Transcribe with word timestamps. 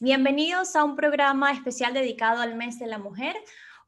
Bienvenidos 0.00 0.76
a 0.76 0.84
un 0.84 0.94
programa 0.94 1.50
especial 1.50 1.92
dedicado 1.92 2.40
al 2.40 2.54
mes 2.54 2.78
de 2.78 2.86
la 2.86 2.98
mujer, 2.98 3.34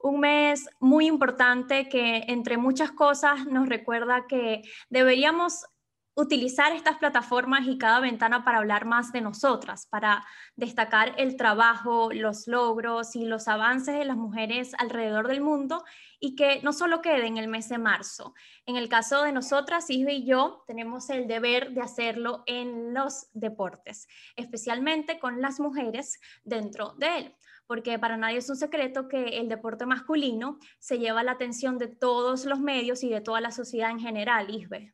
un 0.00 0.18
mes 0.18 0.68
muy 0.80 1.06
importante 1.06 1.88
que 1.88 2.24
entre 2.26 2.56
muchas 2.56 2.90
cosas 2.90 3.46
nos 3.46 3.68
recuerda 3.68 4.26
que 4.26 4.62
deberíamos 4.88 5.66
utilizar 6.16 6.72
estas 6.72 6.96
plataformas 6.98 7.64
y 7.68 7.78
cada 7.78 8.00
ventana 8.00 8.44
para 8.44 8.58
hablar 8.58 8.86
más 8.86 9.12
de 9.12 9.20
nosotras, 9.20 9.86
para 9.86 10.26
destacar 10.56 11.14
el 11.16 11.36
trabajo, 11.36 12.10
los 12.12 12.48
logros 12.48 13.14
y 13.14 13.24
los 13.24 13.46
avances 13.46 13.96
de 13.96 14.04
las 14.04 14.16
mujeres 14.16 14.72
alrededor 14.78 15.28
del 15.28 15.40
mundo 15.40 15.84
y 16.20 16.36
que 16.36 16.60
no 16.62 16.72
solo 16.72 17.00
quede 17.00 17.26
en 17.26 17.38
el 17.38 17.48
mes 17.48 17.68
de 17.68 17.78
marzo. 17.78 18.34
En 18.66 18.76
el 18.76 18.88
caso 18.88 19.22
de 19.22 19.32
nosotras, 19.32 19.90
Isbe 19.90 20.12
y 20.12 20.26
yo, 20.26 20.62
tenemos 20.66 21.10
el 21.10 21.26
deber 21.26 21.72
de 21.72 21.80
hacerlo 21.80 22.44
en 22.46 22.94
los 22.94 23.28
deportes, 23.32 24.06
especialmente 24.36 25.18
con 25.18 25.40
las 25.40 25.58
mujeres 25.58 26.20
dentro 26.44 26.94
de 26.98 27.18
él 27.18 27.36
porque 27.70 28.00
para 28.00 28.16
nadie 28.16 28.38
es 28.38 28.50
un 28.50 28.56
secreto 28.56 29.06
que 29.06 29.38
el 29.38 29.48
deporte 29.48 29.86
masculino 29.86 30.58
se 30.80 30.98
lleva 30.98 31.22
la 31.22 31.30
atención 31.30 31.78
de 31.78 31.86
todos 31.86 32.44
los 32.44 32.58
medios 32.58 33.04
y 33.04 33.08
de 33.08 33.20
toda 33.20 33.40
la 33.40 33.52
sociedad 33.52 33.92
en 33.92 34.00
general, 34.00 34.52
Isbe. 34.52 34.92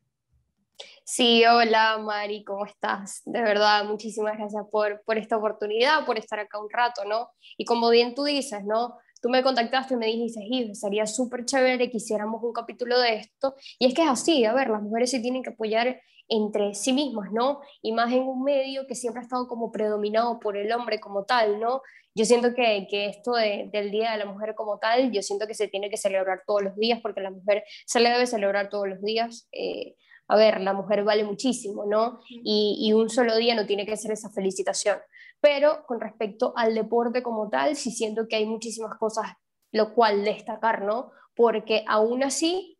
Sí, 1.03 1.43
hola 1.43 1.97
Mari, 1.97 2.43
¿cómo 2.43 2.67
estás? 2.67 3.23
De 3.25 3.41
verdad, 3.41 3.83
muchísimas 3.85 4.37
gracias 4.37 4.63
por, 4.69 5.01
por 5.05 5.17
esta 5.17 5.37
oportunidad, 5.37 6.05
por 6.05 6.19
estar 6.19 6.39
acá 6.39 6.59
un 6.59 6.69
rato, 6.69 7.03
¿no? 7.05 7.31
Y 7.57 7.65
como 7.65 7.89
bien 7.89 8.13
tú 8.13 8.25
dices, 8.25 8.63
¿no? 8.63 8.99
Tú 9.21 9.29
me 9.29 9.43
contactaste 9.43 9.95
y 9.95 9.97
me 9.97 10.07
dijiste, 10.07 10.41
Gil, 10.41 10.75
sería 10.75 11.05
súper 11.05 11.45
chévere 11.45 11.89
que 11.89 11.97
hiciéramos 11.97 12.41
un 12.43 12.53
capítulo 12.53 12.99
de 12.99 13.15
esto. 13.15 13.55
Y 13.79 13.87
es 13.87 13.93
que 13.93 14.03
es 14.03 14.09
así, 14.09 14.45
a 14.45 14.53
ver, 14.53 14.69
las 14.69 14.81
mujeres 14.81 15.11
se 15.11 15.19
tienen 15.19 15.43
que 15.43 15.51
apoyar 15.51 15.99
entre 16.29 16.73
sí 16.73 16.93
mismas, 16.93 17.31
¿no? 17.31 17.61
Y 17.81 17.93
más 17.93 18.11
en 18.11 18.23
un 18.23 18.43
medio 18.43 18.85
que 18.85 18.95
siempre 18.95 19.21
ha 19.21 19.23
estado 19.23 19.47
como 19.47 19.71
predominado 19.71 20.39
por 20.39 20.57
el 20.57 20.71
hombre 20.71 20.99
como 20.99 21.23
tal, 21.23 21.59
¿no? 21.59 21.81
Yo 22.15 22.25
siento 22.25 22.53
que, 22.53 22.87
que 22.89 23.05
esto 23.05 23.33
del 23.33 23.91
Día 23.91 24.11
de 24.11 24.17
la 24.17 24.25
Mujer 24.25 24.55
como 24.55 24.79
tal, 24.79 25.11
yo 25.11 25.21
siento 25.21 25.47
que 25.47 25.53
se 25.53 25.67
tiene 25.67 25.89
que 25.89 25.97
celebrar 25.97 26.41
todos 26.45 26.63
los 26.63 26.75
días 26.75 26.99
porque 27.01 27.21
la 27.21 27.31
mujer 27.31 27.63
se 27.85 27.99
le 27.99 28.09
debe 28.09 28.25
celebrar 28.25 28.69
todos 28.69 28.87
los 28.87 29.01
días. 29.01 29.47
Eh, 29.51 29.95
a 30.27 30.35
ver, 30.35 30.61
la 30.61 30.73
mujer 30.73 31.03
vale 31.03 31.23
muchísimo, 31.23 31.85
¿no? 31.85 32.19
Y, 32.29 32.91
un 32.93 33.09
solo 33.09 33.35
día 33.37 33.55
no 33.55 33.65
tiene 33.65 33.85
que 33.85 33.97
ser 33.97 34.11
esa 34.11 34.29
felicitación. 34.29 34.97
Pero 35.39 35.85
con 35.85 35.99
respecto 35.99 36.53
al 36.55 36.75
deporte 36.75 37.23
como 37.23 37.49
tal, 37.49 37.75
sí 37.75 37.91
siento 37.91 38.27
que 38.27 38.35
hay 38.35 38.45
muchísimas 38.45 38.97
cosas 38.97 39.27
lo 39.71 39.93
cual 39.93 40.23
destacar, 40.23 40.83
¿no? 40.83 41.11
Porque 41.35 41.83
aún 41.87 42.23
así 42.23 42.77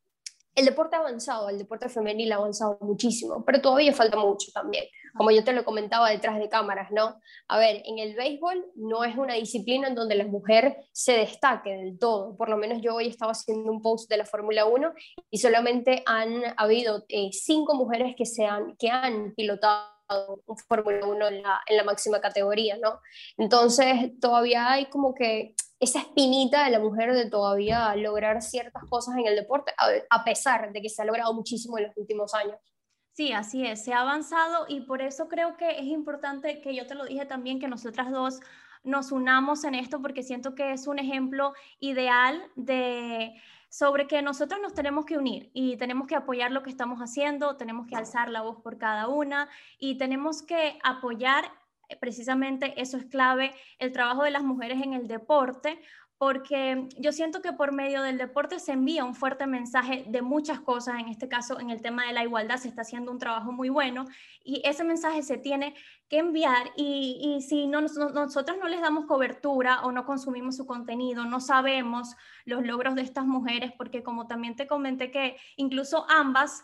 el 0.55 0.65
deporte 0.65 0.95
ha 0.95 0.99
avanzado, 0.99 1.49
el 1.49 1.59
deporte 1.59 1.89
femenil 1.89 2.31
ha 2.31 2.37
avanzado 2.37 2.77
muchísimo, 2.81 3.43
pero 3.45 3.61
todavía 3.61 3.93
falta 3.93 4.17
mucho 4.17 4.51
también. 4.51 4.85
Como 5.17 5.31
yo 5.31 5.43
te 5.43 5.53
lo 5.53 5.65
comentaba 5.65 6.09
detrás 6.09 6.39
de 6.39 6.49
cámaras, 6.49 6.91
¿no? 6.91 7.19
A 7.47 7.57
ver, 7.57 7.81
en 7.85 7.99
el 7.99 8.15
béisbol 8.15 8.71
no 8.75 9.03
es 9.03 9.17
una 9.17 9.33
disciplina 9.33 9.87
en 9.87 9.95
donde 9.95 10.15
la 10.15 10.25
mujer 10.25 10.77
se 10.91 11.13
destaque 11.13 11.71
del 11.71 11.97
todo. 11.97 12.37
Por 12.37 12.49
lo 12.49 12.57
menos 12.57 12.81
yo 12.81 12.95
hoy 12.95 13.07
estaba 13.07 13.31
haciendo 13.31 13.71
un 13.71 13.81
post 13.81 14.09
de 14.09 14.17
la 14.17 14.25
Fórmula 14.25 14.65
1 14.65 14.93
y 15.29 15.37
solamente 15.39 16.03
han 16.05 16.43
habido 16.57 17.05
eh, 17.09 17.29
cinco 17.31 17.75
mujeres 17.75 18.15
que, 18.17 18.25
se 18.25 18.45
han, 18.45 18.75
que 18.77 18.89
han 18.89 19.33
pilotado 19.35 19.97
un 20.45 20.57
Fórmula 20.57 21.05
1 21.05 21.27
en 21.27 21.41
la, 21.41 21.61
en 21.65 21.77
la 21.77 21.83
máxima 21.83 22.21
categoría, 22.21 22.77
¿no? 22.77 22.99
Entonces 23.37 24.19
todavía 24.19 24.71
hay 24.71 24.85
como 24.85 25.13
que 25.13 25.55
esa 25.79 25.99
espinita 25.99 26.65
de 26.65 26.71
la 26.71 26.79
mujer 26.79 27.13
de 27.13 27.29
todavía 27.29 27.95
lograr 27.95 28.41
ciertas 28.41 28.83
cosas 28.89 29.15
en 29.17 29.27
el 29.27 29.35
deporte, 29.35 29.73
a 30.09 30.23
pesar 30.23 30.71
de 30.71 30.81
que 30.81 30.89
se 30.89 31.01
ha 31.01 31.05
logrado 31.05 31.33
muchísimo 31.33 31.77
en 31.77 31.85
los 31.85 31.97
últimos 31.97 32.33
años. 32.33 32.57
Sí, 33.17 33.33
así 33.33 33.65
es, 33.65 33.83
se 33.83 33.93
ha 33.93 34.01
avanzado 34.01 34.67
y 34.69 34.81
por 34.81 35.01
eso 35.01 35.27
creo 35.27 35.57
que 35.57 35.79
es 35.79 35.85
importante 35.85 36.61
que 36.61 36.75
yo 36.75 36.85
te 36.85 36.93
lo 36.93 37.03
dije 37.03 37.25
también, 37.25 37.59
que 37.59 37.67
nosotras 37.67 38.11
dos 38.11 38.39
nos 38.83 39.11
unamos 39.11 39.63
en 39.63 39.73
esto 39.73 40.03
porque 40.03 40.21
siento 40.21 40.53
que 40.53 40.71
es 40.71 40.85
un 40.85 40.99
ejemplo 40.99 41.53
ideal 41.79 42.43
de 42.55 43.33
sobre 43.69 44.05
que 44.05 44.21
nosotros 44.21 44.61
nos 44.61 44.75
tenemos 44.75 45.07
que 45.07 45.17
unir 45.17 45.49
y 45.55 45.77
tenemos 45.77 46.05
que 46.05 46.13
apoyar 46.13 46.51
lo 46.51 46.61
que 46.61 46.69
estamos 46.69 46.99
haciendo, 46.99 47.57
tenemos 47.57 47.87
que 47.87 47.95
alzar 47.95 48.29
la 48.29 48.43
voz 48.43 48.61
por 48.61 48.77
cada 48.77 49.07
una 49.07 49.49
y 49.79 49.97
tenemos 49.97 50.43
que 50.43 50.77
apoyar 50.83 51.45
precisamente 51.99 52.79
eso 52.79 52.97
es 52.97 53.05
clave, 53.05 53.55
el 53.79 53.93
trabajo 53.93 54.25
de 54.25 54.31
las 54.31 54.43
mujeres 54.43 54.79
en 54.83 54.93
el 54.93 55.07
deporte, 55.07 55.81
porque 56.17 56.87
yo 56.97 57.11
siento 57.11 57.41
que 57.41 57.53
por 57.53 57.71
medio 57.71 58.01
del 58.01 58.17
deporte 58.17 58.59
se 58.59 58.71
envía 58.71 59.05
un 59.05 59.13
fuerte 59.13 59.45
mensaje 59.45 60.03
de 60.07 60.21
muchas 60.23 60.59
cosas, 60.59 60.99
en 60.99 61.09
este 61.09 61.27
caso 61.27 61.59
en 61.59 61.69
el 61.69 61.81
tema 61.81 62.07
de 62.07 62.13
la 62.13 62.23
igualdad 62.23 62.57
se 62.57 62.67
está 62.67 62.81
haciendo 62.81 63.11
un 63.11 63.19
trabajo 63.19 63.51
muy 63.51 63.69
bueno 63.69 64.05
y 64.43 64.61
ese 64.65 64.83
mensaje 64.83 65.21
se 65.21 65.37
tiene 65.37 65.75
que 66.09 66.17
enviar 66.17 66.71
y, 66.75 67.45
si 67.47 67.67
no, 67.67 67.81
nosotros 67.81 68.57
no 68.57 68.67
les 68.67 68.81
damos 68.81 69.05
cobertura 69.05 69.81
o 69.83 69.91
no 69.91 70.05
consumimos 70.05 70.55
su 70.57 70.65
contenido, 70.65 71.25
no 71.25 71.39
sabemos 71.39 72.15
los 72.45 72.65
logros 72.65 72.95
de 72.95 73.01
estas 73.01 73.25
mujeres, 73.25 73.71
porque 73.77 74.01
como 74.01 74.25
también 74.25 74.55
te 74.55 74.67
comenté 74.67 75.11
que 75.11 75.37
incluso 75.55 76.05
ambas 76.09 76.63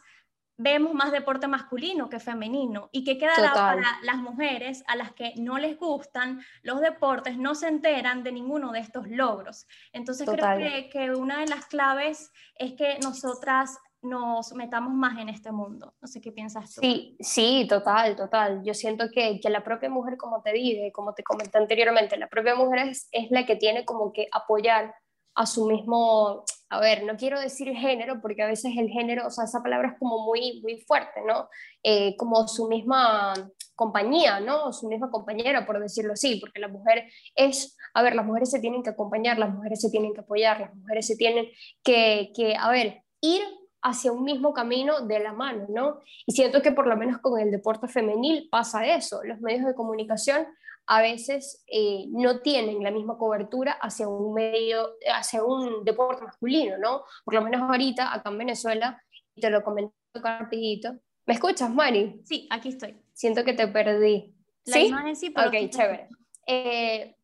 vemos 0.63 0.93
más 0.93 1.11
deporte 1.11 1.47
masculino 1.47 2.09
que 2.09 2.19
femenino. 2.19 2.89
¿Y 2.91 3.03
qué 3.03 3.17
quedará 3.17 3.53
para 3.53 3.99
las 4.03 4.17
mujeres 4.17 4.83
a 4.87 4.95
las 4.95 5.11
que 5.11 5.33
no 5.37 5.57
les 5.59 5.77
gustan 5.77 6.41
los 6.63 6.79
deportes, 6.79 7.37
no 7.37 7.53
se 7.53 7.67
enteran 7.67 8.23
de 8.23 8.31
ninguno 8.31 8.71
de 8.71 8.79
estos 8.79 9.07
logros? 9.07 9.67
Entonces 9.91 10.27
creo 10.27 10.57
que, 10.57 10.89
que, 10.89 11.11
una 11.11 11.39
de 11.41 11.47
las 11.47 11.65
claves 11.65 12.31
es 12.55 12.73
que 12.73 12.97
nosotras 13.03 13.77
nos 14.01 14.53
metamos 14.53 14.93
más 14.93 15.19
en 15.19 15.29
este 15.29 15.51
mundo. 15.51 15.95
No 16.01 16.07
sé 16.07 16.21
qué 16.21 16.31
piensas 16.31 16.73
tú. 16.73 16.81
Sí, 16.81 17.15
sí, 17.19 17.65
total, 17.69 18.15
total. 18.15 18.61
Yo 18.63 18.73
siento 18.73 19.09
que, 19.09 19.39
que 19.39 19.49
la 19.49 19.63
propia 19.63 19.89
mujer, 19.89 20.17
como 20.17 20.41
te 20.41 20.51
dije, 20.51 20.91
como 20.93 21.13
te 21.13 21.23
comenté 21.23 21.57
anteriormente, 21.57 22.17
la 22.17 22.27
propia 22.27 22.55
mujer 22.55 22.89
es, 22.89 23.07
es 23.11 23.31
la 23.31 23.45
que 23.45 23.55
tiene 23.55 23.85
como 23.85 24.11
que 24.11 24.27
apoyar 24.31 24.93
a 25.35 25.45
su 25.45 25.65
mismo, 25.65 26.43
a 26.73 26.79
ver, 26.79 27.03
no 27.03 27.15
quiero 27.15 27.39
decir 27.39 27.71
género, 27.75 28.19
porque 28.19 28.41
a 28.41 28.47
veces 28.47 28.73
el 28.77 28.89
género, 28.89 29.27
o 29.27 29.29
sea, 29.29 29.43
esa 29.43 29.61
palabra 29.61 29.89
es 29.89 29.99
como 29.99 30.25
muy, 30.25 30.59
muy 30.63 30.81
fuerte, 30.81 31.21
¿no? 31.25 31.47
Eh, 31.83 32.15
como 32.17 32.47
su 32.47 32.67
misma 32.67 33.33
compañía, 33.75 34.39
¿no? 34.39 34.73
Su 34.73 34.87
misma 34.87 35.11
compañera, 35.11 35.67
por 35.67 35.79
decirlo 35.79 36.13
así, 36.13 36.37
porque 36.37 36.59
la 36.59 36.69
mujer 36.69 37.05
es, 37.35 37.77
a 37.93 38.01
ver, 38.01 38.15
las 38.15 38.25
mujeres 38.25 38.49
se 38.49 38.59
tienen 38.59 38.81
que 38.81 38.89
acompañar, 38.89 39.37
las 39.37 39.53
mujeres 39.53 39.81
se 39.81 39.91
tienen 39.91 40.15
que 40.15 40.21
apoyar, 40.21 40.61
las 40.61 40.75
mujeres 40.75 41.05
se 41.05 41.15
tienen 41.15 41.47
que, 41.83 42.31
que 42.35 42.55
a 42.55 42.71
ver, 42.71 43.03
ir 43.21 43.43
hacia 43.83 44.11
un 44.11 44.23
mismo 44.23 44.51
camino 44.51 45.01
de 45.01 45.19
la 45.19 45.33
mano, 45.33 45.67
¿no? 45.69 45.99
Y 46.25 46.31
siento 46.31 46.63
que 46.63 46.71
por 46.71 46.87
lo 46.87 46.97
menos 46.97 47.19
con 47.19 47.39
el 47.39 47.51
deporte 47.51 47.87
femenil 47.87 48.47
pasa 48.49 48.87
eso. 48.87 49.23
Los 49.23 49.39
medios 49.41 49.65
de 49.65 49.75
comunicación 49.75 50.47
a 50.85 51.01
veces 51.01 51.63
eh, 51.67 52.05
no 52.09 52.41
tienen 52.41 52.83
la 52.83 52.91
misma 52.91 53.17
cobertura 53.17 53.73
hacia 53.73 54.07
un 54.07 54.33
medio, 54.33 54.95
hacia 55.13 55.43
un 55.43 55.83
deporte 55.83 56.23
masculino, 56.23 56.77
¿no? 56.77 57.03
Por 57.23 57.35
lo 57.35 57.41
menos 57.41 57.61
ahorita, 57.61 58.13
acá 58.13 58.29
en 58.29 58.37
Venezuela, 58.37 59.01
y 59.35 59.41
te 59.41 59.49
lo 59.49 59.63
comento 59.63 59.93
rapidito. 60.13 60.93
¿Me 61.25 61.33
escuchas, 61.33 61.69
Mari? 61.69 62.21
Sí, 62.25 62.47
aquí 62.51 62.69
estoy. 62.69 63.01
Siento 63.13 63.43
que 63.43 63.53
te 63.53 63.67
perdí. 63.67 64.35
La 64.65 64.73
¿Sí? 64.73 64.87
imagen 64.87 65.15
sí, 65.15 65.29
pero... 65.29 65.47
Ok, 65.47 65.69
chévere. 65.69 66.09
Eh, 66.47 67.15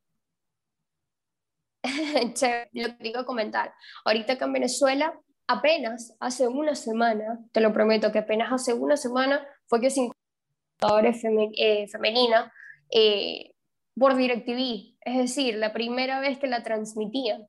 chévere, 2.34 2.70
lo 2.74 2.98
que 2.98 3.04
digo 3.04 3.26
comentar. 3.26 3.74
Ahorita 4.06 4.34
acá 4.34 4.46
en 4.46 4.54
Venezuela, 4.54 5.20
apenas 5.48 6.16
hace 6.20 6.48
una 6.48 6.76
semana, 6.76 7.40
te 7.52 7.60
lo 7.60 7.74
prometo 7.74 8.12
que 8.12 8.20
apenas 8.20 8.52
hace 8.54 8.74
una 8.74 8.96
semana 8.96 9.46
fue 9.68 9.82
que 9.82 9.90
cinco 9.90 10.16
jugadores 10.80 11.22
eh, 11.58 11.88
femeninas 11.90 12.52
eh, 12.92 13.54
por 13.98 14.16
DirecTV, 14.16 14.98
es 15.02 15.18
decir, 15.18 15.56
la 15.56 15.74
primera 15.74 16.20
vez 16.20 16.40
que 16.40 16.48
la 16.48 16.64
transmitían. 16.64 17.48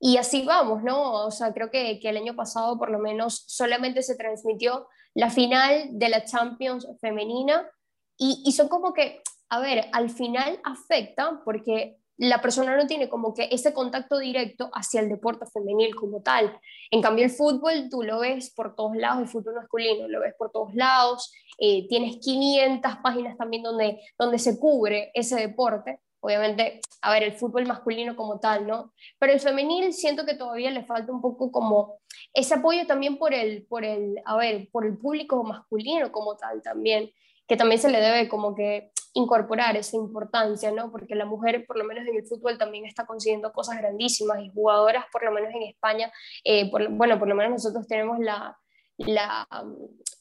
Y 0.00 0.16
así 0.16 0.44
vamos, 0.44 0.82
¿no? 0.82 1.26
O 1.26 1.30
sea, 1.30 1.52
creo 1.52 1.70
que, 1.70 2.00
que 2.00 2.08
el 2.08 2.16
año 2.16 2.34
pasado 2.34 2.76
por 2.78 2.90
lo 2.90 2.98
menos 2.98 3.44
solamente 3.46 4.02
se 4.02 4.16
transmitió 4.16 4.88
la 5.14 5.30
final 5.30 5.90
de 5.92 6.08
la 6.08 6.24
Champions 6.24 6.88
femenina 7.00 7.70
y, 8.18 8.42
y 8.44 8.52
son 8.52 8.68
como 8.68 8.92
que, 8.92 9.22
a 9.48 9.60
ver, 9.60 9.88
al 9.92 10.10
final 10.10 10.58
afecta 10.64 11.40
porque 11.44 11.98
la 12.22 12.40
persona 12.40 12.76
no 12.76 12.86
tiene 12.86 13.08
como 13.08 13.34
que 13.34 13.48
ese 13.50 13.74
contacto 13.74 14.16
directo 14.18 14.70
hacia 14.74 15.00
el 15.00 15.08
deporte 15.08 15.44
femenil 15.52 15.96
como 15.96 16.22
tal. 16.22 16.56
En 16.92 17.02
cambio, 17.02 17.24
el 17.24 17.32
fútbol 17.32 17.88
tú 17.90 18.04
lo 18.04 18.20
ves 18.20 18.52
por 18.54 18.76
todos 18.76 18.94
lados, 18.94 19.22
el 19.22 19.28
fútbol 19.28 19.56
masculino 19.56 20.06
lo 20.06 20.20
ves 20.20 20.32
por 20.38 20.52
todos 20.52 20.72
lados, 20.72 21.32
eh, 21.58 21.88
tienes 21.88 22.18
500 22.18 22.98
páginas 23.02 23.36
también 23.36 23.64
donde, 23.64 24.00
donde 24.16 24.38
se 24.38 24.60
cubre 24.60 25.10
ese 25.14 25.34
deporte. 25.34 25.98
Obviamente, 26.20 26.80
a 27.00 27.10
ver, 27.10 27.24
el 27.24 27.32
fútbol 27.32 27.66
masculino 27.66 28.14
como 28.14 28.38
tal, 28.38 28.68
¿no? 28.68 28.92
Pero 29.18 29.32
el 29.32 29.40
femenil 29.40 29.92
siento 29.92 30.24
que 30.24 30.34
todavía 30.34 30.70
le 30.70 30.84
falta 30.84 31.10
un 31.10 31.20
poco 31.20 31.50
como 31.50 31.98
ese 32.32 32.54
apoyo 32.54 32.86
también 32.86 33.18
por 33.18 33.34
el, 33.34 33.66
por 33.66 33.84
el, 33.84 34.22
a 34.24 34.36
ver, 34.36 34.68
por 34.70 34.86
el 34.86 34.96
público 34.96 35.42
masculino 35.42 36.12
como 36.12 36.36
tal 36.36 36.62
también, 36.62 37.10
que 37.48 37.56
también 37.56 37.80
se 37.80 37.90
le 37.90 38.00
debe 38.00 38.28
como 38.28 38.54
que 38.54 38.91
incorporar 39.14 39.76
esa 39.76 39.96
importancia, 39.96 40.70
¿no? 40.70 40.90
Porque 40.90 41.14
la 41.14 41.24
mujer, 41.24 41.66
por 41.66 41.76
lo 41.76 41.84
menos 41.84 42.06
en 42.06 42.16
el 42.16 42.26
fútbol, 42.26 42.58
también 42.58 42.86
está 42.86 43.06
consiguiendo 43.06 43.52
cosas 43.52 43.78
grandísimas 43.78 44.40
y 44.42 44.48
jugadoras, 44.48 45.04
por 45.12 45.24
lo 45.24 45.32
menos 45.32 45.50
en 45.54 45.62
España, 45.62 46.12
eh, 46.44 46.70
bueno, 46.90 47.18
por 47.18 47.28
lo 47.28 47.34
menos 47.34 47.52
nosotros 47.52 47.86
tenemos 47.86 48.18
la, 48.18 48.56
la, 48.98 49.46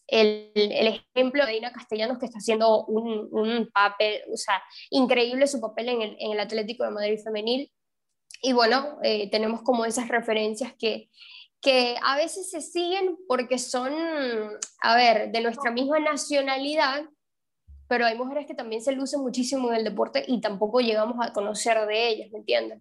el, 0.08 0.52
ejemplo 1.16 1.46
de 1.46 1.54
Dina 1.54 1.72
Castellanos 1.72 2.20
que 2.20 2.26
está 2.26 2.40
haciendo 2.40 2.86
un, 2.86 3.70
papel, 3.74 4.22
o 4.32 4.38
sea, 4.38 4.62
increíble 4.90 5.48
su 5.48 5.62
papel 5.62 5.90
en 5.90 6.02
el, 6.02 6.18
en 6.20 6.32
el 6.34 6.40
Atlético 6.40 6.84
de 6.84 6.92
Madrid 6.92 7.20
femenil. 7.24 7.72
Y 8.42 8.54
bueno, 8.54 8.98
eh, 9.04 9.30
tenemos 9.30 9.62
como 9.62 9.86
esas 9.86 10.08
referencias 10.08 10.74
que, 10.78 11.10
que 11.62 11.96
a 12.04 12.18
veces 12.18 12.50
se 12.50 12.62
siguen 12.62 13.18
porque 13.28 13.58
son, 13.60 13.94
a 14.82 14.96
ver, 14.96 15.32
de 15.32 15.42
nuestra 15.42 15.72
misma 15.72 16.00
nacionalidad, 16.00 17.06
pero 17.92 18.06
hay 18.06 18.18
mujeres 18.18 18.48
que 18.48 18.54
también 18.54 18.82
se 18.82 18.94
lucen 18.94 19.20
muchísimo 19.20 19.70
en 19.70 19.80
el 19.80 19.84
deporte 19.84 20.24
y 20.26 20.40
tampoco 20.40 20.80
llegamos 20.80 21.18
a 21.20 21.34
conocer 21.34 21.86
de 21.88 22.08
ellas, 22.08 22.32
¿me 22.32 22.38
entiendes? 22.38 22.80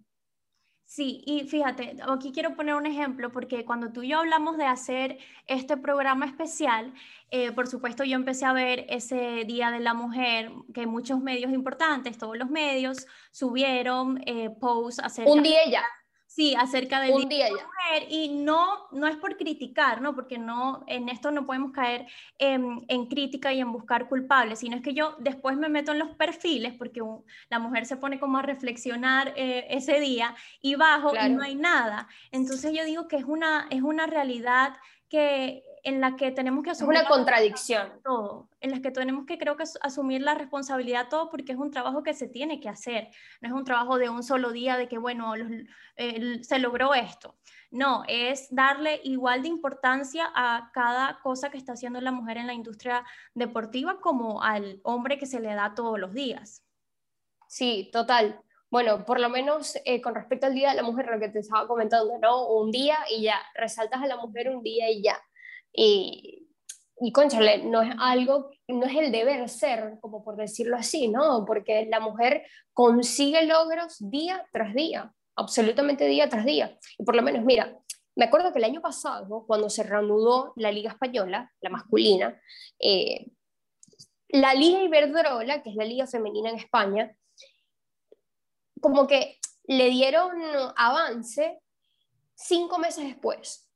Sí, 0.85 1.21
y 1.25 1.49
fíjate, 1.49 1.97
aquí 2.07 2.31
quiero 2.31 2.55
poner 2.55 2.75
un 2.75 2.85
ejemplo 2.85 3.29
porque 3.29 3.65
cuando 3.65 3.91
tú 3.91 4.03
y 4.03 4.11
yo 4.11 4.19
hablamos 4.19 4.55
de 4.55 4.63
hacer 4.63 5.17
este 5.47 5.75
programa 5.75 6.25
especial, 6.25 6.93
eh, 7.29 7.51
por 7.51 7.67
supuesto 7.67 8.05
yo 8.05 8.15
empecé 8.15 8.45
a 8.45 8.53
ver 8.53 8.85
ese 8.87 9.43
Día 9.43 9.69
de 9.69 9.81
la 9.81 9.93
Mujer 9.93 10.49
que 10.73 10.87
muchos 10.87 11.19
medios 11.19 11.51
importantes, 11.51 12.17
todos 12.17 12.37
los 12.37 12.49
medios, 12.49 13.05
subieron 13.31 14.23
eh, 14.25 14.49
posts 14.61 15.03
acerca... 15.03 15.29
Un 15.29 15.43
día 15.43 15.59
ya. 15.69 15.83
Sí, 16.33 16.55
acerca 16.57 17.01
del 17.01 17.11
un 17.11 17.27
día, 17.27 17.47
de 17.47 17.51
la 17.51 17.65
mujer 17.65 18.07
y 18.09 18.29
no, 18.29 18.87
no 18.93 19.05
es 19.05 19.17
por 19.17 19.35
criticar, 19.35 20.01
¿no? 20.01 20.15
Porque 20.15 20.37
no, 20.37 20.81
en 20.87 21.09
esto 21.09 21.29
no 21.29 21.45
podemos 21.45 21.73
caer 21.73 22.07
en, 22.37 22.85
en, 22.87 23.07
crítica 23.07 23.51
y 23.51 23.59
en 23.59 23.73
buscar 23.73 24.07
culpables, 24.07 24.59
sino 24.59 24.77
es 24.77 24.81
que 24.81 24.93
yo 24.93 25.17
después 25.19 25.57
me 25.57 25.67
meto 25.67 25.91
en 25.91 25.99
los 25.99 26.11
perfiles 26.15 26.73
porque 26.77 27.01
la 27.49 27.59
mujer 27.59 27.85
se 27.85 27.97
pone 27.97 28.17
como 28.17 28.37
a 28.37 28.43
reflexionar 28.43 29.33
eh, 29.35 29.67
ese 29.71 29.99
día 29.99 30.33
y 30.61 30.75
bajo 30.75 31.11
y 31.13 31.29
no 31.31 31.43
hay 31.43 31.55
nada. 31.55 32.07
Entonces 32.31 32.71
yo 32.73 32.85
digo 32.85 33.09
que 33.09 33.17
es 33.17 33.25
una, 33.25 33.67
es 33.69 33.81
una 33.81 34.07
realidad 34.07 34.77
que 35.09 35.65
en 35.83 36.01
la 36.01 36.15
que 36.15 36.31
tenemos 36.31 36.63
que 36.63 36.71
asumir... 36.71 36.95
Es 36.95 37.01
una 37.01 37.09
contradicción. 37.09 38.01
Todo, 38.03 38.49
en 38.59 38.71
la 38.71 38.81
que 38.81 38.91
tenemos 38.91 39.25
que 39.25 39.37
creo 39.37 39.57
que 39.57 39.63
asumir 39.81 40.21
la 40.21 40.35
responsabilidad 40.35 41.09
todo 41.09 41.29
porque 41.29 41.51
es 41.51 41.57
un 41.57 41.71
trabajo 41.71 42.03
que 42.03 42.13
se 42.13 42.27
tiene 42.27 42.59
que 42.59 42.69
hacer, 42.69 43.09
no 43.41 43.49
es 43.49 43.53
un 43.53 43.63
trabajo 43.63 43.97
de 43.97 44.09
un 44.09 44.23
solo 44.23 44.51
día 44.51 44.77
de 44.77 44.87
que, 44.87 44.97
bueno, 44.97 45.33
se 46.41 46.59
logró 46.59 46.93
esto. 46.93 47.37
No, 47.71 48.03
es 48.07 48.47
darle 48.53 48.99
igual 49.03 49.43
de 49.43 49.47
importancia 49.47 50.29
a 50.35 50.71
cada 50.73 51.19
cosa 51.21 51.49
que 51.49 51.57
está 51.57 51.73
haciendo 51.73 52.01
la 52.01 52.11
mujer 52.11 52.37
en 52.37 52.47
la 52.47 52.53
industria 52.53 53.05
deportiva 53.33 54.01
como 54.01 54.43
al 54.43 54.81
hombre 54.83 55.17
que 55.17 55.25
se 55.25 55.39
le 55.39 55.53
da 55.53 55.73
todos 55.73 55.97
los 55.97 56.13
días. 56.13 56.65
Sí, 57.47 57.89
total. 57.93 58.41
Bueno, 58.69 59.05
por 59.05 59.19
lo 59.19 59.27
menos 59.29 59.77
eh, 59.83 60.01
con 60.01 60.15
respecto 60.15 60.47
al 60.47 60.53
Día 60.53 60.69
de 60.69 60.75
la 60.75 60.83
Mujer, 60.83 61.07
lo 61.07 61.19
que 61.19 61.27
te 61.27 61.39
estaba 61.39 61.67
comentando, 61.67 62.17
¿no? 62.19 62.47
Un 62.47 62.71
día 62.71 62.97
y 63.09 63.23
ya, 63.23 63.35
resaltas 63.53 64.01
a 64.01 64.07
la 64.07 64.15
mujer 64.15 64.49
un 64.49 64.63
día 64.63 64.89
y 64.89 65.03
ya. 65.03 65.21
Y, 65.73 66.41
y 66.99 67.11
conchale, 67.11 67.63
no 67.63 67.81
es 67.81 67.95
algo, 67.99 68.51
no 68.67 68.85
es 68.85 68.95
el 68.95 69.11
deber 69.11 69.49
ser, 69.49 69.97
como 70.01 70.23
por 70.23 70.35
decirlo 70.35 70.77
así, 70.77 71.07
¿no? 71.07 71.45
Porque 71.45 71.87
la 71.89 71.99
mujer 71.99 72.45
consigue 72.73 73.45
logros 73.45 73.97
día 73.99 74.45
tras 74.51 74.73
día, 74.75 75.11
absolutamente 75.35 76.05
día 76.05 76.29
tras 76.29 76.45
día. 76.45 76.77
Y 76.99 77.03
por 77.03 77.15
lo 77.15 77.23
menos, 77.23 77.43
mira, 77.43 77.75
me 78.15 78.25
acuerdo 78.25 78.51
que 78.51 78.59
el 78.59 78.65
año 78.65 78.81
pasado, 78.81 79.45
cuando 79.47 79.69
se 79.69 79.81
reanudó 79.81 80.53
la 80.57 80.71
Liga 80.71 80.91
Española, 80.91 81.51
la 81.61 81.69
masculina, 81.71 82.39
eh, 82.79 83.31
la 84.29 84.53
Liga 84.53 84.83
Iberdrola, 84.83 85.63
que 85.63 85.71
es 85.71 85.75
la 85.75 85.85
liga 85.85 86.05
femenina 86.05 86.51
en 86.51 86.57
España, 86.57 87.15
como 88.79 89.07
que 89.07 89.39
le 89.63 89.89
dieron 89.89 90.31
avance 90.75 91.61
cinco 92.35 92.77
meses 92.77 93.05
después 93.05 93.70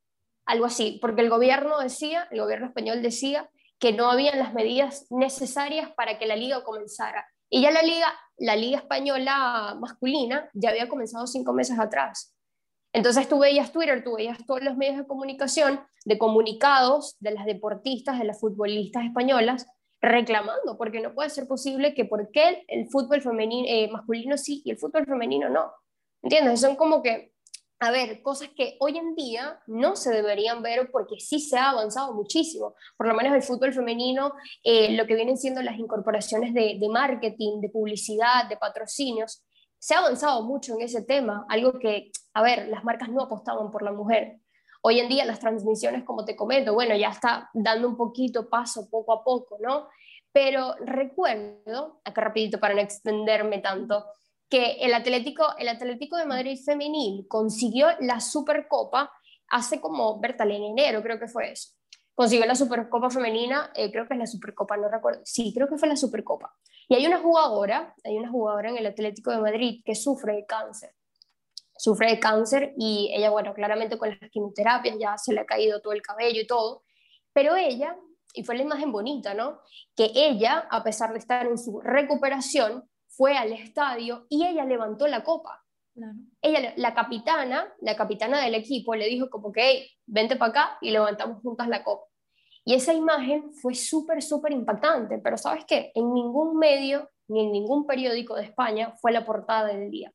algo 0.45 0.65
así, 0.65 0.99
porque 1.01 1.21
el 1.21 1.29
gobierno 1.29 1.79
decía, 1.79 2.27
el 2.31 2.41
gobierno 2.41 2.67
español 2.67 3.01
decía 3.01 3.49
que 3.79 3.93
no 3.93 4.09
habían 4.09 4.39
las 4.39 4.53
medidas 4.53 5.07
necesarias 5.09 5.91
para 5.95 6.17
que 6.17 6.25
la 6.25 6.35
liga 6.35 6.63
comenzara. 6.63 7.27
Y 7.49 7.61
ya 7.61 7.71
la 7.71 7.81
liga, 7.81 8.07
la 8.37 8.55
liga 8.55 8.77
española 8.77 9.75
masculina 9.79 10.49
ya 10.53 10.69
había 10.69 10.89
comenzado 10.89 11.27
cinco 11.27 11.53
meses 11.53 11.77
atrás. 11.79 12.35
Entonces 12.93 13.27
tú 13.27 13.39
veías 13.39 13.73
Twitter, 13.73 14.03
tú 14.03 14.15
veías 14.15 14.37
todos 14.45 14.63
los 14.63 14.77
medios 14.77 14.97
de 14.97 15.05
comunicación 15.05 15.81
de 16.05 16.17
comunicados 16.17 17.17
de 17.19 17.31
las 17.31 17.45
deportistas, 17.45 18.19
de 18.19 18.25
las 18.25 18.39
futbolistas 18.39 19.03
españolas 19.03 19.67
reclamando, 20.01 20.77
porque 20.77 21.01
no 21.01 21.13
puede 21.13 21.29
ser 21.29 21.47
posible 21.47 21.93
que 21.93 22.05
por 22.05 22.29
el 22.33 22.87
fútbol 22.89 23.21
femenino, 23.21 23.67
eh, 23.67 23.89
masculino 23.91 24.37
sí 24.37 24.61
y 24.63 24.71
el 24.71 24.77
fútbol 24.77 25.05
femenino 25.05 25.49
no. 25.49 25.71
¿Entiendes? 26.21 26.61
Son 26.61 26.75
como 26.75 27.03
que 27.03 27.33
a 27.79 27.91
ver, 27.91 28.21
cosas 28.21 28.49
que 28.55 28.77
hoy 28.79 28.97
en 28.97 29.15
día 29.15 29.59
no 29.67 29.95
se 29.95 30.11
deberían 30.11 30.61
ver 30.61 30.89
porque 30.91 31.19
sí 31.19 31.39
se 31.39 31.57
ha 31.57 31.71
avanzado 31.71 32.13
muchísimo. 32.13 32.73
Por 32.97 33.07
lo 33.07 33.13
menos 33.13 33.35
el 33.35 33.43
fútbol 33.43 33.73
femenino, 33.73 34.33
eh, 34.63 34.95
lo 34.95 35.05
que 35.05 35.15
vienen 35.15 35.37
siendo 35.37 35.61
las 35.61 35.77
incorporaciones 35.77 36.53
de, 36.53 36.79
marketing, 36.89 37.59
de 37.59 37.69
publicidad, 37.69 38.47
de 38.47 38.57
patrocinios, 38.57 39.43
se 39.77 39.93
ha 39.93 39.99
avanzado 39.99 40.43
mucho 40.43 40.73
en 40.73 40.81
ese 40.81 41.03
tema, 41.03 41.45
algo 41.49 41.77
que, 41.77 42.11
a 42.33 42.41
ver, 42.41 42.69
las 42.69 42.83
marcas 42.83 43.09
no 43.09 43.21
apostaban 43.21 43.69
por 43.71 43.83
la 43.83 43.91
mujer. 43.91 44.39
Hoy 44.81 44.99
en 44.99 45.09
día 45.09 45.25
las 45.25 45.39
transmisiones, 45.39 46.03
como 46.05 46.23
te 46.23 46.35
comento, 46.35 46.73
bueno, 46.73 46.95
ya 46.95 47.09
está 47.09 47.49
dando 47.53 47.89
un 47.89 47.97
poquito 47.97 48.49
paso 48.49 48.89
poco 48.89 49.13
a 49.13 49.23
poco, 49.23 49.57
¿no? 49.59 49.89
Pero 50.31 50.75
recuerdo, 50.79 52.01
acá 52.03 52.21
rapidito 52.21 52.59
para 52.59 52.73
no 52.73 52.81
extenderme 52.81 53.59
tanto, 53.59 54.05
que 54.49 54.73
el 54.81 54.93
Atlético, 54.93 55.55
el 55.57 55.67
Atlético 55.67 56.17
de 56.17 56.25
Madrid 56.25 56.59
femenil 56.63 57.25
consiguió 57.27 57.87
la 57.99 58.19
Supercopa 58.19 59.11
hace 59.49 59.79
como, 59.79 60.19
Bertal, 60.19 60.51
en 60.51 60.63
enero 60.63 61.01
creo 61.01 61.19
que 61.19 61.27
fue 61.27 61.51
eso. 61.51 61.71
Consiguió 62.13 62.45
la 62.45 62.55
Supercopa 62.55 63.09
femenina, 63.09 63.71
eh, 63.75 63.91
creo 63.91 64.07
que 64.07 64.13
es 64.13 64.19
la 64.19 64.27
Supercopa, 64.27 64.77
no 64.77 64.87
recuerdo. 64.87 65.21
Sí, 65.25 65.53
creo 65.53 65.67
que 65.67 65.77
fue 65.77 65.89
la 65.89 65.97
Supercopa. 65.97 66.55
Y 66.87 66.95
hay 66.95 67.05
una 67.05 67.19
jugadora, 67.19 67.93
hay 68.03 68.17
una 68.17 68.29
jugadora 68.29 68.69
en 68.69 68.77
el 68.77 68.85
Atlético 68.85 69.31
de 69.31 69.39
Madrid 69.39 69.81
que 69.83 69.95
sufre 69.95 70.33
de 70.33 70.45
cáncer. 70.45 70.91
Sufre 71.77 72.11
de 72.11 72.19
cáncer 72.19 72.73
y 72.77 73.11
ella, 73.13 73.31
bueno, 73.31 73.53
claramente 73.53 73.97
con 73.97 74.09
las 74.09 74.29
quimioterapias 74.31 74.95
ya 74.97 75.17
se 75.17 75.33
le 75.33 75.41
ha 75.41 75.45
caído 75.45 75.81
todo 75.81 75.91
el 75.91 76.01
cabello 76.01 76.39
y 76.39 76.47
todo. 76.47 76.83
Pero 77.33 77.57
ella, 77.57 77.97
y 78.33 78.43
fue 78.43 78.55
la 78.55 78.61
imagen 78.61 78.93
bonita, 78.93 79.33
¿no? 79.33 79.59
Que 79.93 80.11
ella, 80.13 80.67
a 80.71 80.83
pesar 80.83 81.11
de 81.11 81.19
estar 81.19 81.45
en 81.45 81.57
su 81.57 81.81
recuperación, 81.81 82.89
fue 83.15 83.37
al 83.37 83.53
estadio 83.53 84.25
y 84.29 84.45
ella 84.45 84.65
levantó 84.65 85.07
la 85.07 85.23
copa. 85.23 85.63
Ella, 86.41 86.73
la 86.75 86.93
capitana, 86.93 87.73
la 87.79 87.95
capitana 87.95 88.41
del 88.41 88.55
equipo, 88.55 88.95
le 88.95 89.07
dijo 89.07 89.29
como 89.29 89.51
que, 89.51 89.61
hey, 89.61 89.89
vente 90.05 90.35
para 90.35 90.49
acá 90.49 90.77
y 90.81 90.91
levantamos 90.91 91.41
juntas 91.41 91.69
la 91.69 91.83
copa. 91.83 92.05
Y 92.65 92.73
esa 92.73 92.93
imagen 92.93 93.53
fue 93.53 93.75
súper, 93.75 94.21
súper 94.21 94.51
impactante, 94.51 95.19
pero 95.19 95.37
¿sabes 95.37 95.63
qué? 95.65 95.91
En 95.95 96.13
ningún 96.13 96.57
medio 96.57 97.09
ni 97.27 97.45
en 97.45 97.51
ningún 97.51 97.85
periódico 97.85 98.35
de 98.35 98.43
España 98.43 98.93
fue 98.99 99.11
la 99.11 99.25
portada 99.25 99.67
del 99.67 99.89
día. 99.89 100.11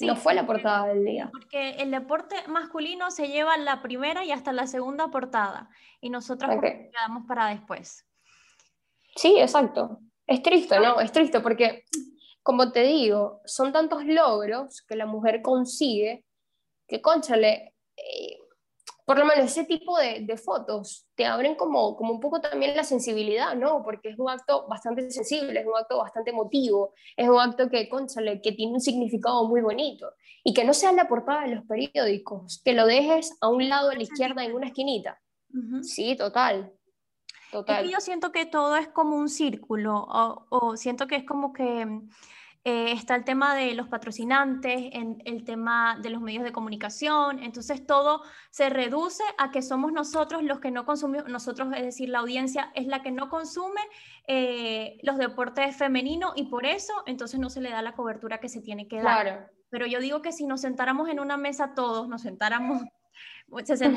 no 0.00 0.16
fue 0.16 0.34
la 0.34 0.46
portada 0.46 0.88
del 0.88 1.04
día. 1.04 1.30
Porque 1.30 1.70
el 1.76 1.90
deporte 1.90 2.36
masculino 2.48 3.10
se 3.10 3.28
lleva 3.28 3.56
la 3.58 3.82
primera 3.82 4.24
y 4.24 4.32
hasta 4.32 4.52
la 4.52 4.66
segunda 4.66 5.08
portada, 5.08 5.70
y 6.00 6.10
nosotros 6.10 6.50
quedamos 6.60 7.26
para 7.26 7.48
después. 7.48 8.06
Sí, 9.16 9.38
exacto. 9.38 10.00
Es 10.26 10.42
triste, 10.42 10.78
¿no? 10.78 11.00
Es 11.00 11.12
triste 11.12 11.40
porque, 11.40 11.84
como 12.42 12.72
te 12.72 12.82
digo, 12.82 13.40
son 13.44 13.72
tantos 13.72 14.04
logros 14.04 14.82
que 14.82 14.96
la 14.96 15.06
mujer 15.06 15.42
consigue 15.42 16.24
que, 16.86 17.00
conchale, 17.00 17.74
eh, 17.96 18.38
por 19.04 19.18
lo 19.18 19.24
menos 19.24 19.46
ese 19.46 19.64
tipo 19.64 19.98
de, 19.98 20.36
fotos 20.36 21.06
te 21.14 21.24
abren 21.24 21.54
como, 21.54 21.96
como 21.96 22.12
un 22.14 22.20
poco 22.20 22.40
también 22.40 22.76
la 22.76 22.84
sensibilidad, 22.84 23.54
¿no? 23.56 23.82
Porque 23.82 24.10
es 24.10 24.18
un 24.18 24.30
acto 24.30 24.66
bastante 24.68 25.10
sensible, 25.10 25.58
es 25.60 25.66
un 25.66 25.76
acto 25.76 25.98
bastante 25.98 26.30
emotivo, 26.30 26.94
es 27.16 27.28
un 27.28 27.40
acto 27.40 27.68
que, 27.68 27.88
conchale, 27.88 28.40
que 28.40 28.52
tiene 28.52 28.74
un 28.74 28.80
significado 28.80 29.46
muy 29.48 29.60
bonito. 29.60 30.12
Y 30.44 30.54
que 30.54 30.64
no 30.64 30.74
sea 30.74 30.92
la 30.92 31.08
portada 31.08 31.42
de 31.42 31.54
los 31.54 31.64
periódicos, 31.66 32.60
que 32.64 32.72
lo 32.72 32.86
dejes 32.86 33.36
a 33.40 33.48
un 33.48 33.68
lado 33.68 33.90
a 33.90 33.94
la 33.94 34.02
izquierda 34.02 34.44
en 34.44 34.54
una 34.54 34.68
esquinita. 34.68 35.20
Sí, 35.82 36.16
total. 36.16 36.72
Es 37.52 37.82
que 37.82 37.90
yo 37.90 38.00
siento 38.00 38.32
que 38.32 38.46
todo 38.46 38.76
es 38.76 38.88
como 38.88 39.16
un 39.16 39.28
círculo, 39.28 40.06
o, 40.08 40.76
siento 40.76 41.06
que 41.06 41.16
es 41.16 41.24
como 41.24 41.52
que 41.52 42.00
eh, 42.64 42.92
está 42.92 43.14
el 43.14 43.24
tema 43.24 43.54
de 43.54 43.74
los 43.74 43.88
patrocinantes, 43.88 44.90
en, 44.92 45.20
el 45.26 45.44
tema 45.44 45.98
de 46.00 46.10
los 46.10 46.22
medios 46.22 46.44
de 46.44 46.52
comunicación, 46.52 47.42
entonces 47.42 47.86
todo 47.86 48.22
se 48.50 48.70
reduce 48.70 49.22
a 49.36 49.50
que 49.50 49.60
somos 49.60 49.92
nosotros 49.92 50.42
los 50.42 50.60
que 50.60 50.70
no 50.70 50.86
consumimos, 50.86 51.28
nosotros, 51.28 51.68
es 51.76 51.82
decir, 51.82 52.08
la 52.08 52.20
audiencia 52.20 52.70
es 52.74 52.86
la 52.86 53.02
que 53.02 53.10
no 53.10 53.28
consume 53.28 53.80
eh, 54.26 54.98
los 55.02 55.18
deportes 55.18 55.76
femeninos 55.76 56.32
y 56.36 56.44
por 56.44 56.64
eso 56.64 56.92
entonces 57.06 57.38
no 57.38 57.50
se 57.50 57.60
le 57.60 57.70
da 57.70 57.82
la 57.82 57.92
cobertura 57.92 58.38
que 58.38 58.48
se 58.48 58.62
tiene 58.62 58.88
que 58.88 59.02
dar. 59.02 59.50
Pero 59.68 59.86
yo 59.86 60.00
digo 60.00 60.22
que 60.22 60.32
si 60.32 60.46
nos 60.46 60.60
sentáramos 60.60 61.08
en 61.08 61.18
una 61.18 61.36
mesa 61.36 61.74
todos, 61.74 62.06
nos 62.06 62.22
sentáramos 62.22 62.82
se 63.64 63.94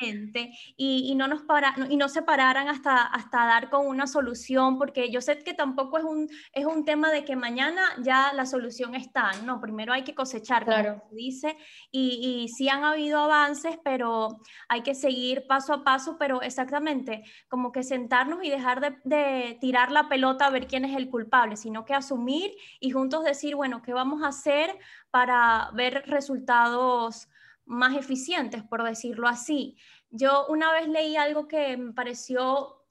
gente 0.00 0.50
y, 0.76 1.10
y, 1.10 1.14
no 1.14 1.28
nos 1.28 1.42
para, 1.42 1.74
y 1.88 1.96
no 1.96 2.08
se 2.08 2.22
pararan 2.22 2.68
hasta, 2.68 3.02
hasta 3.02 3.46
dar 3.46 3.70
con 3.70 3.86
una 3.86 4.06
solución, 4.06 4.78
porque 4.78 5.10
yo 5.10 5.20
sé 5.20 5.38
que 5.38 5.54
tampoco 5.54 5.98
es 5.98 6.04
un, 6.04 6.28
es 6.52 6.66
un 6.66 6.84
tema 6.84 7.10
de 7.10 7.24
que 7.24 7.36
mañana 7.36 7.82
ya 8.02 8.32
la 8.32 8.46
solución 8.46 8.94
está, 8.94 9.32
no, 9.44 9.60
primero 9.60 9.92
hay 9.92 10.02
que 10.02 10.14
cosechar, 10.14 10.64
claro. 10.64 11.00
como 11.00 11.14
dice, 11.14 11.56
y, 11.90 12.42
y 12.44 12.48
sí 12.48 12.68
han 12.68 12.84
habido 12.84 13.20
avances, 13.20 13.78
pero 13.84 14.40
hay 14.68 14.82
que 14.82 14.94
seguir 14.94 15.46
paso 15.46 15.72
a 15.72 15.84
paso, 15.84 16.16
pero 16.18 16.42
exactamente, 16.42 17.22
como 17.48 17.70
que 17.70 17.82
sentarnos 17.82 18.42
y 18.42 18.50
dejar 18.50 18.80
de, 18.80 18.96
de 19.04 19.58
tirar 19.60 19.92
la 19.92 20.08
pelota 20.08 20.46
a 20.46 20.50
ver 20.50 20.66
quién 20.66 20.84
es 20.84 20.96
el 20.96 21.08
culpable, 21.08 21.56
sino 21.56 21.84
que 21.84 21.94
asumir 21.94 22.52
y 22.80 22.90
juntos 22.90 23.24
decir, 23.24 23.54
bueno, 23.54 23.82
¿qué 23.82 23.92
vamos 23.92 24.22
a 24.22 24.28
hacer 24.28 24.76
para 25.10 25.70
ver 25.74 26.04
resultados? 26.06 27.28
Más 27.66 27.96
eficientes, 27.96 28.62
por 28.62 28.82
decirlo 28.82 29.28
así. 29.28 29.76
Yo 30.10 30.46
una 30.48 30.72
vez 30.72 30.88
leí 30.88 31.16
algo 31.16 31.48
que 31.48 31.76
me 31.76 31.92
pareció 31.92 32.84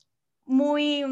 muy, 0.46 1.03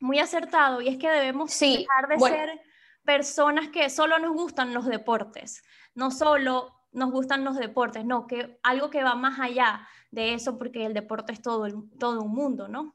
muy 0.00 0.18
acertado 0.18 0.80
y 0.80 0.88
es 0.88 0.98
que 0.98 1.10
debemos 1.10 1.58
dejar 1.58 2.08
de 2.08 2.18
ser 2.18 2.60
personas 3.04 3.68
que 3.68 3.90
solo 3.90 4.18
nos 4.18 4.32
gustan 4.32 4.74
los 4.74 4.86
deportes, 4.86 5.62
no 5.94 6.10
solo 6.10 6.72
nos 6.92 7.10
gustan 7.10 7.44
los 7.44 7.56
deportes, 7.56 8.04
no, 8.04 8.26
que 8.26 8.58
algo 8.62 8.88
que 8.88 9.02
va 9.02 9.14
más 9.14 9.40
allá 9.40 9.86
de 10.10 10.34
eso 10.34 10.58
porque 10.58 10.86
el 10.86 10.94
deporte 10.94 11.32
es 11.32 11.42
todo, 11.42 11.66
todo 11.98 12.22
un 12.22 12.32
mundo, 12.32 12.68
¿no? 12.68 12.94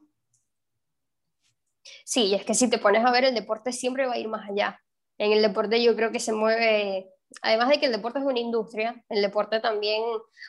Sí, 2.04 2.34
es 2.34 2.44
que 2.44 2.54
si 2.54 2.68
te 2.68 2.78
pones 2.78 3.04
a 3.04 3.10
ver 3.10 3.24
el 3.24 3.34
deporte 3.34 3.72
siempre 3.72 4.06
va 4.06 4.14
a 4.14 4.18
ir 4.18 4.28
más 4.28 4.48
allá. 4.48 4.80
En 5.18 5.32
el 5.32 5.42
deporte 5.42 5.82
yo 5.82 5.94
creo 5.96 6.10
que 6.10 6.20
se 6.20 6.32
mueve 6.32 7.10
además 7.42 7.68
de 7.68 7.78
que 7.78 7.86
el 7.86 7.92
deporte 7.92 8.18
es 8.18 8.24
una 8.24 8.38
industria, 8.38 9.04
el 9.08 9.22
deporte 9.22 9.60
también, 9.60 10.02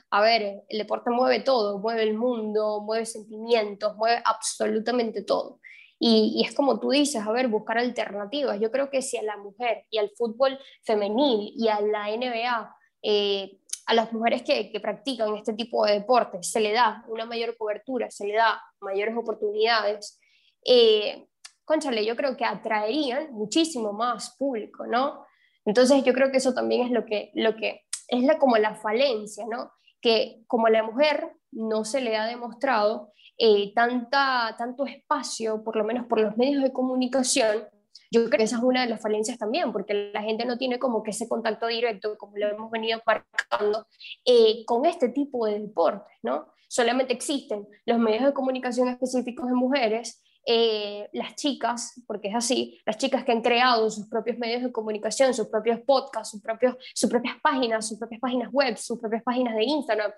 a 0.09 0.21
ver, 0.21 0.63
el 0.67 0.77
deporte 0.77 1.09
mueve 1.09 1.39
todo, 1.41 1.79
mueve 1.79 2.03
el 2.03 2.15
mundo, 2.15 2.81
mueve 2.81 3.05
sentimientos, 3.05 3.95
mueve 3.95 4.21
absolutamente 4.25 5.23
todo. 5.23 5.59
Y, 6.03 6.43
es 6.43 6.55
como 6.55 6.79
tú 6.79 6.89
dices, 6.89 7.21
a 7.25 7.31
ver, 7.31 7.47
buscar 7.47 7.77
alternativas. 7.77 8.59
Yo 8.59 8.71
creo 8.71 8.89
que 8.89 9.03
si 9.03 9.17
a 9.17 9.23
la 9.23 9.37
mujer 9.37 9.85
y 9.91 9.99
al 9.99 10.09
fútbol 10.17 10.57
femenil 10.81 11.53
y 11.55 11.67
a 11.67 11.79
la 11.79 12.07
NBA, 12.09 12.75
eh, 13.03 13.59
a 13.85 13.93
las 13.93 14.11
mujeres 14.11 14.41
que, 14.41 14.71
practican 14.81 15.35
este 15.35 15.53
tipo 15.53 15.85
de 15.85 15.93
deportes, 15.93 16.49
se 16.49 16.59
le 16.59 16.71
da 16.71 17.05
una 17.07 17.25
mayor 17.25 17.55
cobertura, 17.55 18.09
se 18.09 18.25
le 18.25 18.33
da 18.33 18.59
mayores 18.79 19.15
oportunidades, 19.15 20.19
eh, 20.65 21.27
conchale, 21.65 22.03
yo 22.03 22.15
creo 22.15 22.35
que 22.35 22.45
atraerían 22.45 23.31
muchísimo 23.31 23.93
más 23.93 24.35
público, 24.37 24.87
¿no? 24.87 25.23
Entonces 25.65 26.03
yo 26.03 26.13
creo 26.13 26.31
que 26.31 26.37
eso 26.37 26.53
también 26.53 26.83
es 26.83 26.91
lo 26.91 27.05
que, 27.05 27.31
lo 27.33 27.55
que 27.55 27.85
es 28.07 28.23
la, 28.23 28.37
como 28.37 28.57
la 28.57 28.75
falencia, 28.75 29.45
¿no? 29.49 29.71
Que 30.01 30.43
como 30.47 30.67
a 30.67 30.71
la 30.71 30.83
mujer 30.83 31.33
no 31.51 31.85
se 31.85 32.01
le 32.01 32.17
ha 32.17 32.25
demostrado 32.25 33.11
eh, 33.37 33.71
tanta, 33.73 34.55
tanto 34.57 34.85
espacio, 34.85 35.63
por 35.63 35.75
lo 35.75 35.83
menos 35.83 36.05
por 36.07 36.19
los 36.19 36.37
medios 36.37 36.63
de 36.63 36.73
comunicación, 36.73 37.67
yo 38.13 38.25
creo 38.25 38.37
que 38.37 38.43
esa 38.43 38.57
es 38.57 38.63
una 38.63 38.81
de 38.81 38.89
las 38.89 39.01
falencias 39.01 39.37
también, 39.37 39.71
porque 39.71 40.11
la 40.13 40.21
gente 40.21 40.45
no 40.45 40.57
tiene 40.57 40.79
como 40.79 41.01
que 41.01 41.11
ese 41.11 41.29
contacto 41.29 41.67
directo, 41.67 42.17
como 42.17 42.37
lo 42.37 42.49
hemos 42.49 42.69
venido 42.69 43.01
marcando, 43.05 43.87
eh, 44.25 44.65
con 44.65 44.85
este 44.85 45.09
tipo 45.09 45.45
de 45.45 45.59
deportes, 45.59 46.17
¿no? 46.21 46.47
Solamente 46.67 47.13
existen 47.13 47.67
los 47.85 47.99
medios 47.99 48.25
de 48.25 48.33
comunicación 48.33 48.89
específicos 48.89 49.47
de 49.47 49.53
mujeres 49.53 50.21
eh, 50.45 51.07
las 51.13 51.35
chicas, 51.35 52.01
porque 52.07 52.29
es 52.29 52.35
así, 52.35 52.79
las 52.85 52.97
chicas 52.97 53.23
que 53.23 53.31
han 53.31 53.41
creado 53.41 53.89
sus 53.89 54.07
propios 54.07 54.37
medios 54.37 54.63
de 54.63 54.71
comunicación, 54.71 55.33
sus 55.33 55.47
propios 55.47 55.79
podcasts, 55.81 56.31
sus, 56.31 56.41
propios, 56.41 56.75
sus 56.95 57.09
propias 57.09 57.35
páginas, 57.41 57.87
sus 57.87 57.99
propias 57.99 58.21
páginas 58.21 58.51
web, 58.51 58.75
sus 58.77 58.99
propias 58.99 59.23
páginas 59.23 59.55
de 59.55 59.63
Instagram, 59.63 60.11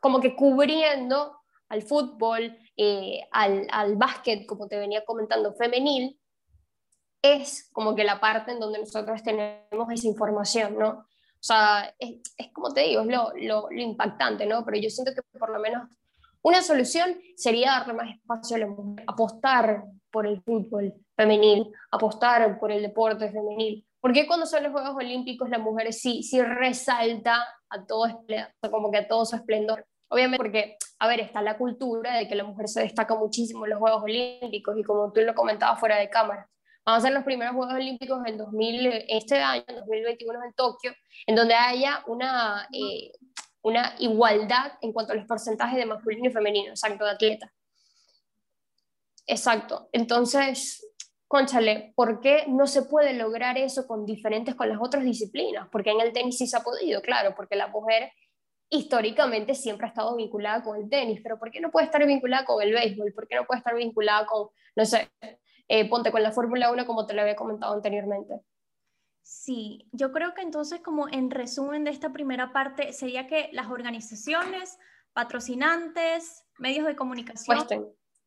como 0.00 0.20
que 0.20 0.36
cubriendo 0.36 1.36
al 1.68 1.82
fútbol, 1.82 2.56
eh, 2.76 3.20
al, 3.32 3.66
al 3.70 3.96
básquet, 3.96 4.46
como 4.46 4.68
te 4.68 4.78
venía 4.78 5.04
comentando, 5.04 5.52
femenil, 5.54 6.18
es 7.22 7.68
como 7.72 7.94
que 7.94 8.04
la 8.04 8.20
parte 8.20 8.52
en 8.52 8.60
donde 8.60 8.78
nosotros 8.78 9.22
tenemos 9.22 9.92
esa 9.92 10.06
información, 10.06 10.78
¿no? 10.78 10.88
O 10.88 11.42
sea, 11.42 11.94
es, 11.98 12.20
es 12.36 12.52
como 12.52 12.72
te 12.72 12.82
digo, 12.82 13.02
es 13.02 13.06
lo, 13.08 13.32
lo, 13.36 13.70
lo, 13.70 13.80
impactante, 13.80 14.46
¿no? 14.46 14.64
Pero 14.64 14.78
yo 14.78 14.90
siento 14.90 15.12
que 15.14 15.22
por 15.38 15.50
lo 15.50 15.58
menos 15.58 15.88
una 16.42 16.62
solución 16.62 17.18
sería 17.36 17.70
darle 17.72 17.94
más 17.94 18.10
espacio 18.14 18.56
a 18.56 18.60
la 18.60 18.66
mujer, 18.66 19.04
apostar 19.06 19.84
por 20.10 20.26
el 20.26 20.42
fútbol 20.42 20.94
femenil, 21.16 21.70
apostar 21.90 22.58
por 22.58 22.72
el 22.72 22.82
deporte 22.82 23.30
femenil. 23.30 23.86
Porque 24.00 24.26
cuando 24.26 24.46
son 24.46 24.62
los 24.62 24.72
Juegos 24.72 24.96
Olímpicos 24.96 25.50
la 25.50 25.58
mujer 25.58 25.92
sí, 25.92 26.22
sí 26.22 26.40
resalta 26.40 27.44
a 27.68 27.84
todo, 27.86 28.24
como 28.70 28.90
que 28.90 28.98
a 28.98 29.08
todo 29.08 29.26
su 29.26 29.36
esplendor? 29.36 29.86
Obviamente 30.08 30.38
porque, 30.38 30.76
a 30.98 31.06
ver, 31.06 31.20
está 31.20 31.42
la 31.42 31.56
cultura 31.56 32.16
de 32.16 32.26
que 32.26 32.34
la 32.34 32.44
mujer 32.44 32.68
se 32.68 32.80
destaca 32.80 33.14
muchísimo 33.14 33.64
en 33.64 33.70
los 33.70 33.78
Juegos 33.78 34.02
Olímpicos 34.02 34.76
y 34.78 34.82
como 34.82 35.12
tú 35.12 35.20
lo 35.20 35.34
comentabas 35.34 35.78
fuera 35.78 35.96
de 35.98 36.08
cámara. 36.08 36.48
Vamos 36.84 37.04
a 37.04 37.06
ser 37.06 37.14
los 37.14 37.24
primeros 37.24 37.54
Juegos 37.54 37.74
Olímpicos 37.74 38.20
en 38.26 38.38
2000, 38.38 39.04
este 39.08 39.38
año, 39.38 39.62
en 39.68 39.76
2021 39.76 40.44
en 40.44 40.52
Tokio, 40.54 40.92
en 41.26 41.36
donde 41.36 41.54
haya 41.54 42.02
una, 42.06 42.66
eh, 42.72 43.12
una 43.62 43.94
igualdad 43.98 44.72
en 44.80 44.92
cuanto 44.92 45.12
a 45.12 45.16
los 45.16 45.26
porcentajes 45.26 45.76
de 45.76 45.86
masculino 45.86 46.28
y 46.28 46.32
femenino, 46.32 46.70
exacto, 46.70 47.04
de 47.04 47.10
atleta. 47.10 47.52
Exacto. 49.26 49.88
Entonces, 49.92 50.84
conchale, 51.28 51.92
¿por 51.94 52.20
qué 52.20 52.44
no 52.48 52.66
se 52.66 52.82
puede 52.82 53.12
lograr 53.14 53.58
eso 53.58 53.86
con 53.86 54.04
diferentes, 54.04 54.54
con 54.54 54.68
las 54.68 54.78
otras 54.80 55.04
disciplinas? 55.04 55.68
Porque 55.70 55.90
en 55.90 56.00
el 56.00 56.12
tenis 56.12 56.38
sí 56.38 56.46
se 56.46 56.56
ha 56.56 56.60
podido, 56.60 57.00
claro, 57.02 57.34
porque 57.36 57.54
la 57.54 57.68
mujer 57.68 58.10
históricamente 58.70 59.54
siempre 59.54 59.86
ha 59.86 59.90
estado 59.90 60.16
vinculada 60.16 60.62
con 60.62 60.80
el 60.80 60.88
tenis, 60.88 61.20
pero 61.22 61.38
¿por 61.38 61.50
qué 61.50 61.60
no 61.60 61.70
puede 61.70 61.86
estar 61.86 62.04
vinculada 62.06 62.44
con 62.44 62.62
el 62.62 62.72
béisbol? 62.72 63.12
¿Por 63.12 63.28
qué 63.28 63.36
no 63.36 63.44
puede 63.44 63.58
estar 63.58 63.74
vinculada 63.74 64.26
con, 64.26 64.48
no 64.76 64.84
sé, 64.84 65.08
eh, 65.68 65.88
ponte 65.88 66.10
con 66.10 66.22
la 66.22 66.32
Fórmula 66.32 66.70
1 66.72 66.86
como 66.86 67.06
te 67.06 67.14
lo 67.14 67.22
había 67.22 67.36
comentado 67.36 67.74
anteriormente? 67.74 68.40
Sí, 69.22 69.88
yo 69.92 70.12
creo 70.12 70.34
que 70.34 70.42
entonces 70.42 70.80
como 70.80 71.08
en 71.08 71.30
resumen 71.30 71.84
de 71.84 71.90
esta 71.90 72.12
primera 72.12 72.52
parte 72.52 72.92
sería 72.92 73.26
que 73.26 73.50
las 73.52 73.68
organizaciones, 73.68 74.78
patrocinantes, 75.12 76.44
medios 76.58 76.86
de 76.86 76.96
comunicación 76.96 77.66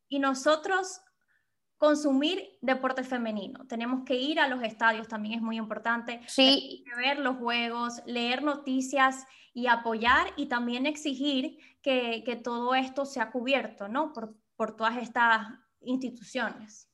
y 0.08 0.18
nosotros 0.18 1.00
consumir 1.76 2.56
deporte 2.62 3.04
femenino. 3.04 3.66
Tenemos 3.66 4.04
que 4.04 4.14
ir 4.14 4.40
a 4.40 4.48
los 4.48 4.62
estadios, 4.62 5.08
también 5.08 5.34
es 5.34 5.42
muy 5.42 5.56
importante. 5.56 6.20
Sí. 6.26 6.84
ver 6.96 7.18
los 7.18 7.36
juegos, 7.36 8.00
leer 8.06 8.42
noticias 8.42 9.26
y 9.52 9.66
apoyar 9.66 10.28
y 10.36 10.46
también 10.46 10.86
exigir 10.86 11.58
que, 11.82 12.22
que 12.24 12.36
todo 12.36 12.74
esto 12.74 13.04
sea 13.04 13.30
cubierto, 13.30 13.88
¿no? 13.88 14.12
Por, 14.12 14.34
por 14.56 14.76
todas 14.76 14.96
estas 14.96 15.46
instituciones. 15.80 16.88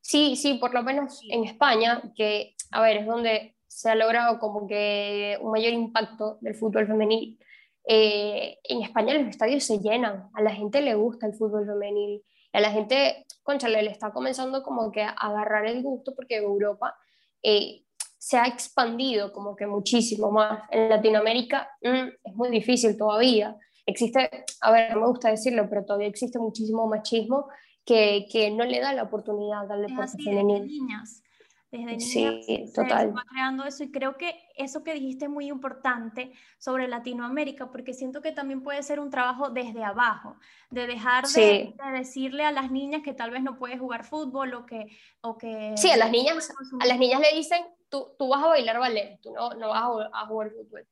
Sí, 0.00 0.36
sí, 0.36 0.54
por 0.54 0.74
lo 0.74 0.82
menos 0.82 1.20
en 1.28 1.44
España, 1.44 2.02
que, 2.14 2.54
a 2.70 2.82
ver, 2.82 2.98
es 2.98 3.06
donde 3.06 3.56
se 3.66 3.90
ha 3.90 3.94
logrado 3.94 4.38
como 4.38 4.66
que 4.66 5.38
un 5.40 5.52
mayor 5.52 5.72
impacto 5.72 6.38
del 6.40 6.54
fútbol 6.54 6.86
femenil. 6.86 7.38
Eh, 7.86 8.58
en 8.64 8.82
España 8.82 9.14
los 9.14 9.28
estadios 9.28 9.64
se 9.64 9.78
llenan, 9.78 10.28
a 10.34 10.42
la 10.42 10.52
gente 10.52 10.80
le 10.80 10.94
gusta 10.94 11.26
el 11.26 11.34
fútbol 11.34 11.66
femenil, 11.66 12.22
a 12.52 12.60
la 12.60 12.70
gente, 12.70 13.26
concha, 13.42 13.68
le 13.68 13.88
está 13.90 14.12
comenzando 14.12 14.62
como 14.62 14.90
que 14.90 15.02
a 15.02 15.10
agarrar 15.10 15.66
el 15.66 15.82
gusto 15.82 16.14
porque 16.14 16.36
Europa 16.36 16.96
eh, 17.42 17.84
se 18.18 18.36
ha 18.36 18.46
expandido 18.46 19.32
como 19.32 19.56
que 19.56 19.66
muchísimo 19.66 20.30
más. 20.30 20.64
En 20.70 20.90
Latinoamérica 20.90 21.70
mm, 21.82 22.08
es 22.24 22.34
muy 22.34 22.50
difícil 22.50 22.96
todavía. 22.96 23.56
Existe, 23.86 24.30
a 24.60 24.72
ver, 24.72 24.94
no 24.94 25.00
me 25.00 25.06
gusta 25.06 25.30
decirlo, 25.30 25.68
pero 25.70 25.84
todavía 25.84 26.08
existe 26.08 26.38
muchísimo 26.38 26.86
machismo 26.86 27.46
que, 27.84 28.26
que 28.30 28.50
no 28.50 28.64
le 28.64 28.80
da 28.80 28.92
la 28.92 29.04
oportunidad 29.04 29.70
al 29.70 29.86
deporte 29.86 30.22
femenino. 30.22 30.60
Desde 30.60 30.66
niñas, 30.66 31.22
desde 31.70 31.96
niñas 31.96 32.44
sí, 32.44 32.64
total. 32.74 33.08
se 33.08 33.12
va 33.12 33.24
creando 33.28 33.64
eso 33.64 33.84
y 33.84 33.92
creo 33.92 34.16
que 34.16 34.34
eso 34.56 34.82
que 34.82 34.94
dijiste 34.94 35.26
es 35.26 35.30
muy 35.30 35.48
importante 35.48 36.32
sobre 36.58 36.88
Latinoamérica 36.88 37.70
porque 37.70 37.94
siento 37.94 38.20
que 38.20 38.32
también 38.32 38.62
puede 38.62 38.82
ser 38.82 38.98
un 38.98 39.10
trabajo 39.10 39.50
desde 39.50 39.84
abajo, 39.84 40.36
de 40.70 40.86
dejar 40.86 41.26
de, 41.28 41.74
decirle 41.92 42.44
a 42.44 42.52
las 42.52 42.70
niñas 42.72 43.02
que 43.02 43.14
tal 43.14 43.30
vez 43.30 43.42
no 43.42 43.56
puedes 43.56 43.78
jugar 43.78 44.04
fútbol 44.04 44.54
o 44.54 44.66
que... 44.66 44.86
O 45.20 45.38
que 45.38 45.74
sí, 45.76 45.90
a 45.90 45.96
las 45.96 46.10
niñas, 46.10 46.52
a 46.80 46.86
las 46.86 46.98
niñas 46.98 47.20
le 47.20 47.36
dicen, 47.36 47.62
tú, 47.88 48.08
tú 48.18 48.28
vas 48.28 48.42
a 48.42 48.48
bailar 48.48 48.78
ballet, 48.78 49.20
tú 49.20 49.32
no, 49.32 49.50
no 49.54 49.68
vas 49.68 49.82
a, 49.82 50.22
a 50.22 50.26
jugar 50.26 50.50
fútbol. 50.50 50.86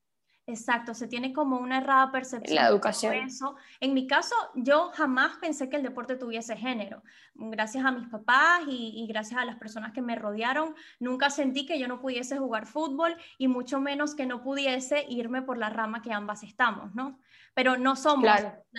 Exacto, 0.49 0.95
se 0.95 1.07
tiene 1.07 1.31
como 1.31 1.59
una 1.59 1.77
errada 1.77 2.11
percepción. 2.11 2.55
La 2.55 2.67
educación. 2.67 3.13
eso. 3.13 3.55
En 3.79 3.93
mi 3.93 4.07
caso, 4.07 4.35
yo 4.55 4.89
jamás 4.95 5.37
pensé 5.37 5.69
que 5.69 5.75
el 5.75 5.83
deporte 5.83 6.15
tuviese 6.15 6.57
género. 6.57 7.03
Gracias 7.35 7.85
a 7.85 7.91
mis 7.91 8.07
papás 8.07 8.61
y, 8.67 9.05
gracias 9.07 9.39
a 9.39 9.45
las 9.45 9.57
personas 9.57 9.93
que 9.93 10.01
me 10.01 10.15
rodearon, 10.15 10.73
nunca 10.99 11.29
sentí 11.29 11.67
que 11.67 11.77
yo 11.77 11.87
no 11.87 12.01
pudiese 12.01 12.37
jugar 12.39 12.65
fútbol 12.65 13.15
y 13.37 13.47
mucho 13.47 13.79
menos 13.79 14.15
que 14.15 14.25
no 14.25 14.41
pudiese 14.41 15.05
irme 15.07 15.43
por 15.43 15.59
la 15.59 15.69
rama 15.69 16.01
que 16.01 16.11
ambas 16.11 16.41
estamos, 16.41 16.95
¿no? 16.95 17.19
Pero 17.53 17.77
no 17.77 17.95
somos, 17.95 18.31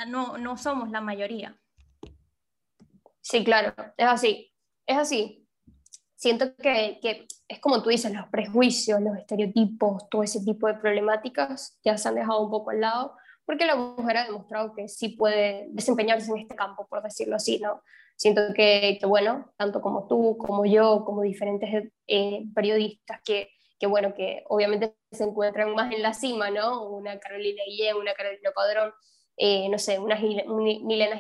no, 0.09 0.39
no 0.39 0.57
somos 0.57 0.91
la 0.91 1.01
mayoría. 1.01 1.57
Sí, 3.21 3.45
claro, 3.45 3.75
es 3.97 4.07
así, 4.07 4.53
es 4.87 4.99
así. 4.99 5.40
Siento 6.21 6.55
que, 6.57 6.99
que, 7.01 7.27
es 7.49 7.61
como 7.61 7.83
tú 7.83 7.89
dices, 7.89 8.13
los 8.13 8.29
prejuicios, 8.29 9.01
los 9.01 9.17
estereotipos, 9.17 10.07
todo 10.11 10.23
ese 10.23 10.45
tipo 10.45 10.67
de 10.67 10.75
problemáticas 10.75 11.79
ya 11.83 11.97
se 11.97 12.09
han 12.09 12.15
dejado 12.15 12.43
un 12.43 12.51
poco 12.51 12.71
al 12.71 12.81
lado, 12.83 13.17
porque 13.47 13.65
la 13.65 13.75
mujer 13.75 14.19
ha 14.19 14.25
demostrado 14.27 14.75
que 14.75 14.87
sí 14.87 15.09
puede 15.09 15.69
desempeñarse 15.71 16.31
en 16.31 16.41
este 16.41 16.55
campo, 16.55 16.87
por 16.89 17.03
decirlo 17.03 17.37
así, 17.37 17.59
¿no? 17.59 17.83
Siento 18.17 18.43
que, 18.55 18.99
que 19.01 19.07
bueno, 19.07 19.51
tanto 19.57 19.81
como 19.81 20.07
tú, 20.09 20.37
como 20.37 20.67
yo, 20.67 21.07
como 21.07 21.23
diferentes 21.23 21.91
eh, 22.07 22.45
periodistas 22.55 23.23
que, 23.25 23.49
que, 23.79 23.87
bueno, 23.87 24.13
que 24.13 24.45
obviamente 24.51 24.95
se 25.11 25.25
encuentran 25.25 25.75
más 25.75 25.91
en 25.91 26.03
la 26.03 26.13
cima, 26.13 26.51
¿no? 26.51 26.87
Una 26.87 27.19
Carolina 27.19 27.63
Guillén, 27.67 27.97
una 27.97 28.13
Carolina 28.13 28.51
Padrón, 28.55 28.93
eh, 29.39 29.71
no 29.71 29.79
sé, 29.79 29.99
una 29.99 30.17
Milena 30.17 31.17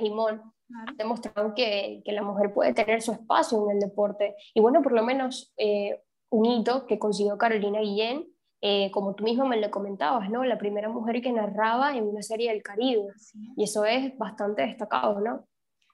Jimón, 0.70 0.96
demostraron 0.96 1.54
que, 1.54 2.02
que, 2.04 2.12
la 2.12 2.22
mujer 2.22 2.52
puede 2.52 2.74
tener 2.74 3.02
su 3.02 3.12
espacio 3.12 3.64
en 3.64 3.76
el 3.76 3.80
deporte. 3.80 4.36
Y 4.54 4.60
bueno, 4.60 4.82
por 4.82 4.92
lo 4.92 5.02
menos 5.02 5.52
eh, 5.56 6.00
un 6.30 6.46
hito 6.46 6.86
que 6.86 6.98
consiguió 6.98 7.36
Carolina 7.38 7.80
Guillén, 7.80 8.26
eh, 8.62 8.90
como 8.90 9.14
tú 9.14 9.24
mismo 9.24 9.46
me 9.46 9.60
lo 9.60 9.70
comentabas, 9.70 10.30
¿no? 10.30 10.44
La 10.44 10.58
primera 10.58 10.88
mujer 10.88 11.22
que 11.22 11.32
narraba 11.32 11.96
en 11.96 12.04
una 12.04 12.22
serie 12.22 12.50
del 12.50 12.62
Caribe. 12.62 13.06
Y 13.56 13.64
eso 13.64 13.84
es 13.84 14.16
bastante 14.18 14.62
destacado, 14.62 15.20
¿no? 15.20 15.46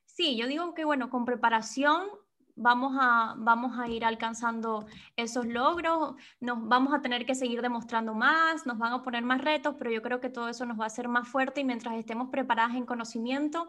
Sí, 0.04 0.36
yo 0.36 0.46
digo 0.46 0.74
que 0.74 0.84
bueno, 0.84 1.08
con 1.08 1.24
preparación 1.24 2.08
vamos 2.56 2.96
a, 2.98 3.34
vamos 3.36 3.78
a 3.78 3.86
ir 3.86 4.04
alcanzando 4.04 4.86
esos 5.14 5.46
logros, 5.46 6.14
nos 6.40 6.66
vamos 6.66 6.92
a 6.94 7.02
tener 7.02 7.26
que 7.26 7.34
seguir 7.34 7.62
demostrando 7.62 8.14
más, 8.14 8.66
nos 8.66 8.78
van 8.78 8.94
a 8.94 9.02
poner 9.02 9.22
más 9.22 9.42
retos, 9.42 9.76
pero 9.78 9.90
yo 9.90 10.02
creo 10.02 10.20
que 10.20 10.30
todo 10.30 10.48
eso 10.48 10.64
nos 10.64 10.80
va 10.80 10.84
a 10.84 10.86
hacer 10.86 11.06
más 11.06 11.28
fuerte 11.28 11.60
y 11.60 11.64
mientras 11.64 11.94
estemos 11.94 12.30
preparadas 12.30 12.74
en 12.74 12.86
conocimiento, 12.86 13.68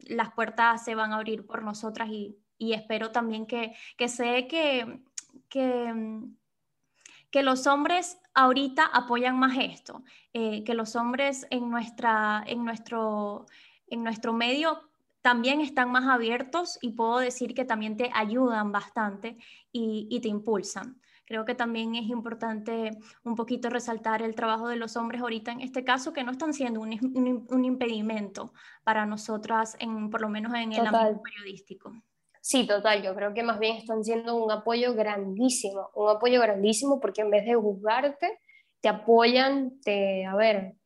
las 0.00 0.32
puertas 0.32 0.84
se 0.84 0.94
van 0.94 1.12
a 1.12 1.16
abrir 1.16 1.46
por 1.46 1.62
nosotras 1.62 2.08
y, 2.10 2.36
espero 2.58 3.12
también 3.12 3.46
que, 3.46 3.74
que 3.96 4.08
sé 4.08 4.48
que, 4.48 5.00
que, 5.48 6.20
que, 7.30 7.42
los 7.42 7.66
hombres 7.66 8.18
ahorita 8.34 8.84
apoyan 8.84 9.38
más 9.38 9.56
esto, 9.58 10.02
eh, 10.32 10.64
que 10.64 10.74
los 10.74 10.96
hombres 10.96 11.46
en, 11.50 11.70
nuestra, 11.70 12.42
en, 12.46 12.64
nuestro, 12.64 13.46
en 13.86 14.02
nuestro 14.02 14.32
medio 14.32 14.90
también 15.22 15.60
están 15.60 15.92
más 15.92 16.08
abiertos 16.08 16.78
y 16.80 16.92
puedo 16.92 17.18
decir 17.18 17.54
que 17.54 17.64
también 17.64 17.96
te 17.96 18.10
ayudan 18.12 18.72
bastante 18.72 19.36
y, 19.72 20.08
y 20.10 20.20
te 20.20 20.28
impulsan. 20.28 21.00
Creo 21.28 21.44
que 21.44 21.54
también 21.54 21.94
es 21.94 22.08
importante 22.08 22.90
un 23.22 23.34
poquito 23.34 23.68
resaltar 23.68 24.22
el 24.22 24.34
trabajo 24.34 24.66
de 24.66 24.76
los 24.76 24.96
hombres 24.96 25.20
ahorita 25.20 25.52
en 25.52 25.60
este 25.60 25.84
caso, 25.84 26.14
que 26.14 26.24
no 26.24 26.32
están 26.32 26.54
siendo 26.54 26.80
un, 26.80 27.46
un, 27.50 27.64
impedimento 27.66 28.54
para 28.82 29.04
nosotras, 29.04 29.76
en, 29.78 30.08
por 30.08 30.22
lo 30.22 30.30
menos 30.30 30.54
en 30.54 30.72
el 30.72 30.86
ámbito 30.86 31.22
periodístico. 31.22 31.92
Sí, 32.40 32.66
total, 32.66 33.02
yo 33.02 33.14
creo 33.14 33.34
que 33.34 33.42
más 33.42 33.58
bien 33.58 33.76
están 33.76 34.02
siendo 34.02 34.36
un 34.42 34.50
apoyo 34.50 34.94
grandísimo, 34.94 35.90
un 35.94 36.08
apoyo 36.08 36.40
grandísimo 36.40 36.98
porque 36.98 37.20
en 37.20 37.30
vez 37.30 37.44
de 37.44 37.56
juzgarte, 37.56 38.40
te 38.80 38.88
apoyan, 38.88 39.80
te, 39.82 40.24
a 40.24 40.34
ver, 40.34 40.76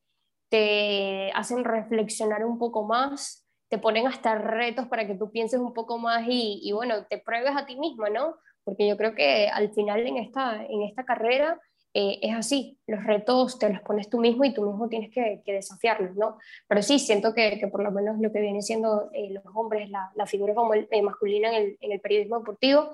te 0.49 1.31
hacen 1.37 1.63
reflexionar 1.63 2.45
un 2.45 2.59
poco 2.59 2.85
más, 2.85 3.47
te 3.69 3.79
ponen 3.79 4.09
hasta 4.09 4.35
retos 4.35 4.89
para 4.89 5.07
que 5.07 5.15
tú 5.15 5.31
pienses 5.31 5.61
un 5.61 5.73
poco 5.73 5.99
más 5.99 6.25
y, 6.27 6.59
y 6.65 6.73
bueno, 6.73 7.07
te 7.07 7.19
pruebes 7.19 7.57
a 7.57 7.65
ti 7.65 7.77
misma, 7.77 8.11
¿no? 8.11 8.35
Porque 8.65 8.89
yo 8.89 8.97
creo 8.97 9.15
que 9.15 9.49
al 9.49 9.73
final 9.73 10.07
en 10.07 10.19
esta, 10.19 10.65
en 10.65 10.83
esta 10.83 11.05
carrera 11.05 11.61
eh, 11.95 12.21
es 12.23 12.35
así, 12.35 12.79
los 12.87 13.05
retos 13.05 13.59
te 13.59 13.69
los 13.69 13.83
pones 13.83 14.09
tú 14.09 14.19
mismo 14.19 14.45
y 14.45 14.55
tú 14.55 14.63
mismo 14.63 14.89
tienes 14.89 15.11
que, 15.11 15.43
desafiarlos, 15.45 16.17
¿no? 16.17 16.39
Pero 16.67 16.83
sí, 16.83 16.99
siento 16.99 17.35
que, 17.35 17.59
que, 17.59 17.69
por 17.69 17.83
lo 17.83 17.91
menos 17.91 18.19
lo 18.19 18.33
que 18.33 18.41
viene 18.41 18.63
siendo 18.63 19.11
eh, 19.13 19.29
los 19.31 19.45
hombres, 19.55 19.91
la, 19.91 20.11
la 20.15 20.27
figura 20.27 20.55
como 20.55 20.73
el, 20.73 20.89
eh, 20.91 21.03
masculina 21.03 21.51
en 21.51 21.55
el, 21.55 21.79
en 21.81 21.93
el, 21.93 22.01
periodismo 22.01 22.39
deportivo, 22.39 22.93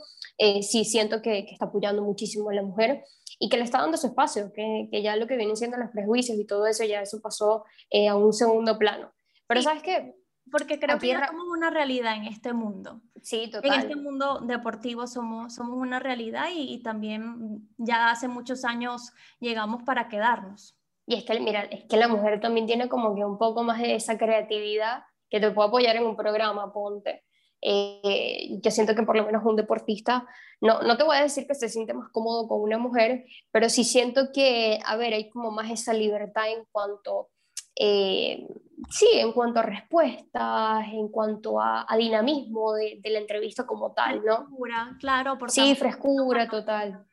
sí 0.63 0.85
siento 0.85 1.23
que, 1.23 1.47
que, 1.47 1.53
está 1.53 1.67
apoyando 1.67 2.03
muchísimo 2.03 2.51
a 2.51 2.55
la 2.55 2.63
mujer 2.63 3.05
y 3.39 3.49
que 3.49 3.57
le 3.57 3.63
está 3.63 3.79
dando 3.79 3.97
su 3.97 4.09
espacio, 4.09 4.53
que, 4.53 4.89
que 4.91 5.01
ya 5.01 5.15
lo 5.15 5.29
que 5.29 5.37
vienen 5.37 5.57
siendo 5.57 5.77
los 5.77 5.91
prejuicios 5.91 6.37
y 6.37 6.45
todo 6.45 6.67
eso, 6.67 6.83
ya 6.83 7.01
eso 7.01 7.21
pasó 7.21 7.65
a 8.09 8.17
un 8.17 8.33
segundo 8.33 8.79
plano. 8.79 9.13
Pero 9.47 9.63
sabes 9.63 9.83
qué, 9.83 10.15
porque 10.51 10.79
creo 10.79 10.99
que 10.99 11.09
ya 11.09 11.27
somos 11.27 11.47
una 11.49 11.71
realidad 11.71 12.17
en 12.17 12.25
este 12.25 12.53
mundo. 12.53 13.01
Sí, 13.23 13.51
total. 13.51 13.73
En 13.73 13.81
este 13.81 13.97
mundo 13.97 14.41
deportivo 14.41 15.07
somos, 15.07 15.55
somos 15.55 15.77
una 15.77 15.99
realidad 15.99 16.47
y, 16.55 16.83
también 16.83 17.69
ya 17.77 18.11
hace 18.11 18.29
muchos 18.29 18.65
años 18.65 19.13
llegamos 19.41 19.83
para 19.83 20.09
quedarnos. 20.09 20.77
Y 21.07 21.17
es 21.17 21.25
que, 21.25 21.41
mira, 21.41 21.63
es 21.63 21.85
que 21.85 21.97
la 21.97 22.09
mujer 22.09 22.41
también 22.41 22.67
tiene 22.67 22.89
como 22.89 23.15
que 23.15 23.25
un 23.25 23.39
poco 23.39 23.63
más 23.63 23.81
de 23.81 23.95
esa 23.95 24.19
creatividad 24.19 25.05
que 25.31 25.41
te 25.41 25.51
puede 25.51 25.69
apoyar 25.69 25.97
en 25.97 26.05
un 26.05 26.17
programa, 26.17 26.73
ponte. 26.73 27.25
Eh, 27.61 28.59
yo 28.63 28.71
siento 28.71 28.95
que 28.95 29.03
por 29.03 29.17
lo 29.17 29.25
menos 29.25 29.45
un 29.45 29.57
deportista, 29.57 30.27
no, 30.61 30.83
no 30.83 30.97
te 30.97 31.05
voy 31.05 31.17
a 31.17 31.23
decir 31.23 31.47
que 31.47 31.55
se 31.55 31.69
siente 31.69 31.95
más 31.95 32.09
cómodo 32.11 32.47
con 32.47 32.61
una 32.61 32.79
mujer, 32.79 33.25
pero 33.51 33.69
sí 33.69 33.85
siento 33.85 34.33
que, 34.33 34.79
a 34.85 34.97
ver, 34.97 35.13
hay 35.13 35.29
como 35.31 35.51
más 35.51 35.71
esa 35.71 35.93
libertad 35.93 36.51
en 36.51 36.65
cuanto 36.71 37.31
eh, 37.79 38.49
sí, 38.91 39.07
en 39.15 39.33
cuanto 39.33 39.61
a 39.61 39.63
respuestas, 39.63 40.89
en 40.93 41.09
cuanto 41.09 41.61
a, 41.61 41.87
dinamismo 41.97 42.75
de, 42.75 43.01
la 43.05 43.21
entrevista 43.21 43.65
como 43.67 43.93
tal, 43.93 44.25
¿no? 44.25 44.47
Frescura, 44.47 44.97
claro. 44.99 45.39
Por 45.39 45.51
sí, 45.51 45.75
frescura, 45.77 46.49
total. 46.49 47.07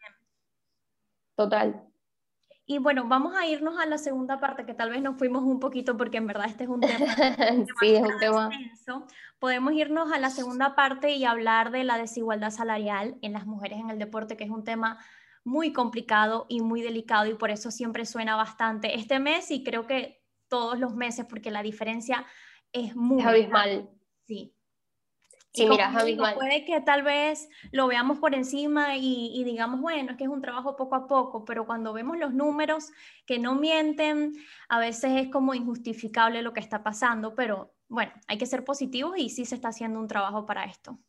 Total. 1.35 1.83
Y 2.67 2.79
bueno, 2.79 3.07
vamos 3.07 3.35
a 3.35 3.45
irnos 3.45 3.79
a 3.79 3.85
la 3.85 3.99
segunda 3.99 4.39
parte, 4.39 4.65
que 4.65 4.73
tal 4.73 4.89
vez 4.89 5.03
nos 5.03 5.17
fuimos 5.19 5.43
un 5.43 5.59
poquito 5.59 5.95
porque 5.97 6.17
en 6.17 6.25
verdad 6.25 6.47
este 6.47 6.63
es 6.63 6.69
un 6.69 6.79
tema. 6.79 6.97
sí, 7.79 7.95
es 7.95 8.01
un 8.01 8.17
tema. 8.19 8.49
Podemos 9.37 9.73
irnos 9.73 10.11
a 10.11 10.17
la 10.17 10.31
segunda 10.31 10.73
parte 10.73 11.11
y 11.11 11.25
hablar 11.25 11.69
de 11.69 11.83
la 11.83 11.99
desigualdad 11.99 12.49
salarial 12.49 13.17
en 13.21 13.33
las 13.33 13.45
mujeres 13.45 13.79
en 13.79 13.91
el 13.91 13.99
deporte, 13.99 14.35
que 14.35 14.45
es 14.45 14.49
un 14.49 14.63
tema 14.63 14.97
muy 15.43 15.73
complicado 15.73 16.47
y 16.49 16.61
muy 16.61 16.81
delicado 16.81 17.27
y 17.27 17.35
por 17.35 17.51
eso 17.51 17.69
siempre 17.69 18.07
suena 18.07 18.35
bastante 18.35 18.95
este 18.95 19.19
mes 19.19 19.51
y 19.51 19.63
creo 19.63 19.85
que 19.85 20.24
todos 20.47 20.79
los 20.79 20.95
meses 20.95 21.25
porque 21.25 21.51
la 21.51 21.63
diferencia 21.63 22.25
es 22.71 22.95
muy... 22.95 23.21
Es 23.21 23.27
abismal. 23.27 23.89
Sí. 24.27 24.55
Sí, 25.55 25.67
mira, 25.67 25.89
es 25.89 25.95
abismal. 25.95 26.35
Puede 26.35 26.65
que 26.65 26.81
tal 26.81 27.03
vez 27.03 27.49
lo 27.71 27.87
veamos 27.87 28.19
por 28.19 28.35
encima 28.35 28.97
y, 28.97 29.41
digamos, 29.45 29.79
bueno, 29.79 30.11
es 30.11 30.17
que 30.17 30.25
es 30.25 30.29
un 30.29 30.41
trabajo 30.41 30.75
poco 30.75 30.95
a 30.95 31.07
poco, 31.07 31.45
pero 31.45 31.65
cuando 31.65 31.93
vemos 31.93 32.17
los 32.17 32.33
números 32.33 32.91
que 33.25 33.39
no 33.39 33.55
mienten, 33.55 34.33
a 34.67 34.79
veces 34.79 35.11
es 35.15 35.29
como 35.29 35.53
injustificable 35.53 36.41
lo 36.41 36.51
que 36.51 36.59
está 36.59 36.83
pasando, 36.83 37.35
pero 37.35 37.73
bueno, 37.87 38.11
hay 38.27 38.37
que 38.37 38.45
ser 38.45 38.65
positivos 38.65 39.17
y 39.17 39.29
sí 39.29 39.45
se 39.45 39.55
está 39.55 39.69
haciendo 39.69 39.99
un 39.99 40.07
trabajo 40.07 40.45
para 40.45 40.65
esto. 40.65 40.99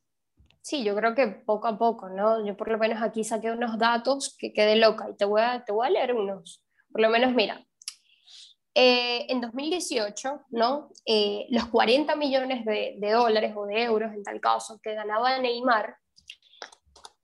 Sí, 0.61 0.85
yo 0.85 0.94
creo 0.94 1.14
que 1.14 1.27
poco 1.27 1.68
a 1.68 1.79
poco, 1.79 2.09
¿no? 2.09 2.44
Yo 2.44 2.57
por 2.57 2.70
lo 2.70 2.79
menos 2.79 3.03
aquí 3.03 3.25
saqué 3.25 3.51
unos 3.51 3.79
datos 3.79 4.37
que 4.38 4.53
quedé 4.53 4.77
loca 4.77 5.09
y 5.11 5.16
te 5.16 5.25
voy 5.25 5.40
a, 5.40 5.64
te 5.64 5.72
voy 5.72 5.87
a 5.87 5.90
leer 5.90 6.14
unos. 6.14 6.64
Por 6.90 7.01
lo 7.01 7.11
menos, 7.11 7.33
mira, 7.35 7.64
eh, 8.79 9.25
en 9.33 9.41
2018, 9.41 10.43
¿no? 10.51 10.91
Eh, 11.07 11.47
los 11.49 11.65
40 11.69 12.15
millones 12.15 12.62
de, 12.67 12.99
dólares 13.11 13.55
o 13.57 13.65
de 13.65 13.85
euros, 13.85 14.12
en 14.12 14.23
tal 14.23 14.39
caso, 14.39 14.79
que 14.83 14.93
ganaba 14.93 15.39
Neymar, 15.39 15.97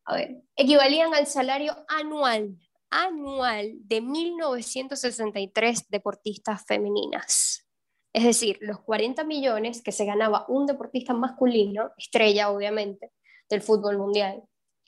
a 0.07 0.15
ver, 0.15 0.45
equivalían 0.57 1.13
al 1.13 1.27
salario 1.27 1.77
anual, 1.89 2.57
anual 2.89 3.71
de 3.81 4.01
1963 4.01 5.91
deportistas 5.91 6.65
femeninas. 6.65 7.69
Es 8.15 8.25
decir, 8.25 8.57
los 8.63 8.81
40 8.81 9.23
millones 9.25 9.83
que 9.83 9.93
se 9.93 10.07
ganaba 10.07 10.47
un 10.49 10.65
deportista 10.65 11.13
masculino, 11.13 11.91
estrella 11.99 12.49
obviamente, 12.49 13.13
del 13.51 13.61
fútbol 13.61 13.99
mundial, 13.99 14.43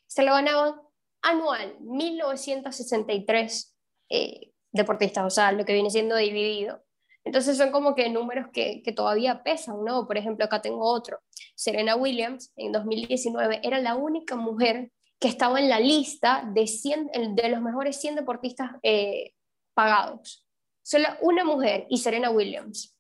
se 0.07 0.23
lo 0.23 0.33
ganaban 0.33 0.81
anual, 1.21 1.77
1963 1.81 3.77
eh, 4.09 4.54
deportistas, 4.75 5.25
o 5.25 5.31
sea, 5.31 5.53
lo 5.53 5.65
que 5.65 5.73
viene 5.73 5.91
siendo 5.91 6.17
dividido. 6.17 6.83
Entonces 7.25 7.57
son 7.57 7.71
como 7.71 7.95
que 7.95 8.11
números 8.11 8.49
que, 8.53 8.83
que, 8.83 8.93
todavía 8.93 9.43
pesan, 9.43 9.83
¿no? 9.83 10.07
Por 10.07 10.19
ejemplo, 10.19 10.45
acá 10.45 10.61
tengo 10.61 10.85
otro. 10.85 11.21
Serena 11.55 11.97
Williams 11.97 12.53
en 12.57 12.73
2019 12.73 13.61
era 13.63 13.79
la 13.81 13.95
única 13.95 14.37
mujer 14.37 14.91
que 15.19 15.29
estaba 15.29 15.59
en 15.59 15.71
la 15.71 15.81
lista 15.81 16.47
de, 16.53 16.67
100, 16.67 17.35
de 17.35 17.49
los 17.49 17.63
mejores 17.63 17.99
100 17.99 18.17
deportistas 18.17 18.73
eh, 18.83 19.33
pagados. 19.73 20.47
Solo 20.83 21.09
una 21.23 21.45
mujer 21.45 21.87
y 21.89 21.97
Serena 21.97 22.29
Williams. 22.29 22.94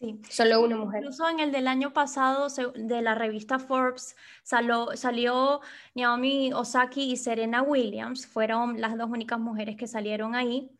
Sí. 0.00 0.18
Solo 0.30 0.62
una 0.62 0.76
mujer. 0.78 1.02
Incluso 1.02 1.28
en 1.28 1.40
el 1.40 1.52
del 1.52 1.68
año 1.68 1.92
pasado 1.92 2.46
de 2.74 3.02
la 3.02 3.14
revista 3.14 3.58
Forbes 3.58 4.16
salió, 4.42 4.88
salió 4.94 5.60
Naomi 5.94 6.54
Osaki 6.54 7.12
y 7.12 7.16
Serena 7.18 7.60
Williams, 7.60 8.26
fueron 8.26 8.80
las 8.80 8.96
dos 8.96 9.10
únicas 9.10 9.38
mujeres 9.38 9.76
que 9.76 9.86
salieron 9.86 10.34
ahí. 10.34 10.70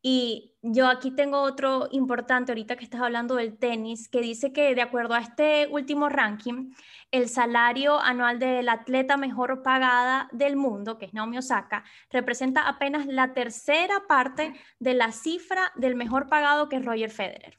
Y 0.00 0.54
yo 0.62 0.86
aquí 0.86 1.10
tengo 1.10 1.40
otro 1.40 1.88
importante, 1.90 2.52
ahorita 2.52 2.76
que 2.76 2.84
estás 2.84 3.00
hablando 3.00 3.34
del 3.34 3.58
tenis, 3.58 4.08
que 4.08 4.20
dice 4.20 4.52
que 4.52 4.76
de 4.76 4.82
acuerdo 4.82 5.14
a 5.14 5.18
este 5.18 5.66
último 5.72 6.08
ranking, 6.08 6.72
el 7.10 7.28
salario 7.28 7.98
anual 7.98 8.38
del 8.38 8.68
atleta 8.68 9.16
mejor 9.16 9.64
pagada 9.64 10.28
del 10.30 10.54
mundo, 10.54 10.98
que 10.98 11.06
es 11.06 11.14
Naomi 11.14 11.38
Osaka, 11.38 11.82
representa 12.10 12.68
apenas 12.68 13.06
la 13.06 13.34
tercera 13.34 14.06
parte 14.06 14.54
de 14.78 14.94
la 14.94 15.10
cifra 15.10 15.72
del 15.74 15.96
mejor 15.96 16.28
pagado 16.28 16.68
que 16.68 16.76
es 16.76 16.84
Roger 16.84 17.10
Federer. 17.10 17.56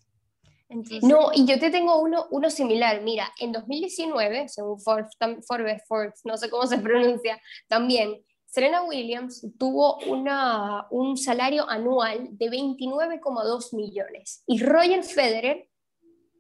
No, 1.02 1.32
y 1.34 1.46
yo 1.46 1.60
te 1.60 1.72
tengo 1.72 2.00
uno, 2.00 2.28
uno 2.30 2.50
similar. 2.50 3.02
Mira, 3.02 3.32
en 3.40 3.52
2019, 3.52 4.50
según 4.50 4.80
Forbes, 4.80 5.18
Forbes, 5.88 6.22
no 6.26 6.38
sé 6.38 6.50
cómo 6.50 6.68
se 6.68 6.78
pronuncia, 6.80 7.42
también 7.68 8.24
Serena 8.46 8.84
Williams 8.84 9.46
tuvo 9.58 9.98
una, 10.08 10.88
un 10.90 11.18
salario 11.18 11.70
anual 11.70 12.30
de 12.32 12.50
29,2 12.50 13.76
millones 13.76 14.44
y 14.48 14.60
Roger 14.64 15.04
Federer 15.04 15.70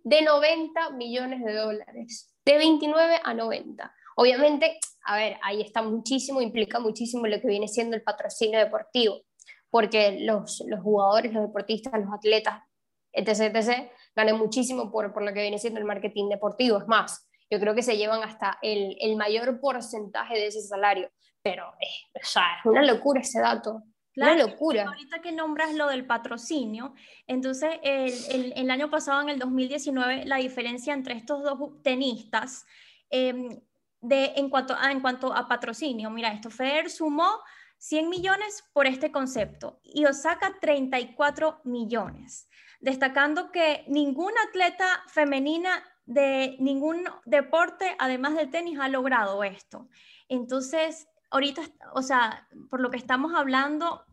de 0.03 0.21
90 0.23 0.91
millones 0.91 1.43
de 1.43 1.53
dólares, 1.53 2.35
de 2.45 2.57
29 2.57 3.19
a 3.23 3.33
90. 3.33 3.93
Obviamente, 4.15 4.79
a 5.05 5.17
ver, 5.17 5.37
ahí 5.43 5.61
está 5.61 5.83
muchísimo, 5.83 6.41
implica 6.41 6.79
muchísimo 6.79 7.27
lo 7.27 7.39
que 7.39 7.47
viene 7.47 7.67
siendo 7.67 7.95
el 7.95 8.01
patrocinio 8.01 8.57
deportivo, 8.59 9.21
porque 9.69 10.19
los, 10.21 10.63
los 10.67 10.81
jugadores, 10.81 11.31
los 11.31 11.43
deportistas, 11.43 11.93
los 11.99 12.11
atletas, 12.11 12.63
etc., 13.11 13.55
etc., 13.55 13.91
ganan 14.15 14.37
muchísimo 14.37 14.91
por, 14.91 15.13
por 15.13 15.23
lo 15.23 15.33
que 15.33 15.41
viene 15.41 15.59
siendo 15.59 15.79
el 15.79 15.85
marketing 15.85 16.29
deportivo. 16.29 16.77
Es 16.77 16.87
más, 16.87 17.27
yo 17.49 17.59
creo 17.59 17.75
que 17.75 17.83
se 17.83 17.97
llevan 17.97 18.23
hasta 18.23 18.57
el, 18.61 18.97
el 18.99 19.15
mayor 19.15 19.59
porcentaje 19.59 20.35
de 20.35 20.47
ese 20.47 20.61
salario 20.61 21.09
pero 21.41 21.73
eh, 21.79 22.19
o 22.21 22.25
sea, 22.25 22.43
es 22.59 22.65
una 22.65 22.83
locura 22.83 23.21
ese 23.21 23.39
dato. 23.39 23.83
una 24.15 24.35
locura. 24.35 24.85
Ahorita 24.87 25.21
que 25.21 25.31
nombras 25.31 25.73
lo 25.73 25.87
del 25.87 26.05
patrocinio, 26.05 26.93
entonces 27.27 27.79
el, 27.83 28.53
el, 28.55 28.71
año 28.71 28.89
pasado, 28.89 29.21
en 29.21 29.29
el 29.29 29.39
2019, 29.39 30.25
la 30.25 30.37
diferencia 30.37 30.93
entre 30.93 31.15
estos 31.15 31.43
dos 31.43 31.81
tenistas 31.83 32.65
em, 33.09 33.61
de, 34.01 34.33
en, 34.35 34.49
cuanto 34.49 34.75
a, 34.75 34.91
en 34.91 34.99
cuanto 35.01 35.33
a 35.33 35.47
patrocinio, 35.47 36.09
mira, 36.09 36.31
esto 36.33 36.49
Federer 36.49 36.89
sumó 36.89 37.39
100 37.77 38.09
millones 38.09 38.63
por 38.73 38.87
este 38.87 39.11
concepto 39.11 39.79
y 39.83 40.05
Osaka 40.05 40.57
34 40.59 41.61
millones, 41.63 42.49
destacando 42.79 43.51
que 43.51 43.83
ninguna 43.87 44.41
atleta 44.49 45.03
femenina 45.07 45.83
de 46.05 46.57
ningún 46.59 47.03
deporte, 47.25 47.95
además 47.99 48.35
del 48.35 48.49
tenis, 48.49 48.79
ha 48.79 48.87
logrado 48.87 49.43
esto. 49.43 49.87
Entonces, 50.27 51.07
ahorita, 51.29 51.61
o 51.93 52.01
sea, 52.01 52.47
por 52.69 52.81
lo 52.81 52.89
que 52.89 52.97
estamos 52.97 53.33
hablando, 53.35 54.03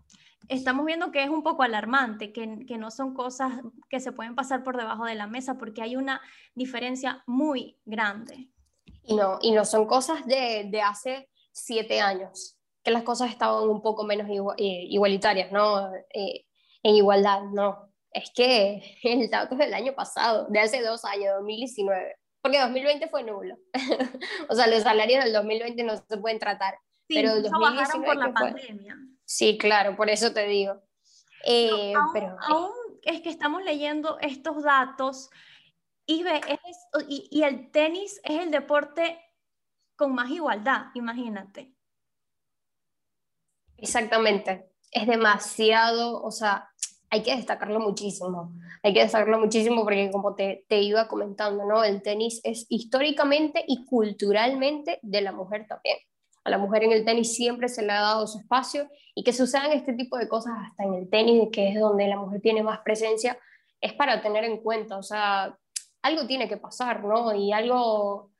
estamos 0.48 0.84
viendo 0.84 1.10
que 1.10 1.22
es 1.22 1.30
un 1.30 1.42
poco 1.42 1.62
alarmante, 1.62 2.32
que, 2.32 2.66
que, 2.66 2.78
no 2.78 2.90
son 2.90 3.14
cosas 3.14 3.52
que 3.88 4.00
se 4.00 4.12
pueden 4.12 4.34
pasar 4.34 4.62
por 4.62 4.76
debajo 4.76 5.04
de 5.04 5.14
la 5.14 5.26
mesa, 5.26 5.56
porque 5.58 5.82
hay 5.82 5.96
una 5.96 6.20
diferencia 6.54 7.22
muy 7.26 7.78
grande. 7.84 8.50
Y 9.02 9.14
no, 9.14 9.38
y 9.40 9.52
no 9.52 9.64
son 9.64 9.86
cosas 9.86 10.26
de, 10.26 10.68
de 10.70 10.82
hace 10.82 11.30
siete 11.52 12.00
años, 12.00 12.58
que 12.82 12.90
las 12.90 13.04
cosas 13.04 13.30
estaban 13.30 13.68
un 13.68 13.80
poco 13.80 14.04
menos 14.04 14.28
eh, 14.58 14.86
igualitarias, 14.90 15.50
¿no? 15.50 15.92
Eh, 16.12 16.44
en 16.82 16.94
igualdad, 16.94 17.42
no. 17.52 17.85
Es 18.16 18.30
que 18.30 18.82
el 19.02 19.28
dato 19.28 19.54
es 19.54 19.58
del 19.58 19.74
año 19.74 19.94
pasado, 19.94 20.46
de 20.48 20.60
hace 20.60 20.82
dos 20.82 21.04
años, 21.04 21.34
2019, 21.36 22.16
porque 22.40 22.58
2020 22.60 23.08
fue 23.08 23.22
nulo. 23.22 23.58
o 24.48 24.54
sea, 24.54 24.66
los 24.66 24.82
salarios 24.82 25.22
del 25.22 25.34
2020 25.34 25.82
no 25.84 25.96
se 25.96 26.16
pueden 26.16 26.38
tratar 26.38 26.78
pero 27.08 27.34
el 27.34 27.42
2019 27.42 28.06
por 28.06 28.16
la 28.16 28.32
pandemia. 28.32 28.96
Sí, 29.24 29.58
claro, 29.58 29.96
por 29.96 30.10
eso 30.10 30.32
te 30.32 30.46
digo. 30.46 30.82
Eh, 31.44 31.92
pero, 32.12 32.36
aún, 32.48 32.72
es 33.02 33.20
que 33.20 33.28
estamos 33.28 33.62
leyendo 33.62 34.18
estos 34.20 34.62
datos 34.62 35.30
y, 36.06 36.24
y, 37.06 37.28
y 37.30 37.42
el 37.42 37.70
tenis 37.70 38.20
es 38.24 38.42
el 38.42 38.50
deporte 38.50 39.20
con 39.94 40.14
más 40.14 40.30
igualdad, 40.30 40.86
imagínate. 40.94 41.74
Exactamente, 43.76 44.72
es 44.90 45.06
demasiado, 45.06 46.22
o 46.22 46.30
sea, 46.30 46.70
hay 47.10 47.22
que 47.22 47.36
destacarlo 47.36 47.80
muchísimo, 47.80 48.52
hay 48.82 48.92
que 48.92 49.00
destacarlo 49.00 49.38
muchísimo 49.38 49.82
porque 49.82 50.10
como 50.10 50.34
te, 50.34 50.64
te, 50.68 50.82
iba 50.82 51.08
comentando, 51.08 51.64
¿no? 51.64 51.84
El 51.84 52.02
tenis 52.02 52.40
es 52.44 52.66
históricamente 52.68 53.64
y 53.66 53.84
culturalmente 53.84 54.98
de 55.02 55.20
la 55.20 55.32
mujer 55.32 55.66
también 55.68 55.96
a 56.46 56.50
la 56.50 56.58
mujer 56.58 56.84
en 56.84 56.92
el 56.92 57.04
tenis 57.04 57.34
siempre 57.34 57.68
se 57.68 57.82
le 57.82 57.90
ha 57.90 58.00
dado 58.00 58.26
su 58.28 58.38
espacio 58.38 58.88
y 59.16 59.24
que 59.24 59.32
sucedan 59.32 59.72
este 59.72 59.94
tipo 59.94 60.16
de 60.16 60.28
cosas 60.28 60.54
hasta 60.64 60.84
en 60.84 60.94
el 60.94 61.10
tenis, 61.10 61.48
que 61.52 61.70
es 61.70 61.80
donde 61.80 62.06
la 62.06 62.16
mujer 62.16 62.40
tiene 62.40 62.62
más 62.62 62.78
presencia, 62.84 63.36
es 63.80 63.92
para 63.94 64.22
tener 64.22 64.44
en 64.44 64.58
cuenta, 64.58 64.96
o 64.96 65.02
sea, 65.02 65.58
algo 66.02 66.26
tiene 66.28 66.48
que 66.48 66.56
pasar, 66.56 67.02
¿no? 67.02 67.34
Y 67.34 67.52
algo, 67.52 68.30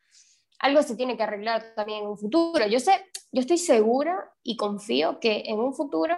algo 0.60 0.82
se 0.82 0.94
tiene 0.94 1.16
que 1.16 1.24
arreglar 1.24 1.74
también 1.74 2.04
en 2.04 2.10
un 2.10 2.16
futuro. 2.16 2.64
Yo 2.68 2.78
sé, 2.78 2.92
yo 3.32 3.40
estoy 3.40 3.58
segura 3.58 4.32
y 4.44 4.56
confío 4.56 5.18
que 5.18 5.42
en 5.46 5.58
un 5.58 5.74
futuro 5.74 6.16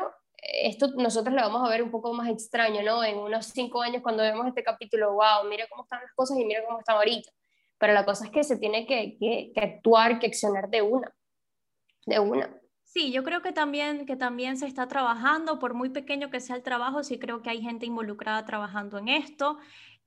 esto 0.52 0.88
nosotros 0.96 1.34
lo 1.34 1.42
vamos 1.42 1.66
a 1.66 1.70
ver 1.70 1.82
un 1.82 1.90
poco 1.90 2.12
más 2.14 2.28
extraño, 2.28 2.82
¿no? 2.82 3.04
En 3.04 3.18
unos 3.18 3.46
cinco 3.46 3.82
años 3.82 4.02
cuando 4.02 4.22
vemos 4.22 4.46
este 4.46 4.62
capítulo, 4.62 5.12
wow, 5.12 5.48
mira 5.48 5.66
cómo 5.70 5.84
están 5.84 6.00
las 6.00 6.12
cosas 6.14 6.38
y 6.38 6.44
mira 6.44 6.64
cómo 6.66 6.78
están 6.78 6.96
ahorita. 6.96 7.30
Pero 7.78 7.92
la 7.92 8.04
cosa 8.04 8.24
es 8.24 8.30
que 8.30 8.42
se 8.42 8.58
tiene 8.58 8.86
que, 8.86 9.16
que, 9.18 9.52
que 9.54 9.60
actuar, 9.60 10.18
que 10.18 10.26
accionar 10.26 10.68
de 10.68 10.82
una 10.82 11.12
de 12.08 12.18
una. 12.18 12.50
Sí, 12.84 13.12
yo 13.12 13.22
creo 13.22 13.42
que 13.42 13.52
también, 13.52 14.06
que 14.06 14.16
también 14.16 14.56
se 14.56 14.66
está 14.66 14.88
trabajando, 14.88 15.58
por 15.58 15.74
muy 15.74 15.90
pequeño 15.90 16.30
que 16.30 16.40
sea 16.40 16.56
el 16.56 16.62
trabajo, 16.62 17.02
sí 17.02 17.18
creo 17.18 17.42
que 17.42 17.50
hay 17.50 17.60
gente 17.60 17.84
involucrada 17.84 18.44
trabajando 18.46 18.98
en 18.98 19.08
esto. 19.08 19.58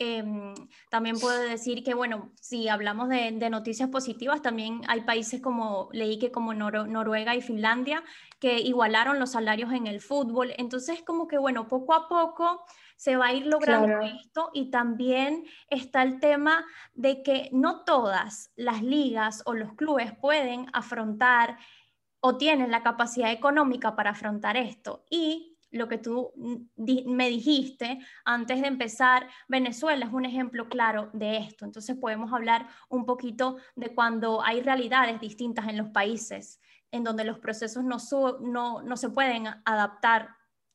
Em, 0.04 0.56
también 0.90 1.20
puedo 1.20 1.40
decir 1.40 1.84
que, 1.84 1.94
bueno, 1.94 2.32
si 2.42 2.68
hablamos 2.70 3.08
de, 3.08 3.32
noticias 3.52 3.88
positivas, 3.90 4.42
también 4.42 4.82
hay 4.88 5.02
países 5.02 5.42
como, 5.42 5.90
leí 5.92 6.18
que 6.18 6.32
como 6.32 6.56
Noruega 6.56 7.36
y 7.36 7.42
Finlandia, 7.44 8.04
que 8.40 8.60
igualaron 8.62 9.20
los 9.20 9.34
salarios 9.34 9.72
en 9.74 9.86
el 9.86 10.02
fútbol. 10.02 10.56
Entonces, 10.58 11.04
como 11.04 11.28
que, 11.28 11.38
bueno, 11.38 11.68
poco 11.68 11.94
a 11.94 12.10
poco 12.10 12.66
se 12.96 13.16
va 13.16 13.28
a 13.28 13.34
ir 13.34 13.46
logrando 13.46 14.00
esto 14.02 14.50
y 14.54 14.72
también 14.72 15.46
está 15.70 16.02
el 16.02 16.20
tema 16.20 16.66
de 16.96 17.22
que 17.22 17.50
no 17.52 17.84
todas 17.84 18.52
las 18.56 18.82
ligas 18.82 19.44
o 19.46 19.54
los 19.54 19.76
clubes 19.76 20.14
pueden 20.18 20.66
afrontar 20.74 21.60
o 22.22 22.38
tienen 22.38 22.72
la 22.72 22.82
capacidad 22.82 23.32
económica 23.32 23.96
para 23.96 24.12
afrontar 24.12 24.58
esto. 24.58 25.06
Y 25.12 25.51
lo 25.72 25.88
que 25.88 25.98
tú 25.98 26.34
me 26.76 27.30
dijiste 27.30 28.00
antes 28.26 28.62
de 28.62 28.68
empezar, 28.68 29.28
Venezuela 29.48 30.06
es 30.06 30.14
un 30.14 30.26
ejemplo 30.26 30.68
claro 30.68 31.10
de 31.14 31.38
esto. 31.38 31.66
Entonces 31.66 31.98
podemos 31.98 32.32
hablar 32.34 32.68
un 32.90 33.06
poquito 33.06 33.58
de 33.76 33.94
cuando 33.96 34.44
hay 34.44 34.62
realidades 34.62 35.20
distintas 35.20 35.68
en 35.68 35.78
los 35.78 35.90
países, 35.90 36.60
en 36.92 37.04
donde 37.04 37.24
los 37.24 37.40
procesos 37.40 37.84
no, 37.84 37.98
no, 38.82 38.98
se 38.98 39.10
pueden 39.10 39.48
adaptar 39.66 40.30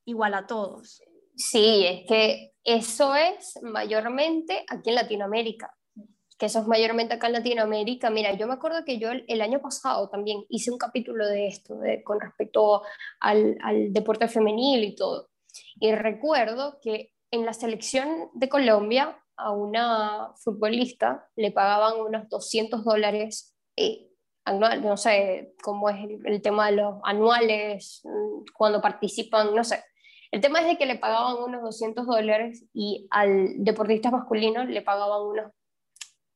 igual 0.06 0.34
a 0.34 0.46
todos. 0.46 1.02
Sí, 1.36 1.84
es 1.86 2.08
que 2.08 2.54
eso 2.64 3.14
es 3.14 3.58
mayormente 3.62 4.64
aquí 4.68 4.90
en 4.90 4.96
Latinoamérica 4.96 5.76
que 6.38 6.46
eso 6.46 6.60
es 6.60 6.66
mayormente 6.66 7.14
acá 7.14 7.28
en 7.28 7.34
Latinoamérica. 7.34 8.10
Mira, 8.10 8.32
yo 8.34 8.46
me 8.46 8.54
acuerdo 8.54 8.84
que 8.84 8.98
yo 8.98 9.10
el, 9.10 9.40
año 9.40 9.60
pasado 9.60 10.08
también 10.08 10.44
hice 10.48 10.70
un 10.70 10.78
capítulo 10.78 11.26
de 11.26 11.46
esto, 11.46 11.76
de, 11.78 12.02
con 12.02 12.20
respecto 12.20 12.82
al, 13.20 13.56
al, 13.62 13.92
deporte 13.92 14.28
femenil 14.28 14.84
y 14.84 14.94
todo. 14.94 15.30
Y 15.80 15.92
recuerdo 15.92 16.78
que 16.82 17.12
en 17.30 17.46
la 17.46 17.52
selección 17.52 18.30
de 18.34 18.48
Colombia 18.48 19.18
a 19.36 19.50
una 19.50 20.32
futbolista 20.36 21.28
le 21.36 21.52
pagaban 21.52 22.00
unos 22.00 22.28
200 22.28 22.84
dólares 22.84 23.54
eh, 23.76 24.08
anual, 24.44 24.82
no 24.82 24.96
sé 24.96 25.54
cómo 25.62 25.90
es 25.90 25.96
el, 25.96 26.20
el 26.24 26.42
tema 26.42 26.70
de 26.70 26.76
los 26.76 26.96
anuales, 27.02 28.00
mm, 28.04 28.44
cuando 28.54 28.80
participan, 28.80 29.54
no 29.54 29.64
sé. 29.64 29.82
El 30.30 30.40
tema 30.40 30.60
es 30.60 30.66
de 30.66 30.76
que 30.76 30.86
le 30.86 30.98
pagaban 30.98 31.36
unos 31.42 31.62
200 31.62 32.06
dólares 32.06 32.64
y 32.72 33.06
al 33.10 33.64
deportista 33.64 34.10
masculino 34.10 34.64
le 34.64 34.82
pagaban 34.82 35.22
unos 35.22 35.52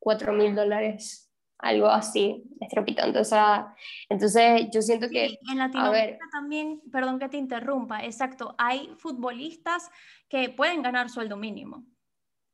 4 0.01 0.33
mil 0.33 0.55
dólares, 0.55 1.31
algo 1.59 1.87
así, 1.87 2.43
estrepitando. 2.59 3.21
O 3.21 3.23
sea, 3.23 3.73
entonces 4.09 4.67
yo 4.73 4.81
siento 4.81 5.07
que... 5.09 5.37
en 5.49 5.57
Latinoamérica 5.57 6.25
también, 6.31 6.81
perdón 6.91 7.19
que 7.19 7.29
te 7.29 7.37
interrumpa, 7.37 8.03
exacto, 8.03 8.55
hay 8.57 8.91
futbolistas 8.97 9.89
que 10.27 10.49
pueden 10.49 10.81
ganar 10.81 11.09
sueldo 11.09 11.37
mínimo 11.37 11.85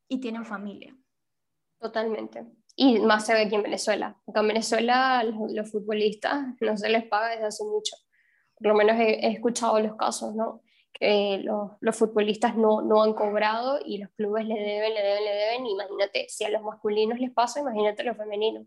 y 0.09 0.19
tienen 0.19 0.45
familia. 0.45 0.95
Totalmente. 1.79 2.45
Y 2.75 2.99
más 2.99 3.25
se 3.25 3.33
ve 3.33 3.43
aquí 3.43 3.55
en 3.55 3.63
Venezuela. 3.63 4.17
Acá 4.27 4.41
en 4.41 4.47
Venezuela 4.49 5.23
los, 5.23 5.51
los 5.53 5.71
futbolistas 5.71 6.45
no 6.59 6.77
se 6.77 6.89
les 6.89 7.05
paga 7.05 7.29
desde 7.29 7.45
hace 7.45 7.63
mucho. 7.63 7.95
Por 8.55 8.67
lo 8.67 8.75
menos 8.75 8.97
he, 8.97 9.25
he 9.25 9.31
escuchado 9.31 9.79
los 9.79 9.95
casos, 9.95 10.35
¿no? 10.35 10.61
Los, 10.99 11.71
los, 11.79 11.95
futbolistas 11.95 12.55
no, 12.55 12.81
no 12.81 13.03
han 13.03 13.13
cobrado 13.13 13.79
y 13.85 13.97
los 13.99 14.09
clubes 14.11 14.45
le 14.45 14.55
deben, 14.55 14.93
le 14.93 15.01
deben, 15.01 15.23
le 15.23 15.31
deben. 15.31 15.65
Imagínate, 15.67 16.27
si 16.29 16.43
a 16.43 16.49
los 16.49 16.61
masculinos 16.61 17.19
les 17.19 17.31
pasa, 17.31 17.59
imagínate 17.59 18.01
a 18.01 18.05
los 18.05 18.17
femeninos. 18.17 18.65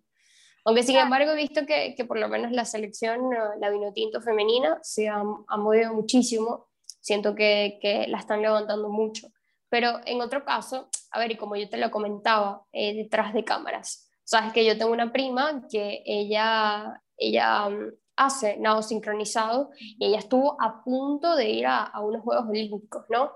Aunque 0.65 0.83
sin 0.83 0.97
embargo 0.97 1.33
he 1.33 1.37
visto 1.37 1.65
que, 1.67 1.95
que 1.97 2.05
por 2.05 2.19
lo 2.19 2.29
menos 2.29 2.53
la 2.53 2.65
selección, 2.65 3.31
la 3.59 3.71
vinotinto 3.71 4.21
femenina, 4.21 4.79
se 4.83 5.09
ha, 5.09 5.23
ha 5.49 5.57
movido 5.57 5.95
muchísimo. 5.95 6.69
Siento 7.01 7.35
que, 7.35 7.79
que, 7.81 8.07
la 8.09 8.19
están 8.19 8.43
levantando 8.43 8.91
mucho. 8.91 9.29
Pero 9.71 10.01
en 10.05 10.21
otro 10.21 10.45
caso, 10.45 10.89
a 11.13 11.19
ver, 11.19 11.33
y 11.33 11.37
como 11.37 11.57
yo 11.57 11.69
te 11.69 11.79
lo 11.79 11.91
comentaba, 11.91 12.67
eh, 12.73 12.95
detrás 12.95 13.33
de 13.33 13.45
cámaras, 13.45 14.11
sabes 14.25 14.53
que 14.53 14.65
yo 14.65 14.77
tengo 14.77 14.93
una 14.93 15.13
prima 15.13 15.67
que 15.71 16.03
ella, 16.05 17.01
ella 17.17 17.69
mm, 17.69 17.93
hace 18.21 18.59
nado 18.59 18.83
sincronizado 18.83 19.71
y 19.79 20.07
ella 20.07 20.19
estuvo 20.19 20.61
a 20.61 20.85
punto 20.85 21.37
de 21.37 21.49
ir 21.49 21.67
a, 21.67 21.91
unos 22.01 22.23
Juegos 22.23 22.49
Olímpicos, 22.49 23.07
¿no? 23.09 23.33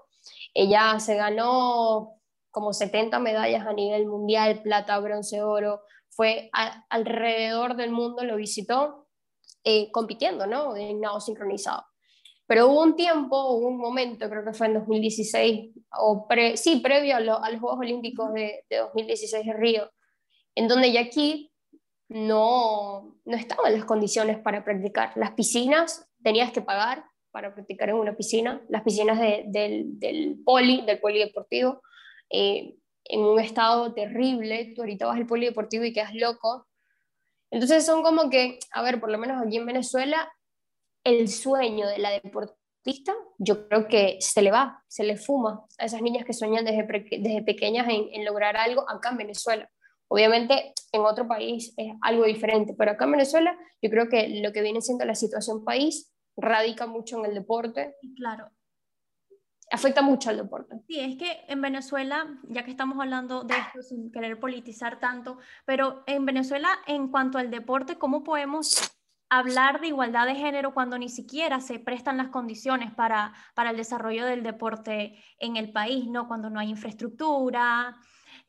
Ella 0.52 1.00
se 1.00 1.16
ganó 1.16 2.20
como 2.50 2.74
70 2.74 3.18
medallas 3.18 3.66
a 3.66 3.72
nivel 3.72 4.06
mundial, 4.06 4.60
plata, 4.62 4.98
bronce, 4.98 5.42
oro, 5.42 5.80
fue 6.10 6.50
alrededor 6.90 7.76
del 7.76 7.90
mundo, 7.90 8.24
lo 8.24 8.36
visitó 8.36 9.08
eh, 9.64 9.90
compitiendo, 9.90 10.46
¿no? 10.46 10.76
En 10.76 11.00
nado 11.00 11.18
sincronizado. 11.18 11.84
Pero 12.46 12.68
hubo 12.68 12.82
un 12.82 12.94
tiempo, 12.94 13.52
hubo 13.52 13.68
un 13.68 13.78
momento, 13.78 14.28
creo 14.28 14.44
que 14.44 14.52
fue 14.52 14.66
en 14.66 14.74
2016, 14.74 15.76
o 15.98 16.28
sí, 16.56 16.80
previo 16.80 17.16
a, 17.16 17.20
los 17.20 17.40
Juegos 17.58 17.78
Olímpicos 17.80 18.34
de, 18.34 18.64
de, 18.68 18.76
2016 18.76 19.46
de 19.46 19.52
Río, 19.54 19.90
en 20.54 20.68
donde 20.68 20.98
aquí 20.98 21.53
no, 22.14 23.18
no 23.24 23.36
estaban 23.36 23.72
las 23.72 23.84
condiciones 23.84 24.38
para 24.38 24.64
practicar. 24.64 25.12
Las 25.16 25.32
piscinas 25.32 26.08
tenías 26.22 26.52
que 26.52 26.62
pagar 26.62 27.04
para 27.32 27.52
practicar 27.52 27.88
en 27.88 27.96
una 27.96 28.16
piscina, 28.16 28.62
las 28.68 28.82
piscinas 28.82 29.18
del, 29.18 29.98
del, 29.98 30.40
poli, 30.44 30.82
del 30.82 31.00
polideportivo, 31.00 31.82
eh, 32.30 32.76
en 33.06 33.20
un 33.20 33.40
estado 33.40 33.92
terrible, 33.92 34.72
tú 34.76 34.82
ahorita 34.82 35.06
vas 35.06 35.16
al 35.16 35.26
polideportivo 35.26 35.82
y 35.84 35.92
quedas 35.92 36.14
loco. 36.14 36.68
Entonces 37.50 37.84
son 37.84 38.04
como 38.04 38.30
que, 38.30 38.60
a 38.70 38.82
ver, 38.82 39.00
por 39.00 39.10
lo 39.10 39.18
menos 39.18 39.44
aquí 39.44 39.56
en 39.56 39.66
Venezuela 39.66 40.32
el 41.02 41.28
sueño 41.28 41.88
de 41.88 41.98
la 41.98 42.10
deportista, 42.10 43.12
yo 43.38 43.66
creo 43.66 43.88
que 43.88 44.18
se 44.20 44.40
le 44.40 44.52
va, 44.52 44.84
se 44.86 45.02
le 45.02 45.16
fuma 45.16 45.64
a 45.78 45.86
esas 45.86 46.00
niñas 46.00 46.24
que 46.24 46.32
sueñan 46.32 46.64
desde, 46.64 46.86
desde 47.18 47.42
pequeñas 47.42 47.88
en, 47.88 48.24
lograr 48.24 48.56
algo 48.56 48.88
acá 48.88 49.10
en 49.10 49.16
Venezuela. 49.16 49.68
Obviamente 50.14 50.72
en 50.92 51.00
otro 51.00 51.26
país 51.26 51.74
es 51.76 51.92
algo 52.00 52.24
diferente, 52.24 52.72
pero 52.78 52.92
acá 52.92 53.04
en 53.04 53.10
Venezuela 53.10 53.58
yo 53.82 53.90
creo 53.90 54.08
que 54.08 54.40
lo 54.40 54.52
que 54.52 54.62
viene 54.62 54.80
siendo 54.80 55.04
la 55.04 55.16
situación 55.16 55.64
país 55.64 56.14
radica 56.36 56.86
mucho 56.86 57.18
en 57.18 57.24
el 57.24 57.34
deporte. 57.34 57.96
Claro. 58.14 58.48
Afecta 59.72 60.02
mucho 60.02 60.30
al 60.30 60.36
deporte. 60.36 60.76
Sí, 60.86 61.00
es 61.00 61.16
que 61.16 61.40
en 61.48 61.60
Venezuela, 61.60 62.28
ya 62.44 62.64
que 62.64 62.70
estamos 62.70 62.96
hablando 63.00 63.42
de 63.42 63.54
esto 63.56 63.82
sin 63.82 64.12
querer 64.12 64.38
politizar 64.38 65.00
tanto, 65.00 65.38
pero 65.66 66.04
en 66.06 66.24
Venezuela 66.24 66.68
en 66.86 67.08
cuanto 67.08 67.38
al 67.38 67.50
deporte, 67.50 67.98
¿cómo 67.98 68.22
podemos 68.22 68.94
hablar 69.30 69.80
de 69.80 69.88
igualdad 69.88 70.26
de 70.26 70.36
género 70.36 70.74
cuando 70.74 70.96
ni 70.96 71.08
siquiera 71.08 71.60
se 71.60 71.80
prestan 71.80 72.18
las 72.18 72.28
condiciones 72.28 72.92
para, 72.94 73.32
para 73.56 73.70
el 73.70 73.76
desarrollo 73.76 74.26
del 74.26 74.44
deporte 74.44 75.20
en 75.40 75.56
el 75.56 75.72
país, 75.72 76.06
¿no? 76.06 76.28
Cuando 76.28 76.50
no 76.50 76.60
hay 76.60 76.68
infraestructura, 76.68 77.96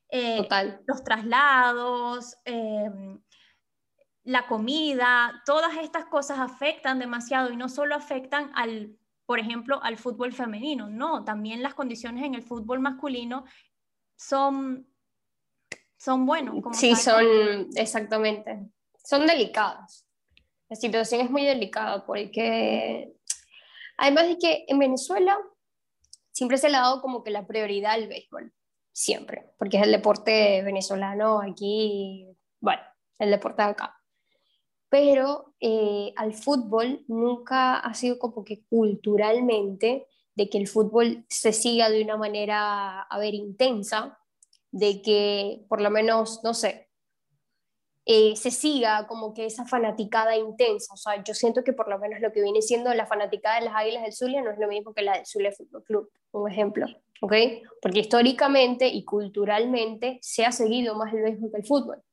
eh, 0.09 0.47
los 0.87 1.03
traslados, 1.03 2.37
em, 2.45 3.19
la 4.23 4.47
comida, 4.47 5.41
todas 5.45 5.77
estas 5.77 6.05
cosas 6.05 6.39
afectan 6.39 6.99
demasiado 6.99 7.51
y 7.51 7.57
no 7.57 7.69
solo 7.69 7.95
afectan 7.95 8.51
al, 8.55 8.97
por 9.25 9.39
ejemplo, 9.39 9.81
al 9.83 9.97
fútbol 9.97 10.33
femenino, 10.33 10.87
no, 10.89 11.23
también 11.23 11.61
las 11.61 11.73
condiciones 11.73 12.23
en 12.23 12.35
el 12.35 12.43
fútbol 12.43 12.79
masculino 12.79 13.45
son, 14.15 14.87
son 15.97 16.25
buenos. 16.25 16.55
sí, 16.73 16.95
son, 16.95 17.25
exactamente, 17.75 18.67
son 19.03 19.27
delicadas 19.27 20.05
la 20.69 20.75
situación 20.75 21.21
es 21.21 21.29
muy 21.29 21.45
delicada 21.45 22.05
porque, 22.05 23.13
además 23.97 24.27
de 24.27 24.37
que 24.37 24.65
en 24.67 24.79
Venezuela 24.79 25.37
siempre 26.31 26.57
se 26.57 26.69
le 26.69 26.77
ha 26.77 26.81
dado 26.81 27.01
como 27.01 27.23
que 27.23 27.31
la 27.31 27.45
prioridad 27.45 27.93
al 27.93 28.07
béisbol, 28.07 28.53
siempre, 28.95 29.51
porque 29.59 29.75
es 29.75 29.83
el 29.83 29.91
deporte 29.91 30.63
venezolano 30.63 31.41
aquí, 31.41 32.25
bueno, 32.61 32.81
el 33.19 33.29
deporte 33.29 33.61
de 33.61 33.69
acá. 33.69 34.01
Pero 34.87 35.53
eh, 35.59 36.13
al 36.15 36.33
fútbol 36.33 37.03
nunca 37.09 37.77
ha 37.79 37.93
sido 37.93 38.17
como 38.17 38.45
que 38.45 38.63
culturalmente 38.69 40.07
de 40.33 40.49
que 40.49 40.57
el 40.57 40.69
fútbol 40.69 41.25
se 41.27 41.51
siga 41.51 41.89
de 41.89 42.01
una 42.03 42.15
manera, 42.15 43.01
a 43.01 43.19
ver, 43.19 43.33
intensa, 43.33 44.17
de 44.71 45.01
que 45.01 45.65
por 45.67 45.81
lo 45.81 45.89
menos, 45.89 46.41
no 46.43 46.53
sé, 46.53 46.89
eh, 48.05 48.35
se 48.35 48.51
siga 48.51 49.07
como 49.07 49.33
que 49.33 49.45
esa 49.45 49.65
fanaticada 49.65 50.37
intensa. 50.37 50.93
O 50.93 50.97
sea, 50.97 51.23
yo 51.23 51.33
siento 51.33 51.63
que 51.63 51.73
por 51.73 51.89
lo 51.89 51.97
menos 51.97 52.19
lo 52.21 52.31
que 52.31 52.41
viene 52.41 52.61
siendo 52.61 52.93
la 52.93 53.07
fanaticada 53.07 53.59
de 53.59 53.65
las 53.65 53.75
Águilas 53.75 54.03
del 54.03 54.13
Zulia 54.13 54.43
no 54.43 54.51
es 54.51 54.59
lo 54.59 54.67
mismo 54.67 54.93
que 54.93 55.01
la 55.01 55.13
del 55.13 55.25
Zulia 55.25 55.51
Fútbol 55.51 55.83
Club, 55.83 56.11
un 56.31 56.51
ejemplo, 56.51 56.85
¿ok? 57.21 57.33
Porque 57.81 57.99
históricamente 57.99 58.87
y 58.87 59.03
culturalmente 59.03 60.19
se 60.21 60.45
ha 60.45 60.51
seguido 60.51 60.95
más 60.95 61.13
el 61.13 61.23
béisbol 61.23 61.51
que 61.51 61.57
el 61.57 61.65
fútbol. 61.65 62.03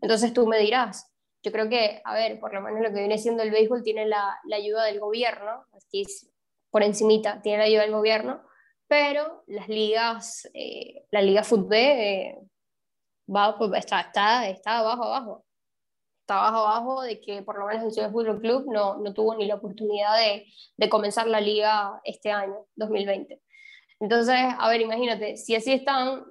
Entonces 0.00 0.32
tú 0.32 0.46
me 0.46 0.58
dirás, 0.58 1.12
yo 1.42 1.50
creo 1.50 1.68
que, 1.68 2.00
a 2.04 2.14
ver, 2.14 2.38
por 2.38 2.54
lo 2.54 2.60
menos 2.60 2.80
lo 2.80 2.92
que 2.92 3.00
viene 3.00 3.18
siendo 3.18 3.42
el 3.42 3.50
béisbol 3.50 3.82
tiene 3.82 4.06
la, 4.06 4.38
la 4.44 4.56
ayuda 4.56 4.84
del 4.84 5.00
gobierno, 5.00 5.66
aquí 5.72 6.06
por 6.70 6.84
encimita, 6.84 7.42
tiene 7.42 7.58
la 7.58 7.64
ayuda 7.64 7.82
del 7.82 7.92
gobierno, 7.92 8.42
pero 8.86 9.42
las 9.46 9.68
ligas, 9.68 10.48
eh, 10.54 11.04
la 11.10 11.20
liga 11.20 11.42
fútbol 11.42 11.74
eh, 11.74 12.38
va, 13.28 13.56
pues, 13.58 13.72
está, 13.74 14.00
está, 14.00 14.48
está 14.48 14.78
abajo, 14.78 15.04
abajo. 15.04 15.44
Está 16.20 16.46
abajo, 16.46 16.66
abajo 16.66 17.02
de 17.02 17.20
que 17.20 17.42
por 17.42 17.58
lo 17.58 17.66
menos 17.66 17.84
el 17.84 17.92
Ciudad 17.92 18.12
Fútbol 18.12 18.40
Club 18.40 18.66
no, 18.72 18.98
no 18.98 19.12
tuvo 19.12 19.34
ni 19.34 19.46
la 19.46 19.56
oportunidad 19.56 20.16
de, 20.18 20.46
de 20.76 20.88
comenzar 20.88 21.26
la 21.26 21.40
liga 21.40 22.00
este 22.04 22.30
año, 22.30 22.66
2020. 22.76 23.42
Entonces, 24.00 24.36
a 24.36 24.68
ver, 24.68 24.80
imagínate, 24.80 25.36
si 25.36 25.54
así 25.54 25.72
están 25.72 26.24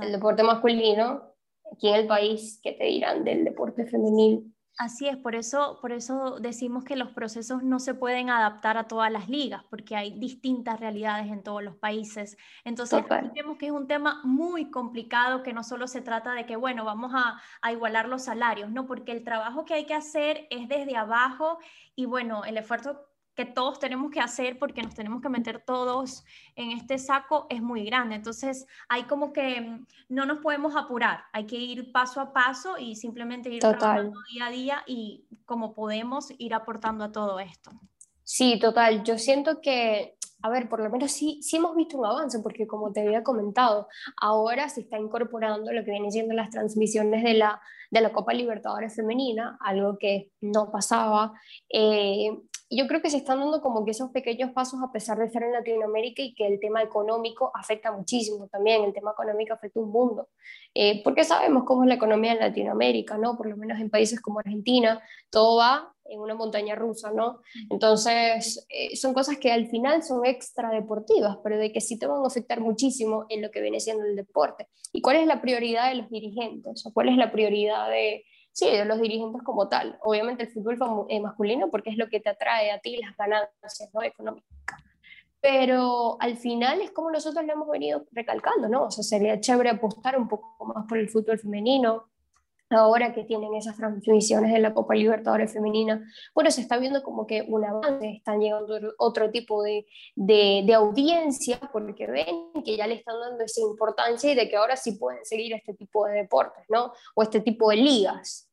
el 0.00 0.12
deporte 0.12 0.42
masculino, 0.42 1.34
aquí 1.72 1.88
en 1.88 1.94
el 1.94 2.06
país, 2.06 2.60
¿qué 2.62 2.72
te 2.72 2.84
dirán 2.84 3.24
del 3.24 3.44
deporte 3.44 3.86
femenino? 3.86 4.42
Así 4.78 5.08
es, 5.08 5.16
por 5.16 5.34
eso, 5.34 5.78
por 5.80 5.90
eso 5.90 6.38
decimos 6.38 6.84
que 6.84 6.96
los 6.96 7.10
procesos 7.12 7.62
no 7.62 7.78
se 7.78 7.94
pueden 7.94 8.28
adaptar 8.28 8.76
a 8.76 8.86
todas 8.86 9.10
las 9.10 9.28
ligas, 9.28 9.64
porque 9.70 9.96
hay 9.96 10.18
distintas 10.18 10.78
realidades 10.80 11.32
en 11.32 11.42
todos 11.42 11.62
los 11.62 11.76
países. 11.76 12.36
Entonces, 12.62 13.02
vemos 13.34 13.56
que 13.56 13.66
es 13.66 13.72
un 13.72 13.86
tema 13.86 14.20
muy 14.24 14.70
complicado, 14.70 15.42
que 15.42 15.54
no 15.54 15.64
solo 15.64 15.88
se 15.88 16.02
trata 16.02 16.34
de 16.34 16.44
que, 16.44 16.56
bueno, 16.56 16.84
vamos 16.84 17.12
a, 17.14 17.40
a 17.62 17.72
igualar 17.72 18.06
los 18.08 18.24
salarios, 18.24 18.70
no, 18.70 18.86
porque 18.86 19.12
el 19.12 19.24
trabajo 19.24 19.64
que 19.64 19.72
hay 19.72 19.86
que 19.86 19.94
hacer 19.94 20.46
es 20.50 20.68
desde 20.68 20.94
abajo 20.94 21.58
y, 21.94 22.04
bueno, 22.04 22.44
el 22.44 22.58
esfuerzo 22.58 23.06
que 23.36 23.44
todos 23.44 23.78
tenemos 23.78 24.10
que 24.10 24.20
hacer 24.20 24.58
porque 24.58 24.82
nos 24.82 24.94
tenemos 24.94 25.20
que 25.20 25.28
meter 25.28 25.62
todos 25.64 26.24
en 26.56 26.72
este 26.72 26.98
saco 26.98 27.46
es 27.50 27.60
muy 27.60 27.84
grande. 27.84 28.16
Entonces 28.16 28.66
hay 28.88 29.04
como 29.04 29.32
que 29.32 29.60
mm, 29.60 29.86
no 30.08 30.24
nos 30.24 30.38
podemos 30.38 30.74
apurar, 30.74 31.24
hay 31.32 31.46
que 31.46 31.56
ir 31.56 31.92
paso 31.92 32.20
a 32.20 32.32
paso 32.32 32.78
y 32.78 32.96
simplemente 32.96 33.50
ir 33.50 33.60
trabajando 33.60 34.18
día 34.32 34.46
a 34.46 34.50
día 34.50 34.82
y 34.86 35.26
como 35.44 35.74
podemos 35.74 36.32
ir 36.38 36.54
aportando 36.54 37.04
a 37.04 37.12
todo 37.12 37.38
esto. 37.38 37.70
Sí, 38.24 38.58
total. 38.58 39.04
Yo 39.04 39.18
siento 39.18 39.60
que, 39.60 40.16
a 40.42 40.48
ver, 40.48 40.68
por 40.68 40.82
lo 40.82 40.90
menos 40.90 41.12
sí, 41.12 41.38
sí 41.42 41.58
hemos 41.58 41.76
visto 41.76 41.96
un 41.96 42.06
avance, 42.06 42.40
porque 42.40 42.66
como 42.66 42.90
te 42.90 43.02
había 43.02 43.22
comentado, 43.22 43.86
ahora 44.20 44.68
se 44.68 44.80
está 44.80 44.98
incorporando 44.98 45.72
lo 45.72 45.84
que 45.84 45.92
vienen 45.92 46.10
siendo 46.10 46.34
las 46.34 46.50
transmisiones 46.50 47.22
de 47.22 47.34
la, 47.34 47.60
de 47.90 48.00
la 48.00 48.12
Copa 48.12 48.32
Libertadores 48.32 48.96
Femenina, 48.96 49.56
algo 49.60 49.96
que 49.98 50.32
no 50.40 50.72
pasaba. 50.72 51.34
Eh, 51.68 52.30
yo 52.68 52.86
creo 52.88 53.00
que 53.00 53.10
se 53.10 53.18
están 53.18 53.38
dando 53.38 53.60
como 53.60 53.84
que 53.84 53.92
esos 53.92 54.10
pequeños 54.10 54.50
pasos 54.50 54.80
a 54.82 54.90
pesar 54.90 55.18
de 55.18 55.26
estar 55.26 55.42
en 55.42 55.52
Latinoamérica 55.52 56.22
y 56.22 56.34
que 56.34 56.46
el 56.46 56.58
tema 56.58 56.82
económico 56.82 57.52
afecta 57.54 57.92
muchísimo 57.92 58.48
también, 58.48 58.82
el 58.82 58.92
tema 58.92 59.12
económico 59.12 59.54
afecta 59.54 59.78
un 59.80 59.90
mundo, 59.90 60.28
eh, 60.74 61.02
porque 61.04 61.22
sabemos 61.24 61.64
cómo 61.64 61.84
es 61.84 61.88
la 61.88 61.94
economía 61.94 62.32
en 62.32 62.40
Latinoamérica, 62.40 63.18
¿no? 63.18 63.36
Por 63.36 63.48
lo 63.48 63.56
menos 63.56 63.80
en 63.80 63.88
países 63.88 64.20
como 64.20 64.40
Argentina, 64.40 65.00
todo 65.30 65.58
va 65.58 65.92
en 66.08 66.20
una 66.20 66.34
montaña 66.34 66.74
rusa, 66.74 67.12
¿no? 67.12 67.40
Entonces, 67.70 68.66
eh, 68.68 68.96
son 68.96 69.14
cosas 69.14 69.38
que 69.38 69.52
al 69.52 69.68
final 69.68 70.02
son 70.02 70.24
extra 70.24 70.70
deportivas, 70.70 71.38
pero 71.42 71.58
de 71.58 71.72
que 71.72 71.80
sí 71.80 71.98
te 71.98 72.06
van 72.06 72.22
a 72.22 72.26
afectar 72.26 72.60
muchísimo 72.60 73.26
en 73.28 73.42
lo 73.42 73.50
que 73.50 73.60
viene 73.60 73.80
siendo 73.80 74.04
el 74.04 74.16
deporte. 74.16 74.68
¿Y 74.92 75.02
cuál 75.02 75.16
es 75.16 75.26
la 75.26 75.40
prioridad 75.40 75.88
de 75.88 75.96
los 75.96 76.10
dirigentes? 76.10 76.84
¿O 76.86 76.92
cuál 76.92 77.08
es 77.08 77.16
la 77.16 77.32
prioridad 77.32 77.88
de, 77.90 78.24
sí, 78.56 78.70
de 78.70 78.86
los 78.86 78.98
dirigentes 78.98 79.42
como 79.42 79.68
tal. 79.68 79.98
Obviamente 80.02 80.44
el 80.44 80.48
fútbol 80.48 80.78
eh, 81.10 81.20
masculino 81.20 81.68
porque 81.70 81.90
es 81.90 81.98
lo 81.98 82.08
que 82.08 82.20
te 82.20 82.30
atrae 82.30 82.70
a 82.70 82.78
ti 82.78 82.96
las 82.96 83.14
ganancias 83.14 83.90
¿no? 83.92 84.02
económicas. 84.02 84.82
Pero 85.42 86.16
al 86.20 86.38
final 86.38 86.80
es 86.80 86.90
como 86.90 87.10
nosotros 87.10 87.44
lo 87.44 87.52
hemos 87.52 87.68
venido 87.68 88.06
recalcando, 88.12 88.66
¿no? 88.68 88.84
O 88.84 88.90
sea, 88.90 89.04
sería 89.04 89.38
chévere 89.38 89.68
apostar 89.68 90.18
un 90.18 90.26
poco 90.26 90.64
más 90.64 90.86
por 90.86 90.96
el 90.96 91.10
fútbol 91.10 91.38
femenino, 91.38 92.08
ahora 92.70 93.12
que 93.12 93.24
tienen 93.24 93.54
esas 93.54 93.76
transmisiones 93.76 94.52
de 94.52 94.58
la 94.58 94.74
Copa 94.74 94.94
Libertadores 94.94 95.52
Femenina, 95.52 96.04
bueno, 96.34 96.50
se 96.50 96.60
está 96.60 96.78
viendo 96.78 97.02
como 97.02 97.26
que 97.26 97.42
un 97.48 97.64
avance, 97.64 98.10
están 98.10 98.40
llegando 98.40 98.78
otro 98.98 99.30
tipo 99.30 99.62
de, 99.62 99.86
de, 100.16 100.74
audiencia 100.74 101.60
porque 101.72 102.06
ven 102.06 102.62
que 102.64 102.76
ya 102.76 102.86
le 102.86 102.94
están 102.94 103.20
dando 103.20 103.44
esa 103.44 103.60
importancia 103.60 104.32
y 104.32 104.34
de 104.34 104.48
que 104.48 104.56
ahora 104.56 104.76
sí 104.76 104.92
pueden 104.92 105.24
seguir 105.24 105.52
este 105.54 105.74
tipo 105.74 106.06
de 106.06 106.14
deportes, 106.14 106.64
¿no? 106.68 106.92
O 107.14 107.22
este 107.22 107.40
tipo 107.40 107.70
de 107.70 107.76
ligas. 107.76 108.50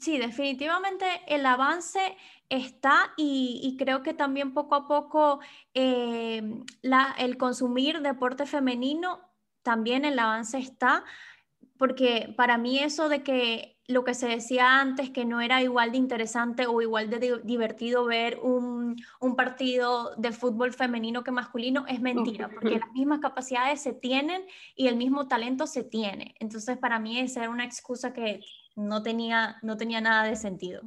Sí, 0.00 0.18
definitivamente 0.18 1.06
el 1.28 1.46
avance 1.46 2.16
está 2.48 3.12
y, 3.16 3.76
creo 3.78 4.02
que 4.02 4.14
también 4.14 4.52
poco 4.52 4.74
a 4.74 4.88
poco 4.88 5.38
eh, 5.74 6.42
el 7.18 7.36
consumir 7.38 8.00
deporte 8.00 8.44
femenino, 8.46 9.20
también 9.62 10.04
el 10.04 10.18
avance 10.18 10.58
está 10.58 11.04
porque 11.82 12.32
para 12.36 12.58
mí 12.58 12.78
eso 12.78 13.08
de 13.08 13.24
que 13.24 13.76
lo 13.88 14.04
que 14.04 14.14
se 14.14 14.28
decía 14.28 14.78
antes, 14.78 15.10
que 15.10 15.24
no 15.24 15.40
era 15.40 15.62
igual 15.62 15.90
de 15.90 15.98
interesante 15.98 16.68
o 16.68 16.80
igual 16.80 17.10
de 17.10 17.40
divertido 17.42 18.04
ver 18.04 18.38
un, 18.38 18.94
un, 19.20 19.34
partido 19.34 20.14
de 20.16 20.30
fútbol 20.30 20.72
femenino 20.72 21.24
que 21.24 21.32
masculino, 21.32 21.84
es 21.88 22.00
mentira, 22.00 22.48
porque 22.54 22.78
las 22.78 22.92
mismas 22.92 23.18
capacidades 23.18 23.80
se 23.80 23.92
tienen 23.94 24.46
y 24.76 24.86
el 24.86 24.94
mismo 24.94 25.26
talento 25.26 25.66
se 25.66 25.82
tiene. 25.82 26.36
Entonces, 26.38 26.78
para 26.78 27.00
mí 27.00 27.18
esa 27.18 27.40
era 27.40 27.50
una 27.50 27.64
excusa 27.64 28.12
que 28.12 28.38
no 28.76 29.02
tenía, 29.02 29.56
no 29.62 29.76
tenía 29.76 30.00
nada 30.00 30.22
de 30.22 30.36
sentido. 30.36 30.82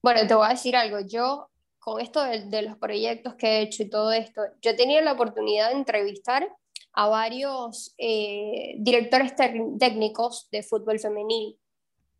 Bueno, 0.00 0.28
te 0.28 0.34
voy 0.36 0.46
a 0.46 0.50
decir 0.50 0.76
algo. 0.76 1.00
Yo, 1.00 1.50
con 1.80 2.00
esto 2.00 2.22
de, 2.22 2.44
de 2.44 2.62
los 2.62 2.76
proyectos 2.76 3.34
que 3.34 3.48
he 3.48 3.62
hecho 3.62 3.82
y 3.82 3.90
todo 3.90 4.12
esto, 4.12 4.42
yo 4.62 4.70
he 4.70 4.74
tenido 4.74 5.00
la 5.00 5.14
oportunidad 5.14 5.70
de 5.70 5.74
entrevistar 5.78 6.48
a 6.94 7.08
varios 7.08 7.94
eh, 7.98 8.76
directores 8.78 9.34
técnicos 9.34 10.48
de 10.50 10.62
fútbol 10.62 11.00
femenil. 11.00 11.58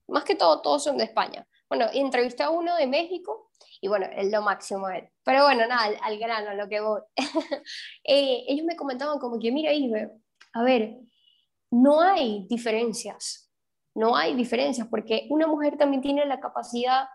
Más 0.09 0.25
que 0.25 0.35
todo, 0.35 0.61
todos 0.61 0.85
son 0.85 0.99
de 0.99 1.05
España. 1.05 1.47
Bueno, 1.69 1.87
entrevisté 1.93 2.43
a 2.43 2.51
uno 2.51 2.77
de 2.77 2.87
México 2.87 3.51
y 3.81 3.89
bueno, 3.89 4.07
es 4.15 4.31
lo 4.31 4.43
máximo 4.43 4.89
él. 4.89 5.09
Pero 5.23 5.45
bueno, 5.45 5.67
nada, 5.67 5.97
al, 6.03 6.19
grano, 6.19 6.51
a 6.51 6.55
lo 6.55 6.69
que 6.69 6.81
voy. 6.81 7.01
Eh, 8.07 8.45
ellos 8.49 8.67
me 8.67 8.77
comentaban 8.77 9.19
como 9.19 9.39
que, 9.39 9.51
mira, 9.51 9.73
Isbe, 9.73 10.11
a 10.53 10.63
ver, 10.63 10.99
no 11.71 12.01
hay 12.01 12.47
diferencias. 12.49 13.51
No 13.95 14.17
hay 14.17 14.35
diferencias 14.35 14.89
porque 14.89 15.27
una 15.31 15.47
mujer 15.47 15.79
también 15.79 16.03
tiene 16.03 16.27
la 16.27 16.41
capacidad 16.41 17.07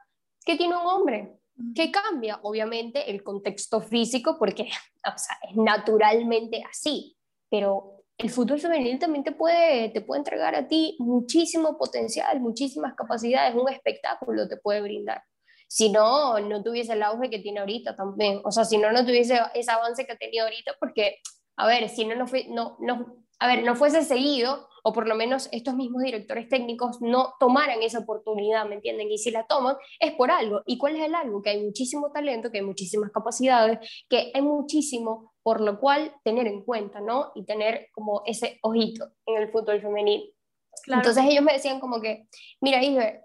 que 0.45 0.55
tiene 0.55 0.75
un 0.77 0.87
hombre. 0.87 1.35
que 1.75 1.91
cambia? 1.91 2.39
Obviamente 2.43 3.11
el 3.11 3.21
contexto 3.21 3.81
físico 3.81 4.37
porque 4.39 4.63
o 5.05 5.17
sea, 5.17 5.37
es 5.49 5.55
naturalmente 5.57 6.63
así 6.63 7.18
pero 7.49 8.03
el 8.17 8.29
fútbol 8.29 8.59
femenil 8.59 8.99
también 8.99 9.23
te 9.23 9.31
puede, 9.31 9.89
te 9.89 10.01
puede 10.01 10.19
entregar 10.19 10.53
a 10.53 10.67
ti 10.67 10.97
muchísimo 10.99 11.77
potencial, 11.77 12.39
muchísimas 12.41 12.93
capacidades, 12.93 13.55
un 13.55 13.69
espectáculo 13.69 14.47
te 14.47 14.57
puede 14.57 14.81
brindar. 14.81 15.23
Si 15.67 15.89
no, 15.89 16.39
no 16.39 16.61
tuviese 16.61 16.93
el 16.93 17.03
auge 17.03 17.29
que 17.29 17.39
tiene 17.39 17.59
ahorita 17.59 17.95
también. 17.95 18.41
O 18.43 18.51
sea, 18.51 18.65
si 18.65 18.77
no, 18.77 18.91
no 18.91 19.05
tuviese 19.05 19.39
ese 19.53 19.71
avance 19.71 20.05
que 20.05 20.13
ha 20.13 20.17
tenido 20.17 20.45
ahorita, 20.45 20.73
porque, 20.79 21.19
a 21.55 21.65
ver, 21.67 21.87
si 21.87 22.05
no, 22.05 22.15
no, 22.15 22.25
no, 22.49 22.77
no, 22.79 23.25
a 23.39 23.47
ver, 23.47 23.63
no 23.63 23.75
fuese 23.75 24.03
seguido, 24.03 24.67
o 24.83 24.93
por 24.93 25.07
lo 25.07 25.15
menos 25.15 25.47
estos 25.51 25.75
mismos 25.75 26.03
directores 26.03 26.49
técnicos 26.49 27.01
no 27.01 27.35
tomaran 27.39 27.81
esa 27.83 27.99
oportunidad, 27.99 28.65
¿me 28.65 28.75
entienden? 28.75 29.11
Y 29.11 29.17
si 29.17 29.31
la 29.31 29.45
toman, 29.47 29.75
es 29.99 30.13
por 30.13 30.31
algo. 30.31 30.61
¿Y 30.65 30.77
cuál 30.77 30.95
es 30.95 31.03
el 31.03 31.15
algo? 31.15 31.41
Que 31.41 31.51
hay 31.51 31.63
muchísimo 31.63 32.11
talento, 32.11 32.51
que 32.51 32.59
hay 32.59 32.65
muchísimas 32.65 33.11
capacidades, 33.11 33.79
que 34.09 34.31
hay 34.33 34.41
muchísimo 34.41 35.33
por 35.49 35.61
lo 35.61 35.79
cual 35.79 36.13
tener 36.23 36.45
en 36.45 36.63
cuenta, 36.63 37.01
¿no? 37.01 37.31
Y 37.33 37.43
tener 37.43 37.87
como 37.91 38.21
ese 38.27 38.59
ojito 38.61 39.13
en 39.25 39.41
el 39.41 39.51
fútbol 39.51 39.81
femenil. 39.81 40.31
Entonces 40.85 41.23
ellos 41.27 41.43
me 41.43 41.53
decían 41.53 41.79
como 41.79 41.99
que, 41.99 42.27
mira, 42.61 42.83
Isber, 42.83 43.23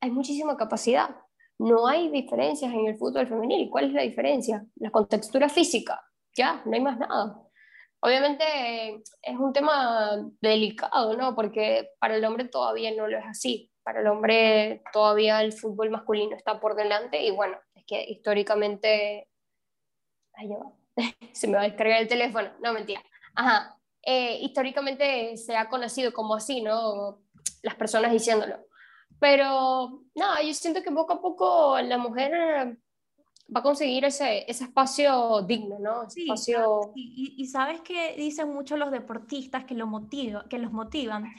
hay 0.00 0.10
muchísima 0.12 0.56
capacidad, 0.56 1.16
no 1.58 1.88
hay 1.88 2.10
diferencias 2.10 2.72
en 2.72 2.86
el 2.86 2.96
fútbol 2.96 3.26
femenil. 3.26 3.68
¿Cuál 3.70 3.86
es 3.86 3.92
la 3.92 4.02
diferencia? 4.02 4.64
La 4.76 4.92
contextura 4.92 5.48
física, 5.48 6.00
ya, 6.36 6.62
no 6.64 6.74
hay 6.74 6.80
más 6.80 6.96
nada. 6.96 7.42
Obviamente 8.02 9.02
es 9.20 9.36
un 9.36 9.52
tema 9.52 10.16
delicado, 10.40 11.16
¿no? 11.16 11.34
Porque 11.34 11.88
para 11.98 12.14
el 12.14 12.24
hombre 12.24 12.44
todavía 12.44 12.94
no 12.94 13.08
lo 13.08 13.18
es 13.18 13.26
así. 13.26 13.68
Para 13.82 14.02
el 14.02 14.06
hombre 14.06 14.84
todavía 14.92 15.42
el 15.42 15.52
fútbol 15.52 15.90
masculino 15.90 16.36
está 16.36 16.60
por 16.60 16.76
delante 16.76 17.20
y 17.20 17.32
bueno, 17.32 17.58
es 17.74 17.84
que 17.84 18.04
históricamente... 18.04 19.26
Ahí 20.34 20.46
va 20.46 20.77
se 21.32 21.46
me 21.46 21.54
va 21.54 21.60
a 21.60 21.68
descargar 21.68 22.02
el 22.02 22.08
teléfono, 22.08 22.50
no 22.62 22.72
mentira. 22.72 23.02
Ajá, 23.34 23.76
eh, 24.02 24.38
históricamente 24.42 25.36
se 25.36 25.56
ha 25.56 25.68
conocido 25.68 26.12
como 26.12 26.34
así, 26.34 26.60
¿no? 26.60 27.20
Las 27.62 27.74
personas 27.74 28.12
diciéndolo. 28.12 28.66
Pero 29.20 30.02
no, 30.14 30.42
yo 30.42 30.54
siento 30.54 30.82
que 30.82 30.92
poco 30.92 31.14
a 31.14 31.20
poco 31.20 31.80
la 31.80 31.98
mujer 31.98 32.78
va 33.54 33.60
a 33.60 33.62
conseguir 33.62 34.04
ese, 34.04 34.44
ese 34.50 34.64
espacio 34.64 35.42
digno, 35.42 35.78
¿no? 35.78 36.08
sí, 36.08 36.22
espacio... 36.22 36.92
Y, 36.94 37.34
y, 37.36 37.46
sabes 37.46 37.80
que 37.80 38.14
dicen 38.16 38.52
mucho 38.52 38.76
los 38.76 38.90
deportistas 38.90 39.64
que, 39.64 39.74
lo 39.74 39.86
motiva, 39.86 40.46
que 40.48 40.58
los 40.58 40.70
motivan 40.70 41.32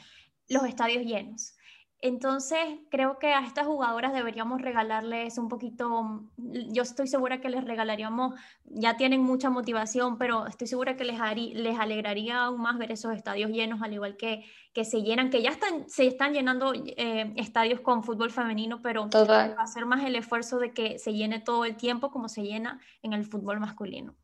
los 0.48 0.64
estadios 0.64 1.04
llenos. 1.04 1.54
Entonces, 2.02 2.58
creo 2.90 3.18
que 3.18 3.34
a 3.34 3.44
estas 3.44 3.66
jugadoras 3.66 4.14
deberíamos 4.14 4.62
regalarles 4.62 5.36
un 5.36 5.48
poquito, 5.48 6.02
mm, 6.36 6.72
yo 6.72 6.82
estoy 6.82 7.06
segura 7.06 7.42
que 7.42 7.50
les 7.50 7.62
regalaríamos, 7.62 8.34
ya 8.64 8.96
tienen 8.96 9.22
mucha 9.22 9.50
motivación, 9.50 10.16
pero 10.16 10.46
estoy 10.46 10.66
segura 10.66 10.96
que 10.96 11.04
les, 11.04 11.18
les 11.54 11.78
alegraría 11.78 12.44
aún 12.44 12.62
más 12.62 12.78
ver 12.78 12.90
esos 12.92 13.14
estadios 13.14 13.50
llenos, 13.50 13.82
al 13.82 13.92
igual 13.92 14.16
que, 14.16 14.46
que 14.72 14.86
se 14.86 15.02
llenan, 15.02 15.28
que 15.28 15.42
ya 15.42 15.50
están, 15.50 15.90
se 15.90 16.06
están 16.06 16.32
llenando 16.32 16.72
eh, 16.74 17.34
estadios 17.36 17.80
con 17.80 18.02
fútbol 18.02 18.30
femenino, 18.30 18.80
pero 18.82 19.10
va 19.10 19.44
a 19.58 19.66
ser 19.66 19.84
más 19.84 20.02
el 20.02 20.16
esfuerzo 20.16 20.58
de 20.58 20.72
que 20.72 20.98
se 20.98 21.12
llene 21.12 21.40
todo 21.40 21.66
el 21.66 21.76
tiempo 21.76 22.10
como 22.10 22.30
se 22.30 22.42
llena 22.42 22.80
en 23.02 23.12
el 23.12 23.26
fútbol 23.26 23.60
masculino. 23.60 24.14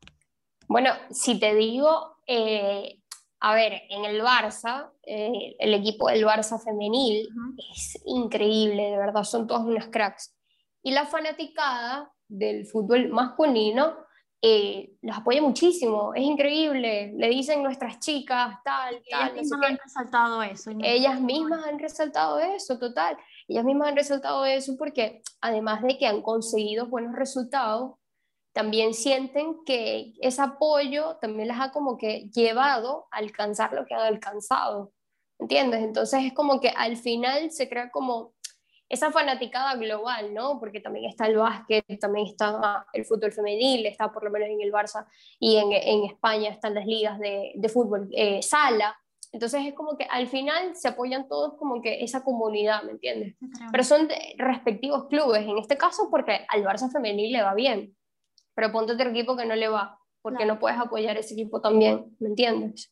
Bueno, 0.67 0.91
si 1.11 1.39
te 1.39 1.53
digo, 1.53 2.17
eh, 2.25 2.99
a 3.39 3.53
ver, 3.53 3.83
en 3.89 4.05
el 4.05 4.21
Barça, 4.21 4.91
eh, 5.03 5.55
el 5.59 5.73
equipo 5.73 6.09
del 6.09 6.25
Barça 6.25 6.59
femenil 6.59 7.29
es 7.71 8.01
increíble, 8.05 8.91
de 8.91 8.97
verdad, 8.97 9.23
son 9.23 9.45
todos 9.45 9.61
unos 9.65 9.87
cracks. 9.87 10.35
Y 10.81 10.91
la 10.91 11.05
fanaticada 11.05 12.11
del 12.27 12.65
fútbol 12.65 13.09
masculino 13.09 13.95
eh, 14.41 14.93
los 15.01 15.17
apoya 15.17 15.41
muchísimo, 15.41 16.13
es 16.13 16.23
increíble, 16.23 17.11
le 17.15 17.29
dicen 17.29 17.63
nuestras 17.63 17.99
chicas, 17.99 18.55
tal, 18.63 19.01
tal. 19.09 19.31
Ellas 19.31 19.33
mismas 19.33 19.63
han 19.63 19.77
resaltado 19.83 20.43
eso. 20.43 20.71
Ellas 20.83 21.21
mismas 21.21 21.65
han 21.65 21.79
resaltado 21.79 22.39
eso, 22.39 22.77
total. 22.77 23.17
Ellas 23.47 23.65
mismas 23.65 23.89
han 23.89 23.95
resaltado 23.95 24.45
eso 24.45 24.77
porque 24.77 25.21
además 25.41 25.81
de 25.81 25.97
que 25.97 26.05
han 26.05 26.21
conseguido 26.21 26.85
buenos 26.85 27.15
resultados, 27.15 27.95
también 28.53 28.93
sienten 28.93 29.63
que 29.65 30.13
ese 30.21 30.41
apoyo 30.41 31.17
también 31.21 31.47
les 31.49 31.59
ha 31.59 31.71
como 31.71 31.97
que 31.97 32.29
llevado 32.33 33.07
a 33.11 33.17
alcanzar 33.17 33.73
lo 33.73 33.85
que 33.85 33.93
han 33.93 34.01
alcanzado, 34.01 34.91
¿entiendes? 35.39 35.81
Entonces 35.83 36.23
es 36.25 36.33
como 36.33 36.59
que 36.59 36.69
al 36.69 36.97
final 36.97 37.51
se 37.51 37.69
crea 37.69 37.91
como 37.91 38.33
esa 38.89 39.11
fanaticada 39.11 39.75
global, 39.75 40.33
¿no? 40.33 40.59
Porque 40.59 40.79
también 40.79 41.09
está 41.09 41.27
el 41.27 41.37
básquet, 41.37 41.85
también 41.99 42.27
está 42.27 42.85
el 42.93 43.05
fútbol 43.05 43.31
femenil, 43.31 43.85
está 43.85 44.11
por 44.11 44.23
lo 44.23 44.31
menos 44.31 44.49
en 44.49 44.61
el 44.61 44.71
Barça 44.71 45.05
y 45.39 45.57
en, 45.57 45.71
en 45.73 46.05
España 46.05 46.49
están 46.49 46.73
las 46.73 46.85
ligas 46.85 47.19
de, 47.19 47.51
de 47.55 47.69
fútbol 47.69 48.09
eh, 48.11 48.41
sala. 48.41 48.97
Entonces 49.33 49.65
es 49.65 49.73
como 49.73 49.97
que 49.97 50.05
al 50.05 50.27
final 50.27 50.73
se 50.75 50.87
apoyan 50.87 51.27
todos 51.27 51.55
como 51.57 51.81
que 51.81 52.01
esa 52.01 52.23
comunidad, 52.23 52.83
¿me 52.83 52.93
entiendes? 52.93 53.35
Pero 53.71 53.83
son 53.83 54.07
respectivos 54.37 55.07
clubes, 55.07 55.41
en 55.41 55.57
este 55.57 55.77
caso 55.77 56.07
porque 56.09 56.45
al 56.47 56.63
Barça 56.63 56.89
femenil 56.89 57.33
le 57.33 57.41
va 57.41 57.53
bien, 57.53 57.96
pero 58.57 58.71
ponte 58.71 58.93
otro 58.93 59.11
equipo 59.11 59.37
que 59.37 59.45
no 59.45 59.55
le 59.55 59.67
va, 59.67 59.99
porque 60.19 60.43
no 60.43 60.57
puedes 60.57 60.79
apoyar 60.79 61.15
ese 61.15 61.35
equipo 61.35 61.61
también, 61.61 62.17
¿me 62.19 62.29
entiendes? 62.29 62.91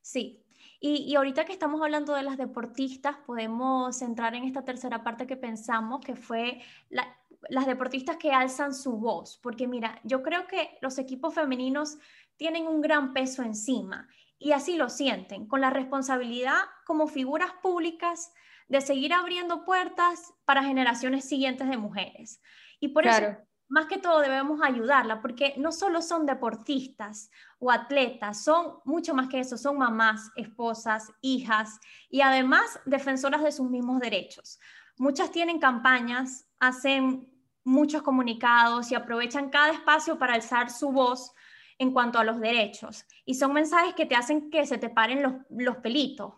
Sí. 0.00 0.44
Y, 0.78 0.98
y, 1.08 1.16
ahorita 1.16 1.44
que 1.44 1.52
estamos 1.52 1.82
hablando 1.82 2.14
de 2.14 2.22
las 2.22 2.36
deportistas, 2.36 3.16
podemos 3.26 3.98
centrar 3.98 4.36
en 4.36 4.44
esta 4.44 4.64
tercera 4.64 5.02
parte 5.02 5.26
que 5.26 5.36
pensamos, 5.36 6.04
que 6.04 6.14
fue 6.14 6.60
las 6.88 7.66
deportistas 7.66 8.16
que 8.16 8.30
alzan 8.30 8.72
su 8.72 8.92
voz, 8.92 9.40
porque 9.42 9.66
mira, 9.66 10.00
yo 10.04 10.22
creo 10.22 10.46
que 10.46 10.78
los 10.80 10.98
equipos 10.98 11.34
femeninos 11.34 11.98
tienen 12.36 12.68
un 12.68 12.80
gran 12.80 13.12
peso 13.12 13.42
encima 13.42 14.08
y 14.38 14.52
así 14.52 14.76
lo 14.76 14.88
sienten, 14.88 15.48
con 15.48 15.60
la 15.60 15.70
responsabilidad 15.70 16.60
como 16.84 17.08
figuras 17.08 17.50
públicas 17.60 18.32
de 18.68 18.80
seguir 18.80 19.14
abriendo 19.14 19.64
puertas 19.64 20.32
para 20.44 20.62
generaciones 20.62 21.24
siguientes 21.24 21.68
de 21.68 21.76
mujeres. 21.76 22.40
Y 22.78 22.90
por 22.90 23.04
eso 23.08 23.36
más 23.68 23.86
que 23.86 23.98
todo 23.98 24.20
debemos 24.20 24.60
ayudarla, 24.62 25.20
porque 25.20 25.54
no 25.56 25.72
solo 25.72 26.00
son 26.00 26.24
deportistas 26.24 27.30
o 27.58 27.70
atletas, 27.70 28.44
son 28.44 28.78
mucho 28.84 29.14
más 29.14 29.28
que 29.28 29.40
eso, 29.40 29.56
son 29.56 29.78
mamás, 29.78 30.30
esposas, 30.36 31.12
hijas 31.20 31.80
y 32.08 32.20
además 32.20 32.78
defensoras 32.84 33.42
de 33.42 33.52
sus 33.52 33.68
mismos 33.68 34.00
derechos. 34.00 34.60
Muchas 34.98 35.30
tienen 35.30 35.58
campañas, 35.58 36.46
hacen 36.60 37.28
muchos 37.64 38.02
comunicados 38.02 38.92
y 38.92 38.94
aprovechan 38.94 39.50
cada 39.50 39.72
espacio 39.72 40.18
para 40.18 40.34
alzar 40.34 40.70
su 40.70 40.92
voz 40.92 41.32
en 41.78 41.92
cuanto 41.92 42.18
a 42.18 42.24
los 42.24 42.40
derechos. 42.40 43.04
Y 43.24 43.34
son 43.34 43.52
mensajes 43.52 43.94
que 43.94 44.06
te 44.06 44.14
hacen 44.14 44.50
que 44.50 44.64
se 44.64 44.78
te 44.78 44.88
paren 44.88 45.22
los, 45.22 45.34
los 45.50 45.76
pelitos. 45.78 46.34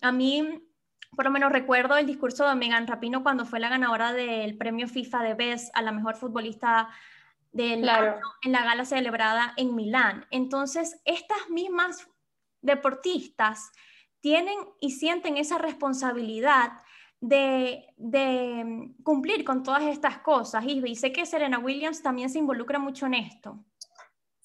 A 0.00 0.12
mí 0.12 0.67
por 1.14 1.24
lo 1.24 1.30
menos 1.30 1.52
recuerdo 1.52 1.96
el 1.96 2.06
discurso 2.06 2.48
de 2.48 2.54
Megan 2.54 2.86
Rapino 2.86 3.22
cuando 3.22 3.44
fue 3.44 3.60
la 3.60 3.68
ganadora 3.68 4.12
del 4.12 4.56
premio 4.56 4.88
FIFA 4.88 5.22
de 5.22 5.34
Best 5.34 5.70
a 5.76 5.82
la 5.82 5.92
mejor 5.92 6.16
futbolista 6.16 6.90
del 7.52 7.88
año 7.88 8.20
en 8.42 8.52
la 8.52 8.64
gala 8.64 8.84
celebrada 8.84 9.52
en 9.56 9.74
Milán. 9.74 10.26
Entonces, 10.30 11.00
estas 11.04 11.50
mismas 11.50 12.06
deportistas 12.60 13.72
tienen 14.20 14.58
y 14.80 14.92
sienten 14.92 15.36
esa 15.36 15.58
responsabilidad 15.58 16.72
de, 17.20 17.86
cumplir 19.02 19.44
con 19.44 19.62
todas 19.62 19.82
estas 19.84 20.18
cosas. 20.18 20.64
Y 20.66 20.94
sé 20.96 21.12
que 21.12 21.26
Serena 21.26 21.58
Williams 21.58 22.02
también 22.02 22.30
se 22.30 22.38
involucra 22.38 22.78
mucho 22.78 23.06
en 23.06 23.14
esto. 23.14 23.58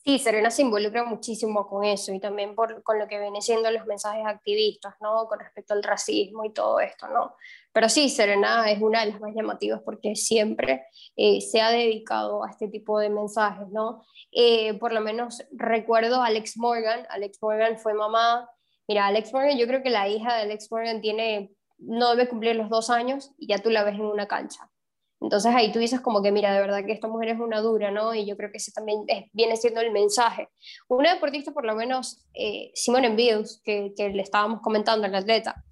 Sí, 0.06 0.20
Serena 0.20 0.52
se 0.52 0.64
involucra 0.64 1.06
muchísimo 1.06 1.66
con 1.66 1.86
eso 1.86 2.14
y 2.14 2.20
también 2.20 2.56
por, 2.56 2.84
con 2.84 3.00
lo 3.00 3.08
que 3.08 3.20
viene 3.22 3.42
siendo 3.42 3.72
los 3.72 3.86
mensajes 3.86 4.26
activistas, 4.26 4.96
¿no? 5.00 5.28
Con 5.28 5.40
respecto 5.40 5.74
al 5.74 5.82
racismo 5.82 6.44
y 6.44 6.52
todo 6.52 6.82
esto, 6.82 7.08
¿no? 7.08 7.38
Pero 7.72 7.88
sí, 7.88 8.10
Serena 8.10 8.70
es 8.70 8.82
una 8.82 9.06
de 9.06 9.12
las 9.12 9.22
más 9.22 9.34
llamativas 9.34 9.82
porque 9.86 10.18
siempre 10.18 10.86
eh, 11.16 11.40
se 11.40 11.62
ha 11.62 11.72
dedicado 11.72 12.44
a 12.44 12.50
este 12.50 12.68
tipo 12.68 13.00
de 13.00 13.10
mensajes, 13.10 13.70
¿no? 13.70 14.04
Eh, 14.34 14.74
por 14.74 14.92
lo 14.92 15.00
menos 15.00 15.42
recuerdo 15.54 16.22
a 16.22 16.26
Alex 16.26 16.58
Morgan, 16.58 17.08
Alex 17.10 17.38
Morgan 17.42 17.78
fue 17.78 17.94
mamá, 17.94 18.50
mira, 18.90 19.08
Alex 19.08 19.32
Morgan, 19.32 19.58
yo 19.58 19.68
creo 19.68 19.82
que 19.84 19.90
la 19.90 20.10
hija 20.10 20.36
de 20.36 20.42
Alex 20.42 20.70
Morgan 20.70 21.00
tiene, 21.00 21.56
no 21.78 22.10
debe 22.10 22.28
cumplir 22.28 22.58
los 22.58 22.70
dos 22.70 22.90
años 22.90 23.32
y 23.38 23.48
ya 23.48 23.60
tú 23.60 23.70
la 23.70 23.86
ves 23.86 23.96
en 23.96 24.02
una 24.02 24.28
cancha. 24.28 24.70
Entonces 25.24 25.56
ahí 25.56 25.72
tú 25.72 25.80
dices 25.80 26.02
como 26.02 26.22
que, 26.22 26.34
mira, 26.34 26.54
de 26.54 26.60
verdad 26.60 26.86
que 26.86 26.92
esta 26.92 27.08
mujer 27.08 27.30
es 27.30 27.40
una 27.40 27.62
dura, 27.62 27.92
¿no? 27.92 28.14
Y 28.14 28.26
yo 28.26 28.36
creo 28.36 28.52
que 28.52 28.58
ese 28.58 28.74
también 28.74 29.06
viene 29.32 29.56
siendo 29.56 29.80
el 29.80 29.92
mensaje. 29.92 30.50
Una 30.90 31.14
deportista, 31.14 31.54
por 31.54 31.66
lo 31.66 31.76
menos, 31.76 32.26
eh, 32.34 32.72
Simone 32.76 33.16
Biles, 33.16 33.62
que, 33.64 33.94
que, 33.96 34.10
le 34.10 34.22
estábamos 34.22 34.60
comentando, 34.62 35.08
la 35.08 35.20
atleta, 35.20 35.64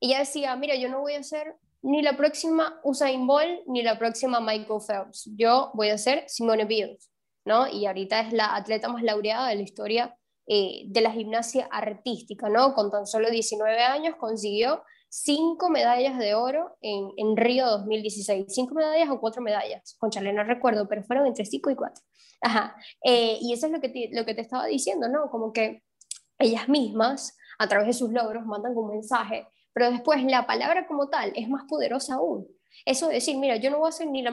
ella 0.00 0.18
decía, 0.18 0.56
mira, 0.56 0.74
yo 0.74 0.88
no 0.88 1.00
voy 1.00 1.14
a 1.14 1.22
ser 1.22 1.54
ni 1.82 2.02
la 2.02 2.16
próxima 2.16 2.80
Usain 2.82 3.28
Bolt 3.28 3.60
ni 3.68 3.84
la 3.84 3.96
próxima 3.96 4.40
Michael 4.40 4.80
Phelps, 4.84 5.30
yo 5.36 5.70
voy 5.74 5.90
a 5.90 5.98
ser 5.98 6.24
Simone 6.26 6.64
Biles, 6.64 7.08
¿no? 7.44 7.68
Y 7.68 7.86
ahorita 7.86 8.20
es 8.20 8.32
la 8.32 8.56
atleta 8.56 8.88
más 8.88 9.04
laureada 9.04 9.48
de 9.48 9.54
la 9.54 9.62
historia 9.62 10.16
eh, 10.48 10.82
de 10.86 11.00
la 11.00 11.12
gimnasia 11.12 11.68
artística, 11.70 12.48
¿no? 12.48 12.74
Con 12.74 12.90
tan 12.90 13.06
solo 13.06 13.30
19 13.30 13.80
años 13.82 14.16
consiguió 14.16 14.82
cinco 15.08 15.68
medallas 15.68 16.18
de 16.18 16.34
oro 16.34 16.76
en, 16.80 17.10
en 17.16 17.36
Río 17.36 17.66
2016. 17.66 18.46
Cinco 18.48 18.74
medallas 18.74 19.08
o 19.10 19.20
cuatro 19.20 19.42
medallas. 19.42 19.96
Con 19.98 20.10
Chale 20.10 20.32
no 20.32 20.44
recuerdo, 20.44 20.88
pero 20.88 21.02
fueron 21.02 21.26
entre 21.26 21.44
cinco 21.44 21.70
y 21.70 21.76
cuatro. 21.76 22.02
Ajá. 22.40 22.76
Eh, 23.02 23.38
y 23.40 23.52
eso 23.52 23.66
es 23.66 23.72
lo 23.72 23.80
que, 23.80 23.88
te, 23.88 24.10
lo 24.12 24.24
que 24.24 24.34
te 24.34 24.42
estaba 24.42 24.66
diciendo, 24.66 25.08
¿no? 25.08 25.30
Como 25.30 25.52
que 25.52 25.82
ellas 26.38 26.68
mismas, 26.68 27.36
a 27.58 27.68
través 27.68 27.86
de 27.86 27.92
sus 27.94 28.12
logros, 28.12 28.44
mandan 28.44 28.76
un 28.76 28.90
mensaje, 28.90 29.46
pero 29.72 29.90
después 29.90 30.22
la 30.24 30.46
palabra 30.46 30.86
como 30.86 31.08
tal 31.08 31.32
es 31.34 31.48
más 31.48 31.64
poderosa 31.68 32.14
aún. 32.14 32.46
Eso 32.84 33.08
de 33.08 33.14
decir, 33.14 33.38
mira, 33.38 33.56
yo 33.56 33.70
no 33.70 33.78
voy 33.78 33.88
a 33.88 33.92
ser 33.92 34.08
ni 34.08 34.22
la, 34.22 34.30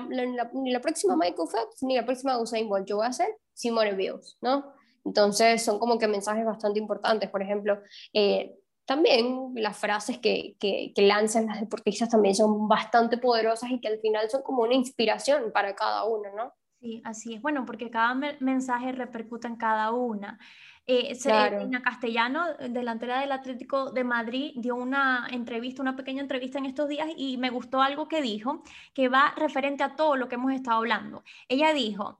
ni 0.53 0.71
la 0.71 0.81
próxima 0.81 1.15
Michael 1.15 1.47
Phelps 1.49 1.81
ni 1.83 1.95
la 1.95 2.05
próxima 2.05 2.37
Usain 2.39 2.67
Bolt, 2.67 2.87
yo 2.87 2.97
voy 2.97 3.05
a 3.05 3.13
ser 3.13 3.29
Simone 3.53 3.93
Biles, 3.93 4.37
¿no? 4.41 4.73
Entonces 5.05 5.63
son 5.63 5.79
como 5.79 5.97
que 5.97 6.07
mensajes 6.07 6.45
bastante 6.45 6.79
importantes. 6.79 7.29
Por 7.29 7.41
ejemplo, 7.41 7.81
eh, 8.13 8.55
también 8.85 9.51
las 9.55 9.77
frases 9.77 10.17
que, 10.19 10.55
que, 10.59 10.93
lanzan 10.97 11.47
las 11.47 11.59
deportistas 11.59 12.09
también 12.09 12.35
son 12.35 12.67
bastante 12.67 13.17
poderosas 13.17 13.71
y 13.71 13.79
que 13.79 13.87
al 13.87 13.99
final 13.99 14.29
son 14.29 14.41
como 14.43 14.63
una 14.63 14.73
inspiración 14.73 15.51
para 15.53 15.75
cada 15.75 16.03
uno, 16.05 16.29
¿no? 16.35 16.53
Sí, 16.81 17.01
así 17.05 17.33
es. 17.35 17.41
Bueno, 17.41 17.65
porque 17.65 17.89
cada 17.89 18.13
mensaje 18.39 18.91
repercute 18.91 19.47
en 19.47 19.55
cada 19.55 19.91
una. 19.91 20.37
Eh, 20.85 21.15
Serena 21.15 21.81
Castellano, 21.81 22.55
delantera 22.69 23.21
del 23.21 23.31
Atlético 23.31 23.91
de 23.91 24.03
Madrid, 24.03 24.51
dio 24.57 24.75
una 24.75 25.27
entrevista, 25.31 25.81
una 25.81 25.95
pequeña 25.95 26.21
entrevista 26.21 26.59
en 26.59 26.65
estos 26.65 26.89
días 26.89 27.07
y 27.15 27.37
me 27.37 27.51
gustó 27.51 27.81
algo 27.81 28.09
que 28.09 28.21
dijo, 28.21 28.63
que 28.93 29.07
va 29.07 29.33
referente 29.37 29.83
a 29.83 29.95
todo 29.95 30.17
lo 30.17 30.27
que 30.27 30.35
hemos 30.35 30.51
estado 30.51 30.79
hablando. 30.79 31.23
Ella 31.47 31.73
dijo, 31.73 32.19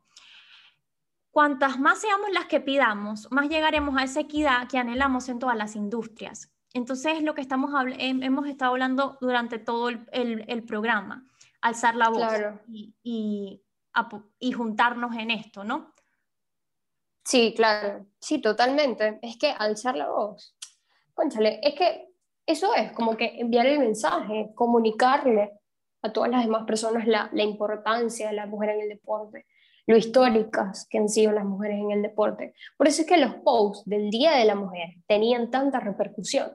cuantas 1.30 1.78
más 1.78 2.00
seamos 2.00 2.30
las 2.32 2.46
que 2.46 2.62
pidamos, 2.62 3.30
más 3.32 3.50
llegaremos 3.50 3.98
a 3.98 4.04
esa 4.06 4.22
equidad 4.22 4.70
que 4.70 4.78
anhelamos 4.78 5.28
en 5.28 5.40
todas 5.40 5.58
las 5.58 5.76
industrias. 5.76 6.53
Entonces, 6.74 7.22
lo 7.22 7.36
que 7.36 7.42
estamos 7.42 7.72
hemos 8.00 8.48
estado 8.48 8.72
hablando 8.72 9.18
durante 9.22 9.60
todo 9.60 9.90
el, 9.90 10.64
programa, 10.66 11.28
alzar 11.62 11.96
la 11.96 12.10
voz 12.10 12.34
y, 12.68 13.62
y, 14.40 14.52
juntarnos 14.52 15.16
en 15.16 15.30
esto, 15.30 15.64
¿no? 15.64 15.94
Sí, 17.24 17.54
claro, 17.56 18.08
sí, 18.20 18.42
totalmente. 18.42 19.20
Es 19.22 19.38
que 19.38 19.52
alzar 19.52 19.96
la 19.96 20.10
voz, 20.10 20.56
conchale, 21.14 21.60
es 21.62 21.76
que 21.76 22.10
eso 22.46 22.74
es 22.74 22.92
como 22.92 23.16
que 23.16 23.40
enviar 23.40 23.68
el 23.68 23.80
mensaje, 23.80 24.52
comunicarle 24.56 25.52
a 26.02 26.12
todas 26.12 26.32
las 26.32 26.44
demás 26.44 26.66
personas 26.66 27.08
la, 27.08 27.30
la 27.32 27.44
importancia 27.44 28.28
de 28.28 28.34
la 28.34 28.48
mujer 28.48 28.72
en 28.72 28.82
el 28.82 28.90
deporte, 28.90 29.46
lo 29.86 29.96
históricas 29.96 30.88
que 30.90 30.98
han 30.98 31.08
sido 31.08 31.32
las 31.32 31.46
mujeres 31.46 31.80
en 31.80 31.92
el 31.92 32.02
deporte. 32.02 32.56
Por 32.78 32.88
eso 32.88 33.04
es 33.04 33.08
que 33.08 33.18
los 33.18 33.36
posts 33.36 33.86
del 33.86 34.10
Día 34.10 34.32
de 34.32 34.46
la 34.46 34.56
Mujer 34.56 34.96
tenían 35.08 35.52
tanta 35.52 35.80
repercusión, 35.80 36.52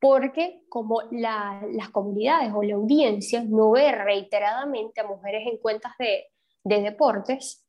porque 0.00 0.62
como 0.68 1.02
las 1.10 1.90
comunidades 1.90 2.52
o 2.54 2.62
la 2.62 2.74
audiencia 2.74 3.44
no 3.46 3.72
ve 3.72 3.92
reiteradamente 3.92 5.00
a 5.00 5.06
mujeres 5.06 5.46
en 5.46 5.58
cuentas 5.58 5.92
de, 5.98 6.24
deportes, 6.64 7.66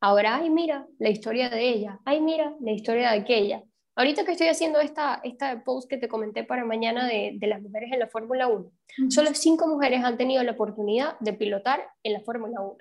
ahora, 0.00 0.36
ay, 0.36 0.50
mira 0.50 0.86
la 0.98 1.10
historia 1.10 1.50
de 1.50 1.68
ella, 1.68 1.98
ay, 2.04 2.20
mira 2.20 2.54
la 2.60 2.70
historia 2.70 3.10
de 3.10 3.18
aquella. 3.18 3.64
Ahorita 3.94 4.24
que 4.24 4.32
estoy 4.32 4.46
haciendo 4.46 4.80
esta, 4.80 5.20
esta 5.22 5.62
post 5.64 5.90
que 5.90 5.98
te 5.98 6.08
comenté 6.08 6.44
para 6.44 6.64
mañana 6.64 7.06
de, 7.06 7.36
las 7.42 7.60
mujeres 7.60 7.92
en 7.92 7.98
la 7.98 8.08
Fórmula 8.08 8.46
1, 8.46 8.70
solo 9.10 9.30
cinco 9.34 9.66
mujeres 9.66 10.02
han 10.04 10.16
tenido 10.16 10.42
la 10.44 10.52
oportunidad 10.52 11.18
de 11.18 11.34
pilotar 11.34 11.86
en 12.02 12.14
la 12.14 12.20
Fórmula 12.20 12.60
1. 12.60 12.76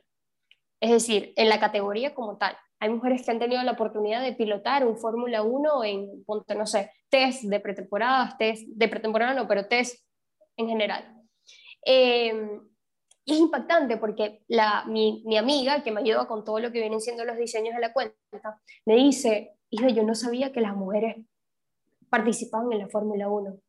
Es 0.80 0.92
decir, 0.92 1.34
en 1.36 1.50
la 1.50 1.60
categoría 1.60 2.14
como 2.14 2.38
tal. 2.38 2.56
Hay 2.82 2.90
mujeres 2.90 3.24
que 3.24 3.30
han 3.30 3.38
tenido 3.38 3.62
la 3.62 3.74
oportunidad 3.74 4.24
de 4.24 4.34
pilotar 4.34 4.88
un 4.88 4.98
Fórmula 4.98 5.44
1 5.44 5.84
en, 5.84 6.26
no 6.58 6.66
sé, 6.66 6.92
test 7.10 7.44
de 7.44 7.60
pretemporada, 7.60 8.36
test 8.40 8.68
de 8.68 8.88
pretemporada 8.88 9.36
no, 9.36 9.48
pero 9.48 9.68
test 9.68 10.04
en 10.58 10.68
general. 10.68 11.16
Eh, 11.86 12.34
y 13.24 13.34
es 13.34 13.40
impactante 13.40 13.98
porque 13.98 14.42
mi, 14.88 15.22
mi, 15.28 15.38
amiga, 15.38 15.84
que 15.84 15.92
me 15.92 16.02
ayuda 16.02 16.28
con 16.28 16.44
todo 16.44 16.60
lo 16.60 16.72
que 16.72 16.80
vienen 16.80 17.02
siendo 17.02 17.24
los 17.24 17.38
diseños 17.38 17.76
de 17.76 17.82
la 17.82 17.94
cuenta, 17.94 18.18
me 18.88 18.96
dice, 18.96 19.60
hijo, 19.70 19.88
yo 19.90 20.02
no 20.02 20.16
sabía 20.16 20.52
que 20.52 20.62
las 20.62 20.76
mujeres 20.76 21.18
participaban 22.10 22.74
en 22.74 22.80
la 22.80 22.90
Fórmula 22.90 23.30
1 23.30 23.60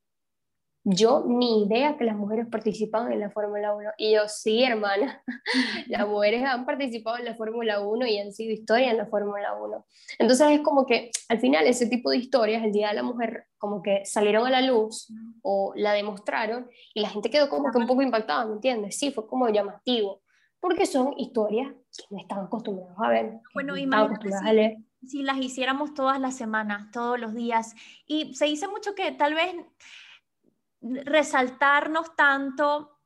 yo 0.84 1.24
ni 1.26 1.64
idea 1.64 1.96
que 1.96 2.04
las 2.04 2.16
mujeres 2.16 2.46
participaban 2.50 3.12
en 3.12 3.20
la 3.20 3.30
Fórmula 3.30 3.74
1. 3.74 3.90
Y 3.98 4.14
yo, 4.14 4.22
sí, 4.26 4.64
hermana, 4.64 5.22
las 5.86 6.08
mujeres 6.08 6.44
han 6.44 6.66
participado 6.66 7.18
en 7.18 7.24
la 7.24 7.36
Fórmula 7.36 7.80
1 7.80 8.06
y 8.06 8.18
han 8.18 8.32
sido 8.32 8.52
historia 8.52 8.90
en 8.90 8.96
la 8.96 9.06
Fórmula 9.06 9.54
1. 9.54 9.86
Entonces 10.18 10.50
es 10.50 10.60
como 10.60 10.84
que 10.84 11.10
al 11.28 11.38
final 11.38 11.66
ese 11.66 11.86
tipo 11.86 12.10
de 12.10 12.16
historias, 12.16 12.64
el 12.64 12.72
Día 12.72 12.88
de 12.88 12.94
la 12.94 13.02
Mujer, 13.04 13.46
como 13.58 13.80
que 13.80 14.04
salieron 14.04 14.46
a 14.46 14.50
la 14.50 14.60
luz 14.60 15.12
o 15.42 15.72
la 15.76 15.92
demostraron 15.92 16.68
y 16.94 17.00
la 17.00 17.10
gente 17.10 17.30
quedó 17.30 17.48
como 17.48 17.70
que 17.70 17.78
un 17.78 17.86
poco 17.86 18.02
impactada, 18.02 18.44
¿me 18.44 18.54
entiendes? 18.54 18.98
Sí, 18.98 19.12
fue 19.12 19.26
como 19.28 19.48
llamativo, 19.48 20.22
porque 20.58 20.86
son 20.86 21.14
historias 21.16 21.72
que 21.96 22.04
no 22.10 22.18
están 22.18 22.40
acostumbrados 22.40 22.96
a 22.98 23.08
ver. 23.08 23.40
Bueno, 23.54 23.76
imagínate 23.76 24.30
si, 25.00 25.08
si 25.08 25.22
las 25.22 25.38
hiciéramos 25.38 25.94
todas 25.94 26.18
las 26.18 26.36
semanas, 26.36 26.90
todos 26.90 27.20
los 27.20 27.34
días. 27.34 27.74
Y 28.06 28.34
se 28.34 28.46
dice 28.46 28.66
mucho 28.66 28.96
que 28.96 29.12
tal 29.12 29.34
vez 29.34 29.54
resaltarnos 30.82 32.14
tanto 32.16 32.98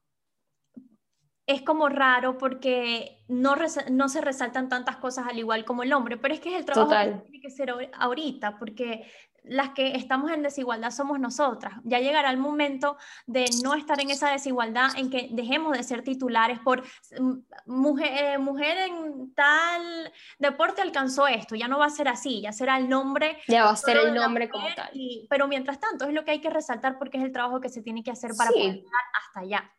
es 1.46 1.62
como 1.62 1.88
raro 1.88 2.38
porque 2.38 3.24
no, 3.28 3.54
no 3.90 4.08
se 4.08 4.20
resaltan 4.20 4.68
tantas 4.68 4.96
cosas 4.96 5.26
al 5.28 5.38
igual 5.38 5.64
como 5.64 5.84
el 5.84 5.92
hombre, 5.92 6.16
pero 6.16 6.34
es 6.34 6.40
que 6.40 6.54
es 6.54 6.60
el 6.60 6.64
trabajo 6.64 6.90
que 6.90 7.20
tiene 7.22 7.40
que 7.40 7.50
ser 7.50 7.72
ahorita, 7.94 8.58
porque 8.58 9.08
las 9.47 9.70
que 9.70 9.97
estamos 9.97 10.30
en 10.30 10.42
desigualdad 10.42 10.90
somos 10.90 11.18
nosotras. 11.20 11.74
Ya 11.84 12.01
llegará 12.01 12.30
el 12.30 12.36
momento 12.36 12.97
de 13.26 13.47
no 13.62 13.74
estar 13.74 14.01
en 14.01 14.11
esa 14.11 14.30
desigualdad, 14.30 14.90
en 14.97 15.11
que 15.11 15.28
dejemos 15.30 15.76
de 15.76 15.82
ser 15.84 16.03
titulares 16.03 16.59
por 16.59 16.82
mm, 17.18 17.32
mujer, 17.66 18.11
eh, 18.12 18.38
mujer 18.38 18.76
en 18.78 19.34
tal 19.34 20.12
deporte 20.38 20.82
alcanzó 20.82 21.26
esto, 21.26 21.55
ya 21.55 21.68
no 21.68 21.78
va 21.78 21.86
a 21.86 21.90
ser 21.90 22.09
así, 22.09 22.40
ya 22.42 22.53
será 22.53 22.76
el 22.76 22.88
nombre. 22.88 23.38
Ya 23.49 23.64
va 23.64 23.70
a 23.70 23.76
ser 23.76 23.97
el 23.97 24.14
nombre 24.14 24.49
como 24.49 24.66
tal. 24.74 24.90
pero 25.28 25.49
mientras 25.49 25.78
tanto 25.80 26.07
es 26.07 26.12
lo 26.12 26.24
que 26.24 26.32
hay 26.32 26.40
que 26.40 26.51
resaltar 26.51 26.99
porque 26.99 27.18
es 27.18 27.24
el 27.24 27.32
trabajo 27.32 27.61
que 27.61 27.68
se 27.68 27.82
tiene 27.82 28.03
que 28.03 28.11
hacer 28.11 28.32
para 28.36 28.51
poder 28.51 28.74
llegar 28.74 29.03
hasta 29.14 29.40
allá. 29.40 29.72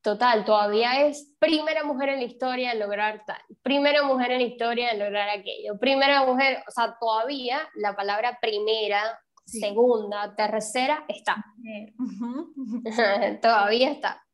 Total, 0.00 0.44
todavía 0.44 1.06
es 1.06 1.34
primera 1.38 1.82
mujer 1.82 2.10
en 2.10 2.20
la 2.20 2.24
historia 2.24 2.72
en 2.72 2.78
lograr 2.78 3.24
tal, 3.26 3.40
primera 3.62 4.04
mujer 4.04 4.30
en 4.30 4.38
la 4.38 4.46
historia 4.46 4.92
en 4.92 5.00
lograr 5.00 5.28
aquello, 5.28 5.78
primera 5.78 6.24
mujer, 6.24 6.62
o 6.68 6.70
sea, 6.70 6.96
todavía 7.00 7.68
la 7.74 7.96
palabra 7.96 8.38
primera, 8.40 9.20
segunda, 9.44 10.34
tercera 10.36 11.04
está. 11.08 11.44
todavía 13.42 13.90
está. 13.90 14.24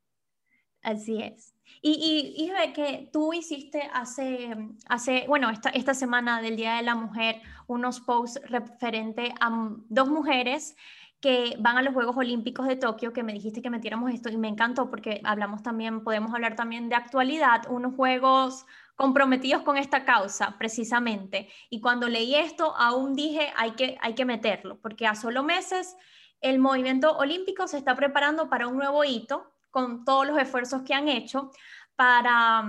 Así 0.83 1.23
es. 1.23 1.55
Y, 1.81 2.35
y, 2.37 2.45
y 2.45 2.73
que 2.73 3.09
tú 3.13 3.33
hiciste 3.33 3.89
hace, 3.93 4.55
hace 4.89 5.25
bueno, 5.27 5.51
esta, 5.51 5.71
esta 5.71 5.95
semana 5.95 6.43
del 6.43 6.57
Día 6.57 6.77
de 6.77 6.83
la 6.83 6.95
Mujer, 6.95 7.41
unos 7.67 8.01
posts 8.01 8.41
referente 8.49 9.35
a 9.41 9.71
dos 9.89 10.09
mujeres 10.09 10.77
que 11.25 11.57
van 11.59 11.79
a 11.79 11.83
los 11.83 11.95
Juegos 11.95 12.19
Olímpicos 12.19 12.67
de 12.67 12.77
Tokio, 12.77 13.15
que 13.15 13.23
me 13.23 13.33
dijiste 13.33 13.63
que 13.63 13.71
metiéramos 13.71 14.13
esto 14.13 14.29
y 14.29 14.37
me 14.37 14.47
encantó 14.47 14.91
porque 14.91 15.23
hablamos 15.25 15.63
también, 15.63 16.05
podemos 16.05 16.35
hablar 16.35 16.55
también 16.55 16.91
de 16.91 16.97
actualidad, 16.97 17.63
unos 17.71 17.95
Juegos 17.95 18.67
comprometidos 18.95 19.63
con 19.63 19.79
esta 19.79 20.05
causa, 20.05 20.59
precisamente. 20.59 21.49
Y 21.71 21.81
cuando 21.81 22.09
leí 22.09 22.35
esto, 22.35 22.77
aún 22.77 23.15
dije, 23.15 23.55
hay 23.57 23.71
que, 23.71 23.97
hay 24.03 24.15
que 24.15 24.27
meterlo, 24.27 24.79
porque 24.83 25.07
a 25.07 25.15
solo 25.15 25.43
meses 25.43 25.97
el 26.43 26.59
movimiento 26.59 27.17
olímpico 27.17 27.69
se 27.69 27.79
está 27.79 27.97
preparando 27.97 28.51
para 28.51 28.69
un 28.69 28.77
nuevo 28.77 29.03
hito, 29.03 29.51
con 29.71 30.05
todos 30.05 30.27
los 30.27 30.37
esfuerzos 30.37 30.83
que 30.83 30.93
han 30.93 31.09
hecho 31.09 31.51
para, 31.97 32.65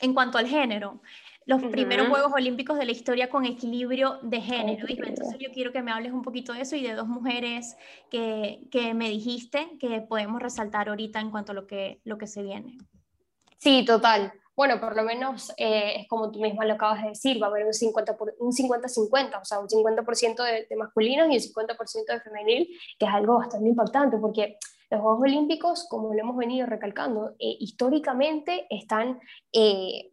en 0.00 0.14
cuanto 0.14 0.36
al 0.36 0.48
género. 0.48 1.00
Los 1.46 1.62
primeros 1.64 2.08
Juegos 2.08 2.32
Olímpicos 2.32 2.78
de 2.78 2.84
la 2.84 2.92
historia 2.92 3.28
con 3.28 3.44
equilibrio 3.44 4.18
de 4.22 4.40
género. 4.40 4.86
Entonces 4.88 5.36
yo 5.38 5.50
quiero 5.52 5.72
que 5.72 5.82
me 5.82 5.90
hables 5.90 6.12
un 6.12 6.22
poquito 6.22 6.52
de 6.52 6.62
eso 6.62 6.76
y 6.76 6.82
de 6.82 6.94
dos 6.94 7.08
mujeres 7.08 7.76
que, 8.10 8.68
que 8.70 8.94
me 8.94 9.08
dijiste 9.08 9.76
que 9.80 10.00
podemos 10.00 10.40
resaltar 10.40 10.88
ahorita 10.88 11.20
en 11.20 11.30
cuanto 11.30 11.52
a 11.52 11.54
lo 11.54 11.66
que, 11.66 12.00
lo 12.04 12.18
que 12.18 12.26
se 12.26 12.42
viene. 12.42 12.78
Sí, 13.58 13.84
total. 13.84 14.32
Bueno, 14.54 14.78
por 14.80 14.94
lo 14.94 15.02
menos 15.02 15.50
eh, 15.56 16.00
es 16.00 16.08
como 16.08 16.30
tú 16.30 16.40
misma 16.40 16.66
lo 16.66 16.74
acabas 16.74 17.02
de 17.02 17.08
decir, 17.10 17.42
va 17.42 17.46
a 17.46 17.50
haber 17.50 17.64
un 17.64 17.72
50-50, 17.72 18.34
un 18.38 18.52
50 18.52 19.38
o 19.38 19.44
sea, 19.44 19.60
un 19.60 19.68
50% 19.68 20.44
de, 20.44 20.66
de, 20.68 20.76
masculinos 20.76 21.28
y 21.30 21.36
un 21.36 21.66
50% 21.66 22.06
de 22.06 22.20
femenil, 22.20 22.68
que 22.98 23.06
es 23.06 23.10
algo 23.10 23.38
bastante 23.38 23.68
impactante, 23.68 24.18
porque 24.18 24.58
los 24.92 25.00
Juegos 25.00 25.22
Olímpicos, 25.22 25.86
como 25.88 26.12
lo 26.12 26.20
hemos 26.20 26.36
venido 26.36 26.66
recalcando, 26.66 27.30
eh, 27.38 27.56
históricamente 27.60 28.66
están 28.68 29.20
eh, 29.50 30.11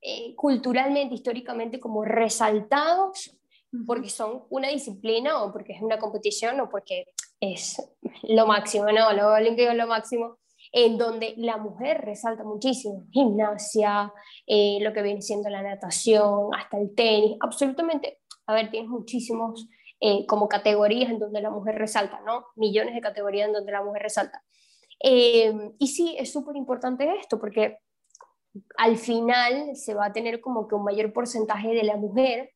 eh, 0.00 0.34
culturalmente, 0.34 1.14
históricamente 1.14 1.80
como 1.80 2.04
resaltados 2.04 3.36
porque 3.86 4.08
son 4.08 4.44
una 4.50 4.68
disciplina 4.68 5.42
o 5.42 5.52
porque 5.52 5.74
es 5.74 5.82
una 5.82 5.98
competición 5.98 6.60
o 6.60 6.68
porque 6.68 7.06
es 7.38 7.80
lo 8.22 8.46
máximo, 8.46 8.86
no, 8.86 9.12
lo 9.12 9.32
olímpico 9.32 9.70
es 9.70 9.76
lo 9.76 9.86
máximo, 9.86 10.38
en 10.72 10.98
donde 10.98 11.34
la 11.36 11.56
mujer 11.56 12.00
resalta 12.00 12.44
muchísimo, 12.44 13.04
gimnasia, 13.10 14.12
lo 14.46 14.92
que 14.92 15.02
viene 15.02 15.22
siendo 15.22 15.48
la 15.48 15.62
natación, 15.62 16.50
hasta 16.54 16.78
el 16.78 16.94
tenis, 16.94 17.36
absolutamente, 17.40 18.20
a 18.46 18.54
ver, 18.54 18.70
tienes 18.70 18.90
muchísimos 18.90 19.68
eh, 20.00 20.26
como 20.26 20.48
categorías 20.48 21.10
en 21.10 21.18
donde 21.18 21.40
la 21.40 21.50
mujer 21.50 21.76
resalta, 21.76 22.20
¿no? 22.24 22.46
Millones 22.56 22.94
de 22.94 23.00
categorías 23.00 23.48
en 23.48 23.52
donde 23.52 23.72
la 23.72 23.82
mujer 23.82 24.02
resalta. 24.02 24.42
Eh, 25.02 25.52
y 25.78 25.88
sí, 25.88 26.16
es 26.18 26.32
súper 26.32 26.56
importante 26.56 27.08
esto, 27.20 27.38
porque 27.38 27.78
al 28.76 28.96
final 28.96 29.76
se 29.76 29.94
va 29.94 30.06
a 30.06 30.12
tener 30.12 30.40
como 30.40 30.66
que 30.66 30.74
un 30.74 30.84
mayor 30.84 31.12
porcentaje 31.12 31.68
de 31.68 31.84
la 31.84 31.96
mujer 31.96 32.50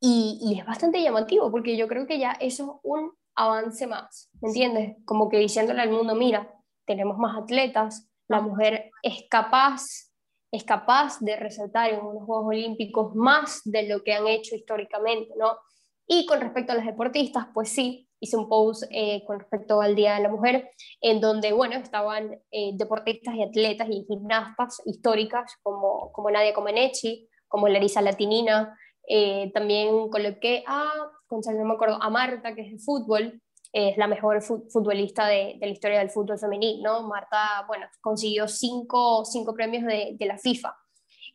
y, 0.00 0.38
y, 0.42 0.58
es 0.58 0.64
bastante 0.64 1.02
llamativo, 1.02 1.50
porque 1.50 1.76
yo 1.76 1.86
creo 1.86 2.06
que 2.06 2.18
ya 2.18 2.32
eso 2.40 2.64
es 2.64 2.80
un 2.82 3.12
avance 3.34 3.86
más, 3.86 4.30
¿me 4.40 4.48
entiendes? 4.48 4.96
Como 5.04 5.28
que 5.28 5.38
diciéndole 5.38 5.82
al 5.82 5.90
mundo, 5.90 6.14
mira, 6.14 6.54
tenemos 6.86 7.18
más 7.18 7.36
atletas, 7.36 8.08
la 8.28 8.40
mujer 8.40 8.90
es 9.02 9.24
capaz 9.28 10.10
es 10.52 10.64
capaz 10.64 11.20
de 11.20 11.36
resaltar 11.36 11.90
en 11.90 12.04
unos 12.04 12.24
Juegos 12.24 12.48
Olímpicos 12.48 13.14
más 13.14 13.62
de 13.64 13.88
lo 13.88 14.02
que 14.02 14.14
han 14.14 14.26
hecho 14.26 14.56
históricamente, 14.56 15.32
¿no? 15.38 15.56
Y 16.06 16.26
con 16.26 16.40
respecto 16.40 16.72
a 16.72 16.74
los 16.74 16.84
deportistas, 16.84 17.46
pues 17.54 17.68
sí, 17.68 18.08
hice 18.20 18.36
un 18.36 18.48
post 18.48 18.84
eh, 18.90 19.24
con 19.26 19.40
respecto 19.40 19.80
al 19.80 19.96
Día 19.96 20.14
de 20.14 20.22
la 20.22 20.28
Mujer, 20.28 20.70
en 21.00 21.20
donde, 21.20 21.52
bueno, 21.52 21.76
estaban 21.76 22.38
eh, 22.50 22.70
deportistas 22.74 23.34
y 23.34 23.42
atletas 23.42 23.88
y 23.90 24.04
gimnastas 24.06 24.80
históricas 24.84 25.56
como, 25.62 26.12
como 26.12 26.30
Nadia 26.30 26.54
Comaneci, 26.54 27.28
como 27.48 27.68
Larisa 27.68 28.02
Latinina, 28.02 28.78
eh, 29.08 29.50
también 29.52 30.08
coloqué 30.08 30.62
a, 30.66 30.92
no 31.30 31.64
me 31.64 31.74
acuerdo, 31.74 32.00
a 32.00 32.10
Marta, 32.10 32.54
que 32.54 32.62
es 32.62 32.72
de 32.72 32.78
fútbol, 32.78 33.40
es 33.72 33.96
la 33.96 34.06
mejor 34.06 34.42
futbolista 34.42 35.26
de, 35.26 35.56
de, 35.58 35.66
la 35.66 35.72
historia 35.72 35.98
del 36.00 36.10
fútbol 36.10 36.38
femenino, 36.38 37.00
¿no? 37.00 37.08
Marta, 37.08 37.64
bueno, 37.68 37.86
consiguió 38.00 38.48
cinco, 38.48 39.24
cinco 39.24 39.54
premios 39.54 39.84
de, 39.84 40.16
de 40.18 40.26
la 40.26 40.38
FIFA. 40.38 40.74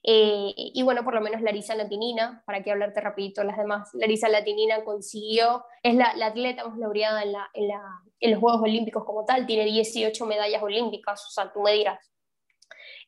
Eh, 0.07 0.53
y 0.55 0.83
bueno, 0.83 1.03
por 1.03 1.15
lo 1.15 1.21
menos 1.21 1.41
Larisa 1.41 1.73
Latinina, 1.73 2.43
para 2.45 2.61
que 2.61 2.69
hablarte 2.69 3.01
rapidito 3.01 3.43
las 3.43 3.57
demás, 3.57 3.89
Larisa 3.95 4.29
Latinina 4.29 4.83
consiguió, 4.83 5.65
es 5.81 5.95
la, 5.95 6.13
atleta 6.23 6.63
más 6.63 6.77
laureada 6.77 7.23
en, 7.23 7.31
la, 7.31 7.49
en, 7.55 7.67
la, 7.69 7.81
en, 8.19 8.31
los 8.31 8.39
Juegos 8.39 8.61
Olímpicos 8.61 9.03
como 9.03 9.25
tal, 9.25 9.47
tiene 9.47 9.65
18 9.65 10.25
medallas 10.27 10.61
olímpicas, 10.61 11.25
o 11.25 11.31
sea, 11.31 11.51
tú 11.51 11.59
me 11.63 11.73
dirás. 11.73 11.99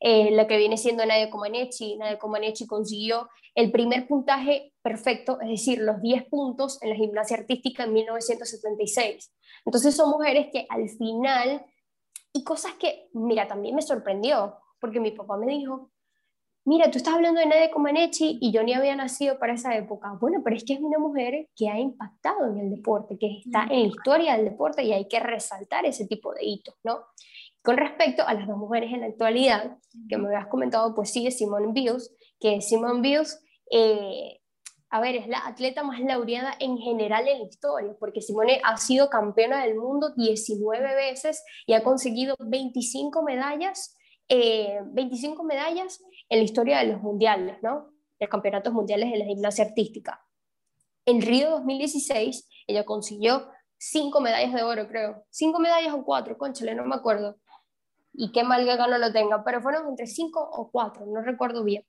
Eh, 0.00 0.32
la 0.32 0.48
que 0.48 0.56
viene 0.56 0.76
siendo 0.76 1.06
Nadia 1.06 1.30
Comaneci, 1.30 1.96
Nadia 1.96 2.18
Comaneci 2.18 2.66
consiguió 2.66 3.28
el 3.54 3.70
primer 3.70 4.08
puntaje 4.08 4.72
perfecto, 4.82 5.40
es 5.40 5.50
decir, 5.50 5.78
los 5.78 6.02
10 6.02 6.24
puntos 6.24 6.82
en 6.82 6.90
la 6.90 6.96
gimnasia 6.96 7.36
artística 7.36 7.84
en 7.84 7.92
1976. 7.92 9.32
Entonces 9.64 9.94
son 9.94 10.10
mujeres 10.10 10.48
que 10.52 10.66
al 10.68 10.88
final, 10.88 11.64
y 12.32 12.42
cosas 12.42 12.72
que, 12.74 13.08
mira, 13.12 13.46
también 13.46 13.76
me 13.76 13.82
sorprendió, 13.82 14.56
porque 14.80 14.98
mi 14.98 15.12
papá 15.12 15.36
me 15.36 15.46
dijo, 15.46 15.92
mira, 16.68 16.90
tú 16.90 16.98
estás 16.98 17.14
hablando 17.14 17.40
de 17.40 17.46
Nadia 17.46 17.70
Comaneci 17.70 18.38
y 18.42 18.52
yo 18.52 18.62
ni 18.62 18.74
había 18.74 18.94
nacido 18.94 19.38
para 19.38 19.54
esa 19.54 19.74
época. 19.74 20.16
Bueno, 20.20 20.42
pero 20.44 20.54
es 20.54 20.64
que 20.64 20.74
es 20.74 20.80
una 20.80 20.98
mujer 20.98 21.48
que 21.56 21.70
ha 21.70 21.78
impactado 21.78 22.46
en 22.46 22.58
el 22.58 22.70
deporte, 22.70 23.16
que 23.18 23.38
está 23.38 23.62
en 23.70 23.80
la 23.80 23.88
historia 23.88 24.36
del 24.36 24.44
deporte 24.44 24.82
y 24.82 24.92
hay 24.92 25.08
que 25.08 25.18
resaltar 25.18 25.86
ese 25.86 26.06
tipo 26.06 26.34
de 26.34 26.44
hitos, 26.44 26.74
¿no? 26.84 27.00
Con 27.62 27.78
respecto 27.78 28.22
a 28.26 28.34
las 28.34 28.46
dos 28.46 28.58
mujeres 28.58 28.92
en 28.92 29.00
la 29.00 29.06
actualidad, 29.06 29.78
que 30.10 30.18
me 30.18 30.26
habías 30.26 30.48
comentado, 30.48 30.94
pues 30.94 31.10
sí, 31.10 31.30
Simone 31.30 31.72
Biles, 31.72 32.14
que 32.38 32.60
Simone 32.60 33.00
Biles, 33.00 33.42
eh, 33.70 34.40
a 34.90 35.00
ver, 35.00 35.16
es 35.16 35.26
la 35.26 35.46
atleta 35.46 35.82
más 35.82 36.00
laureada 36.00 36.54
en 36.60 36.76
general 36.76 37.26
en 37.28 37.38
la 37.38 37.44
historia, 37.44 37.96
porque 37.98 38.20
Simone 38.20 38.60
ha 38.62 38.76
sido 38.76 39.08
campeona 39.08 39.64
del 39.64 39.76
mundo 39.76 40.14
19 40.16 40.94
veces 40.94 41.42
y 41.66 41.72
ha 41.72 41.82
conseguido 41.82 42.36
25 42.38 43.22
medallas, 43.22 43.97
25 44.28 45.42
eh, 45.42 45.46
medallas 45.46 46.02
en 46.28 46.38
la 46.38 46.44
historia 46.44 46.78
de 46.78 46.92
los 46.92 47.02
mundiales, 47.02 47.56
¿no? 47.62 47.90
De 48.18 48.26
los 48.26 48.28
campeonatos 48.28 48.72
mundiales 48.72 49.10
de 49.10 49.18
la 49.18 49.24
gimnasia 49.24 49.64
artística. 49.64 50.20
En 51.06 51.22
Río 51.22 51.50
2016, 51.50 52.48
ella 52.66 52.84
consiguió 52.84 53.48
cinco 53.78 54.20
medallas 54.20 54.52
de 54.52 54.62
oro, 54.62 54.86
creo. 54.88 55.24
Cinco 55.30 55.58
medallas 55.58 55.94
o 55.94 56.04
cuatro, 56.04 56.36
conchale, 56.36 56.74
no 56.74 56.84
me 56.84 56.96
acuerdo. 56.96 57.38
Y 58.12 58.32
qué 58.32 58.44
mal 58.44 58.64
que 58.64 58.72
acá 58.72 58.86
no 58.86 58.98
lo 58.98 59.12
tenga, 59.12 59.42
pero 59.44 59.62
fueron 59.62 59.88
entre 59.88 60.06
cinco 60.06 60.40
o 60.40 60.70
cuatro, 60.70 61.06
no 61.06 61.22
recuerdo 61.22 61.64
bien. 61.64 61.86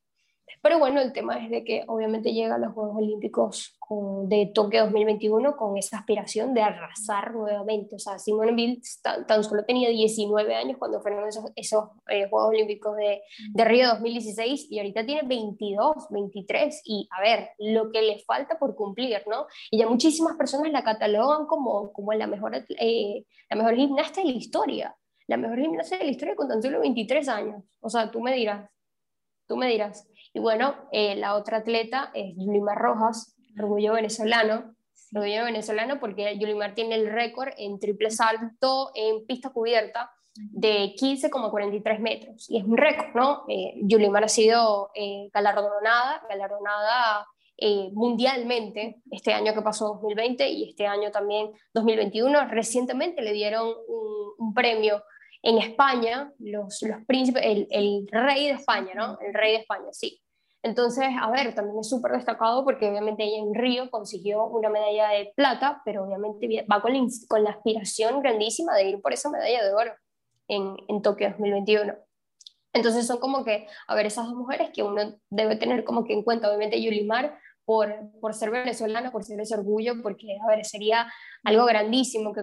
Pero 0.61 0.79
bueno, 0.79 1.01
el 1.01 1.13
tema 1.13 1.43
es 1.43 1.49
de 1.49 1.63
que 1.63 1.83
obviamente 1.87 2.33
llega 2.33 2.55
a 2.55 2.57
los 2.59 2.73
Juegos 2.73 2.97
Olímpicos 2.97 3.79
de 4.25 4.51
Tokio 4.53 4.83
2021 4.83 5.55
con 5.57 5.75
esa 5.77 5.97
aspiración 5.97 6.53
de 6.53 6.61
arrasar 6.61 7.33
nuevamente. 7.33 7.95
O 7.95 7.99
sea, 7.99 8.19
Simone 8.19 8.51
Biles 8.51 9.01
tan, 9.01 9.43
solo 9.43 9.65
tenía 9.65 9.89
19 9.89 10.55
años 10.55 10.77
cuando 10.77 11.01
fueron 11.01 11.27
esos, 11.27 11.45
esos 11.55 11.85
eh, 12.07 12.27
Juegos 12.29 12.49
Olímpicos 12.49 12.95
de, 12.97 13.21
de, 13.51 13.65
Río 13.65 13.87
2016 13.87 14.67
y 14.69 14.77
ahorita 14.77 15.05
tiene 15.05 15.27
22, 15.27 16.07
23 16.11 16.81
y 16.85 17.07
a 17.17 17.21
ver, 17.21 17.49
lo 17.57 17.91
que 17.91 18.01
le 18.01 18.19
falta 18.19 18.59
por 18.59 18.75
cumplir, 18.75 19.23
¿no? 19.27 19.47
Y 19.71 19.79
ya 19.79 19.89
muchísimas 19.89 20.37
personas 20.37 20.71
la 20.71 20.83
catalogan 20.83 21.47
como, 21.47 21.91
como 21.91 22.13
la, 22.13 22.27
mejor, 22.27 22.55
eh, 22.55 23.25
la 23.49 23.55
mejor 23.55 23.75
gimnasta 23.75 24.21
de 24.21 24.27
la 24.27 24.33
historia. 24.33 24.95
La 25.27 25.37
mejor 25.37 25.59
gimnasta 25.59 25.97
de 25.97 26.05
la 26.05 26.11
historia 26.11 26.35
con 26.35 26.47
tan 26.47 26.61
solo 26.61 26.79
23 26.79 27.27
años. 27.29 27.63
O 27.81 27.89
sea, 27.89 28.11
tú 28.11 28.19
me 28.21 28.33
dirás, 28.33 28.69
tú 29.47 29.57
me 29.57 29.67
dirás. 29.67 30.07
Y 30.39 30.41
bueno, 30.41 30.73
eh, 30.93 31.17
la 31.17 31.35
otra 31.35 31.57
atleta 31.57 32.11
es 32.13 32.33
Yulimar 32.37 32.77
Rojas, 32.77 33.35
orgullo 33.59 33.91
venezolano. 33.91 34.73
Orgullo 35.13 35.43
venezolano 35.43 35.99
porque 35.99 36.39
Yulimar 36.39 36.75
tiene 36.75 36.95
el 36.95 37.11
récord 37.11 37.49
en 37.57 37.77
triple 37.77 38.09
salto 38.09 38.91
en 38.95 39.25
pista 39.25 39.49
cubierta 39.49 40.09
de 40.35 40.95
15,43 40.97 41.99
metros. 41.99 42.49
Y 42.49 42.57
es 42.57 42.63
un 42.63 42.77
récord, 42.77 43.13
¿no? 43.15 43.43
Eh, 43.49 43.73
Yulimar 43.83 44.23
ha 44.23 44.29
sido 44.29 44.91
eh, 44.95 45.29
galardonada, 45.33 46.23
galardonada 46.29 47.27
eh, 47.57 47.89
mundialmente 47.91 49.01
este 49.11 49.33
año 49.33 49.53
que 49.53 49.61
pasó 49.61 49.99
2020 50.01 50.47
y 50.47 50.69
este 50.69 50.87
año 50.87 51.11
también 51.11 51.51
2021. 51.73 52.47
Recientemente 52.47 53.21
le 53.21 53.33
dieron 53.33 53.67
un, 53.67 54.31
un 54.37 54.53
premio 54.53 55.03
en 55.41 55.57
España, 55.57 56.31
los, 56.39 56.81
los 56.81 57.05
príncipes, 57.05 57.43
el, 57.45 57.67
el, 57.71 58.07
rey 58.11 58.47
de 58.47 58.53
España, 58.53 58.93
¿no? 58.93 59.17
El 59.21 59.33
rey 59.33 59.53
de 59.53 59.59
España, 59.59 59.87
sí. 59.91 60.21
Entonces, 60.61 61.05
a 61.21 61.31
ver, 61.31 61.55
también 61.55 61.79
es 61.79 61.89
súper 61.89 62.11
destacado 62.11 62.65
porque 62.65 62.89
obviamente 62.89 63.23
ella 63.23 63.37
en 63.37 63.53
Río 63.53 63.89
consiguió 63.89 64.43
una 64.45 64.69
medalla 64.69 65.09
de 65.09 65.31
plata, 65.35 65.81
pero 65.85 66.03
obviamente 66.03 66.65
va 66.69 66.81
con 66.81 66.93
la, 66.93 67.07
con 67.27 67.43
la 67.43 67.51
aspiración 67.51 68.21
grandísima 68.21 68.75
de 68.75 68.89
ir 68.89 69.01
por 69.01 69.13
esa 69.13 69.29
medalla 69.29 69.63
de 69.63 69.73
oro 69.73 69.93
en, 70.47 70.75
en 70.89 71.01
Tokio 71.01 71.29
2021. 71.29 71.93
Entonces 72.73 73.07
son 73.07 73.19
como 73.19 73.45
que, 73.45 73.67
a 73.87 73.95
ver, 73.95 74.05
esas 74.05 74.25
dos 74.27 74.35
mujeres 74.35 74.69
que 74.73 74.83
uno 74.83 75.17
debe 75.29 75.55
tener 75.55 75.83
como 75.83 76.03
que 76.03 76.13
en 76.13 76.23
cuenta, 76.23 76.49
obviamente 76.49 76.81
Yulimar, 76.81 77.37
por, 77.69 77.93
por 78.19 78.33
ser 78.33 78.49
venezolana, 78.49 79.11
por 79.11 79.23
ser 79.23 79.39
ese 79.39 79.53
orgullo, 79.53 80.01
porque, 80.01 80.37
a 80.43 80.47
ver, 80.47 80.65
sería 80.65 81.07
algo 81.43 81.65
grandísimo 81.65 82.33
que, 82.33 82.41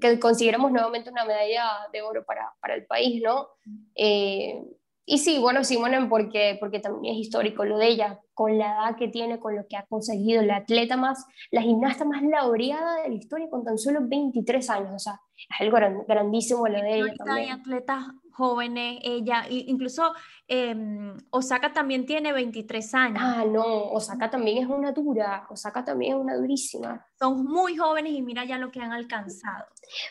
que 0.00 0.20
consiguiéramos 0.20 0.70
nuevamente 0.70 1.10
una 1.10 1.24
medalla 1.24 1.64
de 1.92 2.02
oro 2.02 2.24
para, 2.26 2.52
para 2.60 2.74
el 2.74 2.84
país, 2.84 3.22
¿no? 3.22 3.48
Eh, 3.94 4.62
y 5.06 5.18
sí, 5.18 5.38
bueno, 5.38 5.64
Simonen 5.64 6.08
porque, 6.08 6.56
porque 6.58 6.80
también 6.80 7.14
es 7.14 7.20
histórico 7.20 7.64
lo 7.64 7.78
de 7.78 7.88
ella, 7.88 8.20
con 8.32 8.56
la 8.58 8.72
edad 8.72 8.96
que 8.96 9.08
tiene, 9.08 9.38
con 9.38 9.54
lo 9.54 9.66
que 9.68 9.76
ha 9.76 9.84
conseguido, 9.86 10.42
la 10.42 10.56
atleta 10.56 10.96
más, 10.96 11.26
la 11.50 11.60
gimnasta 11.62 12.04
más 12.04 12.22
laureada 12.22 13.02
de 13.02 13.10
la 13.10 13.14
historia 13.14 13.48
con 13.50 13.64
tan 13.64 13.76
solo 13.76 14.00
23 14.02 14.70
años, 14.70 14.92
o 14.94 14.98
sea, 14.98 15.20
es 15.36 15.60
algo 15.60 15.76
grandísimo 16.08 16.66
lo 16.66 16.80
de 16.80 16.96
ella. 16.96 17.14
También. 17.18 17.38
Hay 17.38 17.50
atletas 17.50 18.04
jóvenes, 18.34 18.98
ella, 19.02 19.44
incluso 19.48 20.12
em, 20.48 21.16
Osaka 21.30 21.72
también 21.72 22.04
tiene 22.04 22.32
23 22.32 22.94
años. 22.94 23.18
Ah, 23.22 23.44
no, 23.46 23.90
Osaka 23.90 24.30
también 24.30 24.58
es 24.58 24.68
una 24.68 24.92
dura, 24.92 25.46
Osaka 25.50 25.84
también 25.84 26.14
es 26.14 26.20
una 26.20 26.36
durísima. 26.36 27.06
Son 27.18 27.44
muy 27.44 27.76
jóvenes 27.76 28.12
y 28.12 28.22
mira 28.22 28.44
ya 28.44 28.58
lo 28.58 28.70
que 28.70 28.80
han 28.80 28.92
alcanzado. 28.92 29.66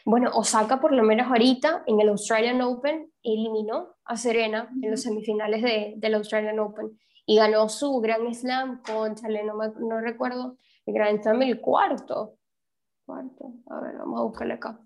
Bueno, 0.06 0.32
Osaka 0.34 0.80
por 0.80 0.94
lo 0.94 1.04
menos 1.04 1.28
ahorita 1.28 1.84
en 1.86 2.00
el 2.00 2.10
Australian 2.10 2.62
Open 2.62 3.12
eliminó 3.22 3.96
a 4.06 4.16
Serena 4.16 4.70
en 4.82 4.92
los 4.92 5.02
semifinales 5.02 5.62
de, 5.62 5.94
del 5.98 6.16
Australian 6.16 6.60
Open 6.60 6.98
y 7.26 7.38
ganó 7.38 7.70
su 7.70 8.00
Grand 8.00 8.34
Slam 8.34 8.82
con, 8.84 9.16
chale, 9.16 9.44
no, 9.44 9.54
no 9.56 10.02
recuerdo, 10.02 10.58
el 10.86 10.94
Grand 10.94 11.22
Slam 11.22 11.42
el 11.42 11.62
cuarto. 11.62 12.38
Cuarto, 13.06 13.54
a 13.70 13.82
ver, 13.82 13.98
vamos 13.98 14.20
a 14.20 14.24
buscarle 14.24 14.54
acá. 14.54 14.80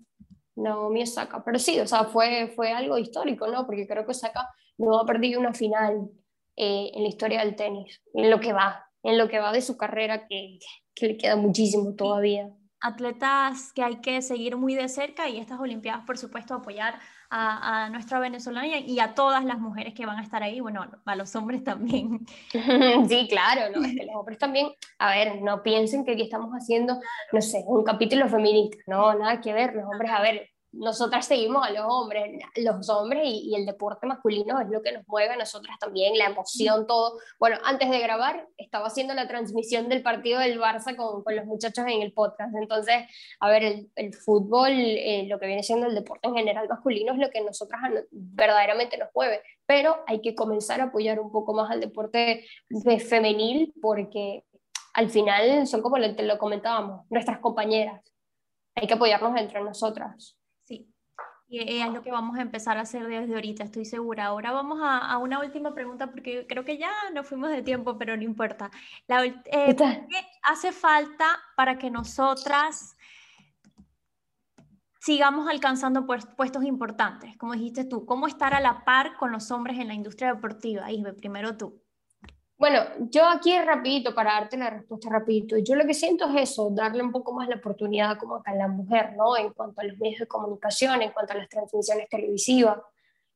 Naomi 0.62 1.02
Osaka, 1.02 1.44
pero 1.44 1.58
sí, 1.58 1.78
o 1.80 1.86
sea, 1.86 2.04
fue, 2.04 2.52
fue 2.54 2.72
algo 2.72 2.98
histórico, 2.98 3.46
¿no? 3.46 3.66
Porque 3.66 3.86
creo 3.86 4.04
que 4.04 4.10
Osaka 4.10 4.48
no 4.76 4.98
ha 4.98 5.06
perdido 5.06 5.40
una 5.40 5.54
final 5.54 6.10
eh, 6.56 6.90
en 6.94 7.02
la 7.02 7.08
historia 7.08 7.40
del 7.40 7.56
tenis, 7.56 8.02
en 8.14 8.30
lo 8.30 8.40
que 8.40 8.52
va, 8.52 8.86
en 9.02 9.18
lo 9.18 9.28
que 9.28 9.38
va 9.38 9.52
de 9.52 9.62
su 9.62 9.76
carrera, 9.76 10.26
que, 10.26 10.58
que 10.94 11.06
le 11.08 11.16
queda 11.16 11.36
muchísimo 11.36 11.94
todavía 11.94 12.52
atletas 12.80 13.72
que 13.72 13.82
hay 13.82 14.00
que 14.00 14.22
seguir 14.22 14.56
muy 14.56 14.74
de 14.74 14.88
cerca 14.88 15.28
y 15.28 15.38
estas 15.38 15.60
Olimpiadas, 15.60 16.04
por 16.04 16.18
supuesto, 16.18 16.54
apoyar 16.54 17.00
a, 17.30 17.88
nuestra 17.90 18.18
venezolana 18.18 18.78
y 18.78 19.00
a 19.00 19.14
todas 19.14 19.44
las 19.44 19.58
mujeres 19.58 19.94
que 19.94 20.06
van 20.06 20.18
a 20.18 20.22
estar 20.22 20.42
ahí, 20.42 20.60
bueno, 20.60 20.86
a 21.04 21.16
los 21.16 21.34
hombres 21.36 21.64
también. 21.64 22.26
Sí, 23.08 23.26
claro, 23.28 23.72
¿no? 23.74 23.80
los 23.80 24.16
hombres 24.16 24.38
también, 24.38 24.68
a 24.98 25.10
ver, 25.10 25.42
no 25.42 25.62
piensen 25.62 26.04
que 26.04 26.12
aquí 26.12 26.22
estamos 26.22 26.50
haciendo, 26.52 27.00
no 27.32 27.40
sé, 27.40 27.62
un 27.66 27.84
capítulo 27.84 28.28
feminista, 28.28 28.78
no, 28.86 29.14
nada 29.14 29.40
que 29.40 29.52
ver, 29.52 29.74
los 29.74 29.84
hombres, 29.84 30.10
a 30.10 30.20
ver, 30.20 30.48
nosotras 30.72 31.26
seguimos 31.26 31.66
a 31.66 31.70
los 31.70 31.84
hombres, 31.86 32.42
los 32.56 32.88
hombres 32.88 33.22
y, 33.24 33.54
el 33.54 33.66
deporte 33.66 34.06
masculino 34.06 34.60
es 34.60 34.68
lo 34.68 34.82
que 34.82 34.92
nos 34.92 35.06
mueve 35.08 35.34
a 35.34 35.36
nosotras 35.36 35.78
también, 35.78 36.16
la 36.18 36.26
emoción, 36.26 36.86
todo. 36.86 37.18
Bueno, 37.38 37.56
antes 37.64 37.90
de 37.90 37.98
grabar 38.00 38.46
estaba 38.56 38.86
haciendo 38.86 39.14
la 39.14 39.26
transmisión 39.26 39.88
del 39.88 40.02
partido 40.02 40.38
del 40.40 40.60
Barça 40.60 40.94
con, 40.94 41.24
con 41.24 41.34
los 41.34 41.46
muchachos 41.46 41.84
en 41.88 42.02
el 42.02 42.12
podcast, 42.12 42.54
entonces, 42.54 42.96
a 43.40 43.48
ver, 43.48 43.64
el, 43.64 43.90
el 43.96 44.14
fútbol, 44.14 44.70
eh, 44.70 45.26
lo 45.28 45.38
que 45.38 45.46
viene 45.46 45.62
siendo 45.62 45.86
el 45.86 45.94
deporte 45.94 46.28
en 46.28 46.34
general 46.34 46.68
masculino 46.68 47.12
es 47.12 47.18
lo 47.18 47.30
que 47.30 47.40
nosotras 47.40 47.80
verdaderamente 48.10 48.98
nos 48.98 49.08
mueve, 49.14 49.42
pero 49.66 49.96
hay 50.06 50.20
que 50.20 50.34
comenzar 50.34 50.80
a 50.80 50.84
apoyar 50.84 51.18
un 51.20 51.32
poco 51.32 51.54
más 51.54 51.70
al 51.70 51.80
deporte 51.80 52.44
de 52.68 53.00
femenil 53.00 53.72
porque 53.80 54.44
al 54.94 55.10
final 55.10 55.66
son 55.66 55.82
como 55.82 55.98
lo, 55.98 56.08
lo 56.08 56.38
comentábamos, 56.38 57.06
nuestras 57.10 57.38
compañeras. 57.38 58.02
Hay 58.74 58.86
que 58.86 58.94
apoyarnos 58.94 59.36
entre 59.36 59.60
nosotras. 59.62 60.37
Y 61.50 61.80
es 61.80 61.92
lo 61.92 62.02
que 62.02 62.10
vamos 62.10 62.36
a 62.36 62.42
empezar 62.42 62.76
a 62.76 62.82
hacer 62.82 63.06
desde 63.06 63.34
ahorita, 63.34 63.64
estoy 63.64 63.86
segura. 63.86 64.26
Ahora 64.26 64.52
vamos 64.52 64.80
a, 64.82 65.16
una 65.16 65.40
última 65.40 65.72
pregunta 65.74 66.10
porque 66.10 66.46
creo 66.46 66.62
que 66.62 66.76
ya 66.76 66.90
nos 67.14 67.26
fuimos 67.26 67.48
de 67.48 67.62
tiempo, 67.62 67.96
pero 67.96 68.14
no 68.16 68.22
importa. 68.22 68.70
La, 69.06 69.24
eh, 69.24 69.42
¿Qué 69.46 70.26
hace 70.42 70.72
falta 70.72 71.40
para 71.56 71.78
que 71.78 71.90
nosotras 71.90 72.96
sigamos 75.00 75.48
alcanzando 75.48 76.06
puestos 76.06 76.64
importantes? 76.64 77.34
Como 77.38 77.54
dijiste 77.54 77.84
tú, 77.84 78.04
¿cómo 78.04 78.26
estar 78.26 78.52
a 78.52 78.60
la 78.60 78.84
par 78.84 79.16
con 79.16 79.32
los 79.32 79.50
hombres 79.50 79.78
en 79.78 79.88
la 79.88 79.94
industria 79.94 80.34
deportiva? 80.34 80.92
Isbe, 80.92 81.14
primero 81.14 81.56
tú. 81.56 81.80
Bueno, 82.58 82.80
yo 83.10 83.24
aquí 83.28 83.56
rapidito, 83.56 84.12
para 84.12 84.32
darte 84.32 84.56
la 84.56 84.68
respuesta 84.68 85.08
rapidito, 85.08 85.56
yo 85.58 85.76
lo 85.76 85.86
que 85.86 85.94
siento 85.94 86.28
es 86.28 86.50
eso, 86.50 86.70
darle 86.70 87.04
un 87.04 87.12
poco 87.12 87.32
más 87.32 87.48
la 87.48 87.54
oportunidad 87.54 88.18
como 88.18 88.42
a 88.44 88.54
la 88.54 88.66
mujer, 88.66 89.14
¿no? 89.16 89.36
En 89.36 89.52
cuanto 89.52 89.80
a 89.80 89.84
los 89.84 89.96
medios 89.98 90.18
de 90.18 90.26
comunicación, 90.26 91.00
en 91.02 91.12
cuanto 91.12 91.34
a 91.34 91.36
las 91.36 91.48
transmisiones 91.48 92.08
televisivas, 92.08 92.78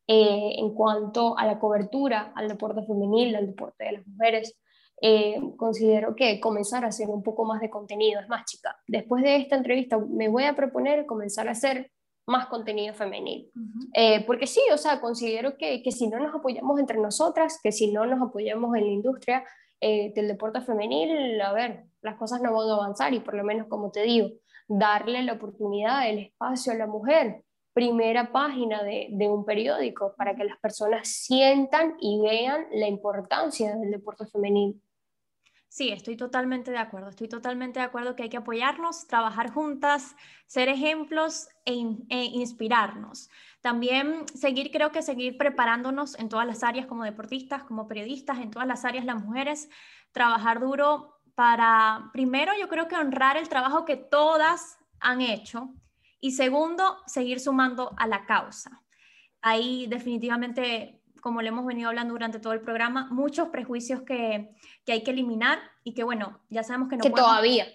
eh, 0.09 0.55
en 0.59 0.75
cuanto 0.75 1.39
a 1.39 1.47
la 1.47 1.61
cobertura 1.61 2.33
al 2.35 2.49
deporte 2.49 2.83
femenil, 2.85 3.37
al 3.37 3.47
deporte 3.47 3.85
de 3.85 3.93
las 3.93 4.07
mujeres, 4.09 4.59
eh, 5.01 5.41
considero 5.57 6.16
que 6.16 6.41
comenzar 6.41 6.85
a 6.85 6.89
hacer 6.89 7.09
un 7.09 7.23
poco 7.23 7.45
más 7.45 7.61
de 7.61 7.70
contenido. 7.70 8.20
Es 8.20 8.29
más, 8.29 8.45
chica, 8.45 8.77
después 8.89 9.23
de 9.23 9.37
esta 9.37 9.55
entrevista 9.55 9.99
me 9.99 10.29
voy 10.29 10.45
a 10.45 10.57
proponer 10.57 11.07
comenzar 11.07 11.47
a 11.47 11.53
hacer 11.53 11.93
más 12.27 12.47
contenido 12.47 12.95
femenil. 12.95 13.51
Eh, 13.95 14.25
porque 14.27 14.47
sí, 14.47 14.61
o 14.73 14.79
sea, 14.79 15.01
considero 15.01 15.57
que, 15.57 15.83
que, 15.83 15.93
si 15.93 16.09
no 16.09 16.18
nos 16.18 16.35
apoyamos 16.35 16.79
entre 16.79 16.99
nosotras, 16.99 17.59
que 17.62 17.73
si 17.73 17.93
no 17.93 18.07
nos 18.07 18.23
apoyamos 18.23 18.77
en 18.77 18.85
la 18.85 18.93
industria 18.93 19.45
eh, 19.81 20.12
del 20.14 20.29
deporte 20.29 20.61
femenil, 20.61 21.41
a 21.41 21.53
ver, 21.53 21.85
las 22.01 22.16
cosas 22.16 22.41
no 22.41 22.53
van 22.55 22.68
a 22.68 22.75
avanzar 22.75 23.12
y 23.14 23.20
por 23.20 23.35
lo 23.35 23.45
menos, 23.45 23.66
como 23.68 23.91
te 23.91 24.03
digo, 24.03 24.29
darle 24.68 25.23
la 25.23 25.35
oportunidad, 25.35 26.09
el 26.09 26.18
espacio 26.18 26.73
a 26.73 26.77
la 26.77 26.87
mujer, 26.87 27.45
primera 27.73 28.31
página 28.33 28.83
de, 28.83 29.09
de 29.11 29.29
un 29.29 29.45
periódico, 29.45 30.14
para 30.16 30.37
que 30.37 30.45
las 30.45 30.59
personas 30.61 31.09
sientan 31.09 31.97
y 32.01 32.20
vean 32.20 32.66
la 32.73 32.87
importancia 32.87 33.77
del 33.77 33.91
deporte 33.91 34.27
femenil. 34.27 34.81
Sí, 35.73 35.89
estoy 35.89 36.18
totalmente 36.18 36.70
de 36.70 36.77
acuerdo. 36.77 37.09
Estoy 37.09 37.29
totalmente 37.29 37.81
de 37.81 37.87
acuerdo 37.87 38.14
que 38.14 38.25
hay 38.25 38.29
que 38.29 38.37
apoyarnos, 38.37 39.07
trabajar 39.07 39.51
juntas, 39.51 40.14
ser 40.45 40.68
ejemplos 40.68 41.49
e, 41.64 41.73
e, 42.11 42.25
inspirarnos. 42.25 43.31
También 43.62 44.29
seguir, 44.35 44.70
creo 44.70 44.93
que 44.93 45.01
seguir 45.01 45.39
preparándonos 45.39 46.18
en 46.18 46.29
todas 46.29 46.47
las 46.47 46.62
áreas 46.62 46.85
como 46.85 47.05
deportistas, 47.05 47.64
como 47.64 47.89
periodistas, 47.89 48.41
en 48.41 48.51
todas 48.51 48.68
las 48.68 48.85
áreas 48.85 49.07
las 49.07 49.25
mujeres, 49.25 49.70
trabajar 50.12 50.61
duro 50.61 51.23
para, 51.35 52.11
primero, 52.12 52.53
yo 52.61 52.68
creo 52.68 52.87
que 52.87 52.97
honrar 52.97 53.39
el 53.39 53.49
trabajo 53.49 53.87
que 53.87 53.97
todas 53.97 54.77
han 55.01 55.23
hecho 55.23 55.70
y 56.20 56.33
segundo, 56.33 56.99
seguir 57.07 57.41
sumando 57.41 57.95
a 57.97 58.07
la 58.07 58.27
causa. 58.27 58.83
Ahí 59.41 59.87
definitivamente 59.87 61.01
como 61.23 61.41
le 61.41 61.49
hemos 61.49 61.64
venido 61.64 61.89
hablando 61.89 62.12
durante 62.12 62.41
todo 62.41 62.53
el 62.53 62.61
programa, 62.61 63.09
muchos 63.11 63.49
prejuicios 63.49 64.03
que, 64.03 64.51
que 64.85 64.93
hay 64.93 65.05
que 65.05 65.12
eliminar 65.12 65.61
y 65.85 65.95
que, 65.95 66.03
bueno, 66.03 66.41
ya 66.51 66.64
sabemos 66.64 66.89
que 66.89 66.97
no 66.97 67.03
Que 67.03 67.11
todavía 67.11 67.66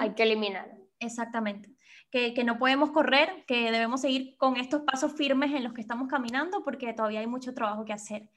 hay 0.00 0.14
que 0.14 0.24
eliminar. 0.24 0.68
Exactamente. 0.98 1.70
Que, 2.10 2.34
que, 2.34 2.42
no 2.42 2.58
podemos 2.58 2.90
correr, 2.90 3.44
que 3.46 3.70
debemos 3.70 4.00
seguir 4.00 4.36
con 4.36 4.56
estos 4.56 4.82
pasos 4.82 5.12
firmes 5.12 5.52
en 5.52 5.62
los 5.62 5.72
que 5.74 5.80
estamos 5.80 6.08
caminando 6.08 6.64
porque 6.64 6.92
todavía 6.92 7.20
hay 7.20 7.28
mucho 7.28 7.54
trabajo 7.54 7.84
que 7.84 7.92
hacer. 7.92 8.28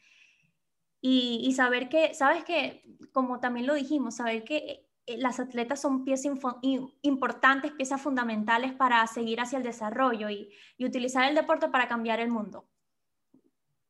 Y, 1.02 1.42
y 1.44 1.54
saber 1.54 1.90
que, 1.90 2.14
sabes 2.14 2.44
que, 2.44 2.84
como 3.14 3.40
también 3.40 3.66
lo 3.66 3.74
dijimos, 3.74 4.16
saber 4.16 4.44
que 4.44 4.86
eh, 5.08 5.18
las 5.18 5.40
atletas 5.40 5.82
son 5.82 6.06
piezas 6.06 6.32
importantes, 7.02 7.72
piezas 7.72 8.00
fundamentales 8.00 8.74
para 8.74 9.06
seguir 9.08 9.42
hacia 9.42 9.58
el 9.58 9.64
desarrollo 9.64 10.30
y, 10.30 10.52
y 10.78 10.86
utilizar 10.86 11.28
el 11.28 11.34
deporte 11.34 11.68
para 11.68 11.88
cambiar 11.88 12.20
el 12.20 12.30
mundo. 12.30 12.68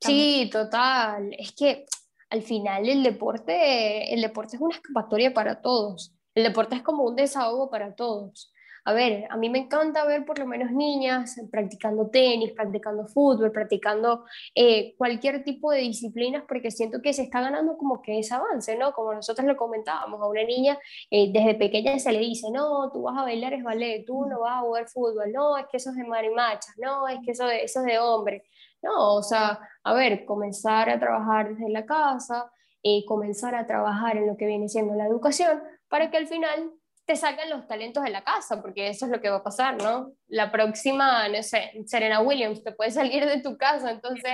Sí, 0.00 0.48
total. 0.52 1.30
Es 1.38 1.52
que 1.52 1.86
al 2.30 2.42
final 2.42 2.88
el 2.88 3.02
deporte, 3.02 4.12
el 4.12 4.20
deporte 4.22 4.56
es 4.56 4.62
una 4.62 4.74
escapatoria 4.74 5.32
para 5.32 5.60
todos. 5.60 6.12
El 6.34 6.44
deporte 6.44 6.76
es 6.76 6.82
como 6.82 7.04
un 7.04 7.16
desahogo 7.16 7.70
para 7.70 7.94
todos. 7.94 8.52
A 8.88 8.92
ver, 8.92 9.26
a 9.30 9.36
mí 9.36 9.50
me 9.50 9.58
encanta 9.58 10.04
ver 10.04 10.24
por 10.24 10.38
lo 10.38 10.46
menos 10.46 10.70
niñas 10.70 11.34
practicando 11.50 12.08
tenis, 12.08 12.52
practicando 12.52 13.04
fútbol, 13.08 13.50
practicando 13.50 14.24
eh, 14.54 14.94
cualquier 14.96 15.42
tipo 15.42 15.72
de 15.72 15.80
disciplinas 15.80 16.44
porque 16.46 16.70
siento 16.70 17.02
que 17.02 17.12
se 17.12 17.24
está 17.24 17.40
ganando 17.40 17.76
como 17.78 18.00
que 18.00 18.20
ese 18.20 18.34
avance, 18.34 18.76
¿no? 18.76 18.92
Como 18.92 19.12
nosotros 19.12 19.44
lo 19.44 19.56
comentábamos, 19.56 20.20
a 20.20 20.26
una 20.28 20.44
niña 20.44 20.78
eh, 21.10 21.32
desde 21.32 21.56
pequeña 21.56 21.98
se 21.98 22.12
le 22.12 22.20
dice, 22.20 22.46
no, 22.52 22.92
tú 22.92 23.02
vas 23.02 23.18
a 23.18 23.22
bailar 23.22 23.54
es 23.54 23.64
ballet, 23.64 24.04
tú 24.06 24.24
no 24.26 24.40
vas 24.40 24.58
a 24.58 24.60
jugar 24.60 24.88
fútbol, 24.88 25.32
no, 25.32 25.58
es 25.58 25.66
que 25.66 25.78
eso 25.78 25.90
es 25.90 25.96
de 25.96 26.04
marimacha, 26.04 26.70
no, 26.78 27.08
es 27.08 27.18
que 27.24 27.32
eso, 27.32 27.48
eso 27.50 27.80
es 27.80 27.86
de 27.86 27.98
hombre. 27.98 28.44
No, 28.82 29.16
o 29.16 29.22
sea, 29.22 29.58
a 29.82 29.94
ver, 29.94 30.24
comenzar 30.24 30.90
a 30.90 30.98
trabajar 30.98 31.48
desde 31.48 31.70
la 31.70 31.84
casa, 31.86 32.50
y 32.88 33.04
comenzar 33.04 33.56
a 33.56 33.66
trabajar 33.66 34.16
en 34.16 34.28
lo 34.28 34.36
que 34.36 34.46
viene 34.46 34.68
siendo 34.68 34.94
la 34.94 35.06
educación, 35.06 35.60
para 35.88 36.08
que 36.08 36.18
al 36.18 36.28
final 36.28 36.70
te 37.04 37.16
salgan 37.16 37.50
los 37.50 37.66
talentos 37.66 38.04
de 38.04 38.10
la 38.10 38.22
casa, 38.22 38.62
porque 38.62 38.88
eso 38.88 39.06
es 39.06 39.10
lo 39.10 39.20
que 39.20 39.28
va 39.28 39.38
a 39.38 39.42
pasar, 39.42 39.82
¿no? 39.82 40.12
La 40.28 40.52
próxima, 40.52 41.28
no 41.28 41.42
sé, 41.42 41.72
Serena 41.86 42.20
Williams 42.20 42.62
te 42.62 42.70
puede 42.70 42.92
salir 42.92 43.26
de 43.26 43.40
tu 43.40 43.56
casa, 43.56 43.90
entonces, 43.90 44.32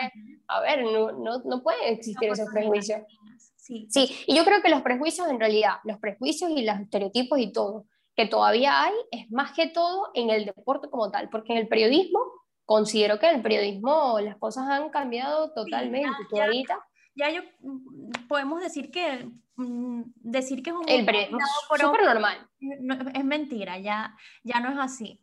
a 0.48 0.60
ver, 0.60 0.82
no, 0.84 1.12
no, 1.12 1.42
no 1.44 1.62
puede 1.62 1.92
existir 1.92 2.30
ese 2.30 2.44
prejuicio. 2.52 3.06
Sí. 3.56 3.86
sí, 3.88 4.14
y 4.26 4.36
yo 4.36 4.44
creo 4.44 4.60
que 4.60 4.68
los 4.68 4.82
prejuicios 4.82 5.28
en 5.28 5.40
realidad, 5.40 5.76
los 5.84 5.98
prejuicios 5.98 6.50
y 6.50 6.62
los 6.62 6.78
estereotipos 6.78 7.38
y 7.38 7.52
todo, 7.52 7.86
que 8.14 8.26
todavía 8.26 8.82
hay, 8.82 8.92
es 9.12 9.30
más 9.30 9.52
que 9.52 9.68
todo 9.68 10.10
en 10.12 10.28
el 10.28 10.44
deporte 10.44 10.90
como 10.90 11.10
tal, 11.10 11.30
porque 11.30 11.52
en 11.52 11.58
el 11.58 11.68
periodismo 11.68 12.20
considero 12.64 13.18
que 13.18 13.30
el 13.30 13.42
periodismo 13.42 14.18
las 14.20 14.36
cosas 14.36 14.68
han 14.68 14.90
cambiado 14.90 15.52
totalmente. 15.52 16.08
ya, 16.34 16.44
ahorita? 16.44 16.78
Ya, 17.14 17.30
yo 17.30 17.42
mm, 17.60 18.26
podemos 18.28 18.60
decir 18.60 18.90
que 18.90 19.28
mm, 19.56 20.02
decir 20.16 20.62
que 20.62 20.70
es 20.70 20.76
un 20.76 20.88
el 20.88 21.04
periodismo 21.04 21.38
súper 21.78 22.04
normal. 22.04 22.48
es 23.14 23.24
mentira, 23.24 23.78
ya, 23.78 24.16
ya 24.42 24.60
no 24.60 24.70
es 24.70 24.78
así. 24.78 25.20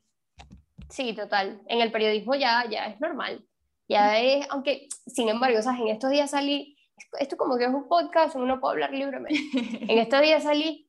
Sí, 0.90 1.14
total. 1.14 1.62
En 1.68 1.82
el 1.82 1.92
periodismo 1.92 2.36
ya, 2.36 2.66
ya 2.70 2.88
es 2.88 3.00
normal. 3.00 3.46
Ya 3.88 4.20
es, 4.20 4.46
aunque, 4.50 4.88
sin 5.08 5.30
embargo, 5.30 5.62
sea, 5.62 5.74
en 5.74 5.88
estos 5.88 6.12
días 6.12 6.32
salí, 6.32 6.78
esto 7.20 7.38
como 7.38 7.58
que 7.58 7.66
es 7.66 7.70
un 7.70 7.88
podcast, 7.88 8.36
uno 8.36 8.60
puede 8.60 8.74
hablar 8.74 8.92
libremente. 8.92 9.34
en 9.92 9.98
estos 9.98 10.22
días 10.22 10.44
salí, 10.44 10.88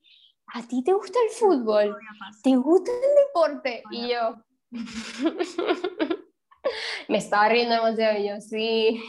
¿a 0.54 0.62
ti 0.62 0.82
te 0.84 0.92
gusta 0.92 1.18
el 1.26 1.30
fútbol? 1.30 1.96
¿Te 2.42 2.56
gusta 2.56 2.90
el 2.92 3.26
deporte? 3.26 3.82
Y 3.90 4.10
yo, 4.10 4.36
Me 7.08 7.18
estaba 7.18 7.48
riendo 7.48 7.74
demasiado 7.74 8.18
yo, 8.18 8.40
sí. 8.40 9.02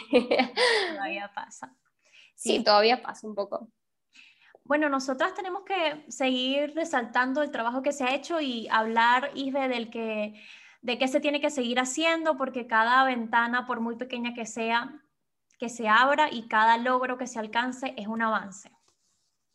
Todavía 0.90 1.32
pasa. 1.34 1.76
Sí, 2.36 2.64
todavía 2.64 3.02
pasa 3.02 3.28
un 3.28 3.36
poco. 3.36 3.68
Bueno, 4.64 4.90
nosotras 4.90 5.34
tenemos 5.34 5.64
que 5.64 6.06
seguir 6.10 6.74
resaltando 6.76 7.42
el 7.42 7.52
trabajo 7.52 7.82
que 7.82 7.92
se 7.92 8.04
ha 8.04 8.16
hecho 8.16 8.40
y 8.40 8.68
hablar, 8.70 9.32
Isbe, 9.36 9.68
del 9.68 9.90
que, 9.90 10.42
de 10.82 10.98
qué 10.98 11.08
se 11.08 11.20
tiene 11.20 11.42
que 11.42 11.50
seguir 11.50 11.80
haciendo, 11.80 12.38
porque 12.38 12.68
cada 12.68 13.04
ventana, 13.04 13.66
por 13.66 13.80
muy 13.80 13.96
pequeña 13.96 14.34
que 14.34 14.46
sea, 14.46 15.02
que 15.60 15.70
se 15.70 15.88
abra 15.88 16.30
y 16.32 16.48
cada 16.48 16.78
logro 16.78 17.18
que 17.18 17.28
se 17.28 17.38
alcance 17.38 17.94
es 17.98 18.08
un 18.08 18.22
avance. 18.22 18.72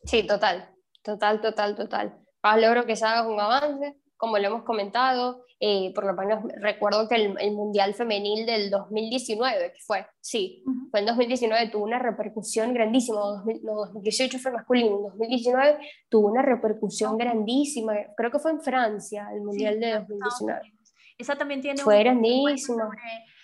Sí, 0.03 0.25
total, 0.25 0.73
total, 1.01 1.41
total, 1.41 1.75
total. 1.75 2.19
Cada 2.41 2.57
logro 2.57 2.85
que 2.85 2.95
se 2.95 3.05
haga 3.05 3.21
es 3.21 3.27
un 3.27 3.39
avance, 3.39 3.97
como 4.17 4.37
lo 4.37 4.47
hemos 4.47 4.63
comentado, 4.63 5.43
eh, 5.59 5.91
por 5.95 6.05
lo 6.05 6.13
menos 6.13 6.43
recuerdo 6.59 7.07
que 7.07 7.15
el, 7.15 7.51
Mundial 7.51 7.93
Femenil 7.93 8.45
del 8.45 8.69
2019, 8.69 9.73
que 9.73 9.79
fue, 9.85 10.05
sí, 10.19 10.63
fue 10.91 10.99
en 10.99 11.05
2019, 11.07 11.69
tuvo 11.69 11.83
una 11.83 11.99
repercusión 11.99 12.73
grandísima, 12.73 13.19
no, 13.63 13.73
2018 13.73 14.37
fue 14.37 14.51
masculino, 14.51 14.99
2019 14.99 15.79
tuvo 16.09 16.27
una 16.27 16.41
repercusión 16.41 17.17
grandísima, 17.17 17.93
creo 18.15 18.31
que 18.31 18.39
fue 18.39 18.51
en 18.51 18.61
Francia, 18.61 19.29
el 19.33 19.41
Mundial 19.41 19.79
de 19.79 19.93
2019. 19.93 20.73
Esa 21.17 21.35
también 21.35 21.61
tiene 21.61 21.81
fue 21.81 21.99
grandísima. 21.99 22.89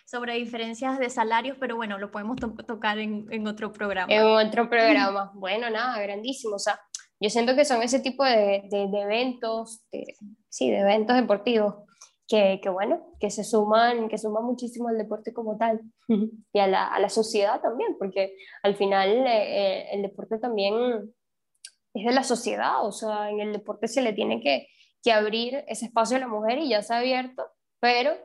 Sobre, 0.05 0.35
diferencias 0.35 0.99
de 0.99 1.09
salarios, 1.09 1.57
pero 1.59 1.75
bueno, 1.75 1.97
lo 1.97 2.11
podemos 2.11 2.35
tocar 2.67 2.99
en, 2.99 3.25
en 3.31 3.47
otro 3.47 3.71
programa. 3.71 4.13
En 4.13 4.23
otro 4.23 4.69
programa, 4.69 5.31
bueno, 5.35 5.69
nada, 5.71 5.99
grandísimo, 5.99 6.55
o 6.55 6.59
sea, 6.59 6.79
yo 7.23 7.29
siento 7.29 7.55
que 7.55 7.63
son 7.63 7.81
ese 7.81 8.01
tipo 8.01 8.25
de, 8.25 8.63
de, 8.69 9.01
eventos, 9.01 9.81
sí, 10.49 10.69
de 10.69 10.79
eventos 10.79 11.15
deportivos 11.15 11.75
que, 12.27 12.59
que, 12.61 12.67
bueno, 12.67 13.13
que 13.17 13.31
se 13.31 13.45
suman, 13.45 14.09
que 14.09 14.17
suman 14.17 14.43
muchísimo 14.43 14.89
al 14.89 14.97
deporte 14.97 15.31
como 15.31 15.57
tal 15.57 15.79
y 16.09 16.59
a 16.59 16.67
la, 16.67 16.87
a 16.87 16.99
la 16.99 17.07
sociedad 17.07 17.61
también, 17.61 17.95
porque 17.97 18.35
al 18.61 18.75
final 18.75 19.09
eh, 19.09 19.27
eh, 19.27 19.87
el 19.93 20.01
deporte 20.01 20.37
también 20.37 20.75
es 21.93 22.05
de 22.05 22.11
la 22.11 22.23
sociedad, 22.23 22.85
o 22.85 22.91
sea, 22.91 23.29
en 23.29 23.39
el 23.39 23.53
deporte 23.53 23.87
se 23.87 24.01
le 24.01 24.11
tiene 24.11 24.41
que, 24.41 24.67
que 25.01 25.13
abrir 25.13 25.63
ese 25.69 25.85
espacio 25.85 26.17
a 26.17 26.19
la 26.19 26.27
mujer 26.27 26.57
y 26.57 26.67
ya 26.67 26.81
se 26.81 26.93
ha 26.93 26.97
abierto, 26.97 27.45
pero 27.79 28.17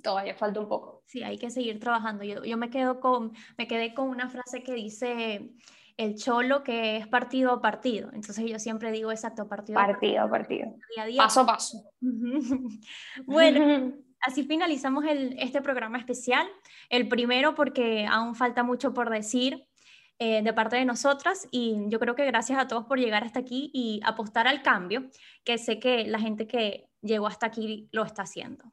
todavía 0.00 0.36
falta 0.36 0.60
un 0.60 0.68
poco. 0.68 1.02
Sí, 1.06 1.24
hay 1.24 1.38
que 1.38 1.50
seguir 1.50 1.80
trabajando. 1.80 2.22
Yo, 2.22 2.44
yo 2.44 2.56
me, 2.56 2.70
quedo 2.70 3.00
con, 3.00 3.32
me 3.58 3.66
quedé 3.66 3.94
con 3.94 4.08
una 4.10 4.28
frase 4.28 4.62
que 4.62 4.74
dice, 4.74 5.50
el 5.96 6.16
cholo 6.16 6.62
que 6.62 6.96
es 6.96 7.06
partido 7.06 7.52
a 7.52 7.60
partido. 7.60 8.10
Entonces 8.12 8.44
yo 8.48 8.58
siempre 8.58 8.92
digo 8.92 9.10
exacto, 9.10 9.48
partido 9.48 9.78
a 9.78 9.86
partido. 9.86 10.22
a 10.22 10.30
partido. 10.30 10.74
Paso 11.16 11.40
a 11.40 11.46
paso. 11.46 11.90
bueno, 13.26 13.92
así 14.20 14.44
finalizamos 14.44 15.04
el, 15.04 15.36
este 15.38 15.62
programa 15.62 15.98
especial. 15.98 16.46
El 16.90 17.08
primero 17.08 17.54
porque 17.54 18.06
aún 18.06 18.34
falta 18.34 18.62
mucho 18.62 18.92
por 18.92 19.10
decir. 19.10 19.66
Eh, 20.18 20.40
de 20.40 20.54
parte 20.54 20.76
de 20.76 20.86
nosotras 20.86 21.46
y 21.50 21.76
yo 21.88 22.00
creo 22.00 22.14
que 22.14 22.24
gracias 22.24 22.58
a 22.58 22.66
todos 22.66 22.86
por 22.86 22.98
llegar 22.98 23.22
hasta 23.22 23.38
aquí 23.38 23.70
y 23.74 24.00
apostar 24.02 24.48
al 24.48 24.62
cambio, 24.62 25.10
que 25.44 25.58
sé 25.58 25.78
que 25.78 26.06
la 26.06 26.18
gente 26.18 26.46
que 26.46 26.88
llegó 27.02 27.26
hasta 27.26 27.44
aquí 27.44 27.90
lo 27.92 28.02
está 28.02 28.22
haciendo. 28.22 28.72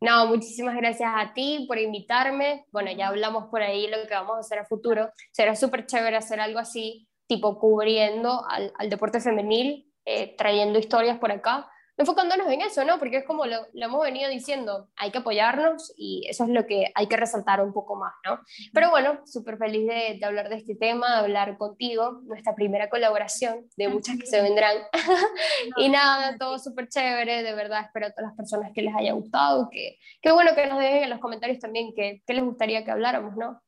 No, 0.00 0.26
muchísimas 0.26 0.76
gracias 0.76 1.10
a 1.14 1.32
ti 1.34 1.64
por 1.66 1.78
invitarme. 1.78 2.64
Bueno, 2.70 2.90
ya 2.92 3.08
hablamos 3.08 3.46
por 3.46 3.62
ahí 3.62 3.88
lo 3.88 4.06
que 4.06 4.14
vamos 4.14 4.36
a 4.36 4.40
hacer 4.40 4.58
a 4.60 4.64
futuro. 4.64 5.10
Será 5.32 5.56
súper 5.56 5.86
chévere 5.86 6.16
hacer 6.16 6.40
algo 6.40 6.58
así, 6.58 7.08
tipo 7.26 7.58
cubriendo 7.58 8.44
al, 8.48 8.72
al 8.78 8.90
deporte 8.90 9.20
femenil, 9.20 9.92
eh, 10.04 10.36
trayendo 10.36 10.78
historias 10.78 11.18
por 11.18 11.32
acá 11.32 11.68
enfocándonos 11.98 12.50
en 12.50 12.62
eso, 12.62 12.84
¿no? 12.84 12.98
Porque 12.98 13.18
es 13.18 13.24
como 13.24 13.44
lo, 13.44 13.66
hemos 13.74 14.02
venido 14.02 14.30
diciendo, 14.30 14.88
hay 14.96 15.10
que 15.10 15.18
apoyarnos 15.18 15.92
y 15.96 16.24
eso 16.28 16.44
es 16.44 16.50
lo 16.50 16.64
que 16.64 16.92
hay 16.94 17.08
que 17.08 17.16
resaltar 17.16 17.60
un 17.60 17.72
poco 17.72 17.96
más, 17.96 18.14
¿no? 18.24 18.40
Pero 18.72 18.90
bueno, 18.90 19.20
súper 19.26 19.58
feliz 19.58 19.86
de, 19.86 20.16
de, 20.18 20.24
hablar 20.24 20.48
de 20.48 20.56
este 20.56 20.76
tema, 20.76 21.10
de 21.10 21.18
hablar 21.18 21.58
contigo, 21.58 22.20
nuestra 22.22 22.54
primera 22.54 22.88
colaboración, 22.88 23.66
de 23.76 23.88
muchas 23.88 24.16
que 24.16 24.26
se 24.26 24.40
vendrán. 24.40 24.76
y 25.76 25.88
nada, 25.88 26.38
todo 26.38 26.58
súper 26.58 26.88
chévere, 26.88 27.42
de 27.42 27.54
verdad, 27.54 27.84
espero 27.84 28.06
a 28.06 28.10
todas 28.10 28.30
las 28.30 28.36
personas 28.36 28.70
que 28.72 28.82
les 28.82 28.94
haya 28.94 29.12
gustado, 29.12 29.68
que, 29.70 29.98
qué 30.22 30.30
bueno 30.30 30.54
que 30.54 30.66
nos 30.66 30.78
dejen 30.78 31.02
en 31.02 31.10
los 31.10 31.18
comentarios 31.18 31.58
también 31.58 31.92
qué 31.94 32.22
les 32.26 32.44
gustaría 32.44 32.84
que 32.84 32.92
habláramos, 32.92 33.36
¿no? 33.36 33.60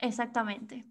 Exactamente. 0.00 0.84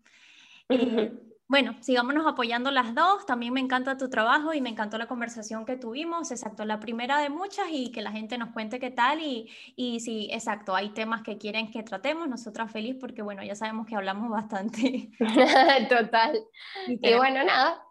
Bueno, 1.47 1.75
sigámonos 1.81 2.25
apoyando 2.25 2.71
las 2.71 2.95
dos. 2.95 3.25
También 3.25 3.53
me 3.53 3.59
encanta 3.59 3.97
tu 3.97 4.09
trabajo 4.09 4.53
y 4.53 4.61
me 4.61 4.69
encantó 4.69 4.97
la 4.97 5.07
conversación 5.07 5.65
que 5.65 5.77
tuvimos. 5.77 6.31
Exacto, 6.31 6.65
la 6.65 6.79
primera 6.79 7.19
de 7.19 7.29
muchas 7.29 7.67
y 7.69 7.91
que 7.91 8.01
la 8.01 8.11
gente 8.11 8.37
nos 8.37 8.49
cuente 8.49 8.79
qué 8.79 8.89
tal. 8.89 9.21
Y, 9.21 9.51
y 9.75 9.99
sí, 9.99 10.27
exacto, 10.31 10.75
hay 10.75 10.89
temas 10.89 11.21
que 11.21 11.37
quieren 11.37 11.69
que 11.69 11.83
tratemos. 11.83 12.27
Nosotras 12.27 12.71
feliz 12.71 12.97
porque, 12.99 13.21
bueno, 13.21 13.43
ya 13.43 13.53
sabemos 13.53 13.85
que 13.85 13.95
hablamos 13.95 14.29
bastante. 14.29 15.11
Total. 15.89 16.39
Y 16.87 17.13
bueno, 17.15 17.43
nada. 17.43 17.83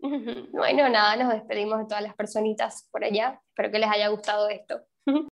Bueno, 0.00 0.88
nada, 0.88 1.16
nos 1.16 1.32
despedimos 1.32 1.78
de 1.78 1.84
todas 1.84 2.02
las 2.02 2.14
personitas 2.14 2.88
por 2.90 3.04
allá. 3.04 3.40
Espero 3.48 3.70
que 3.70 3.78
les 3.78 3.90
haya 3.90 4.08
gustado 4.08 4.48
esto. 4.48 4.80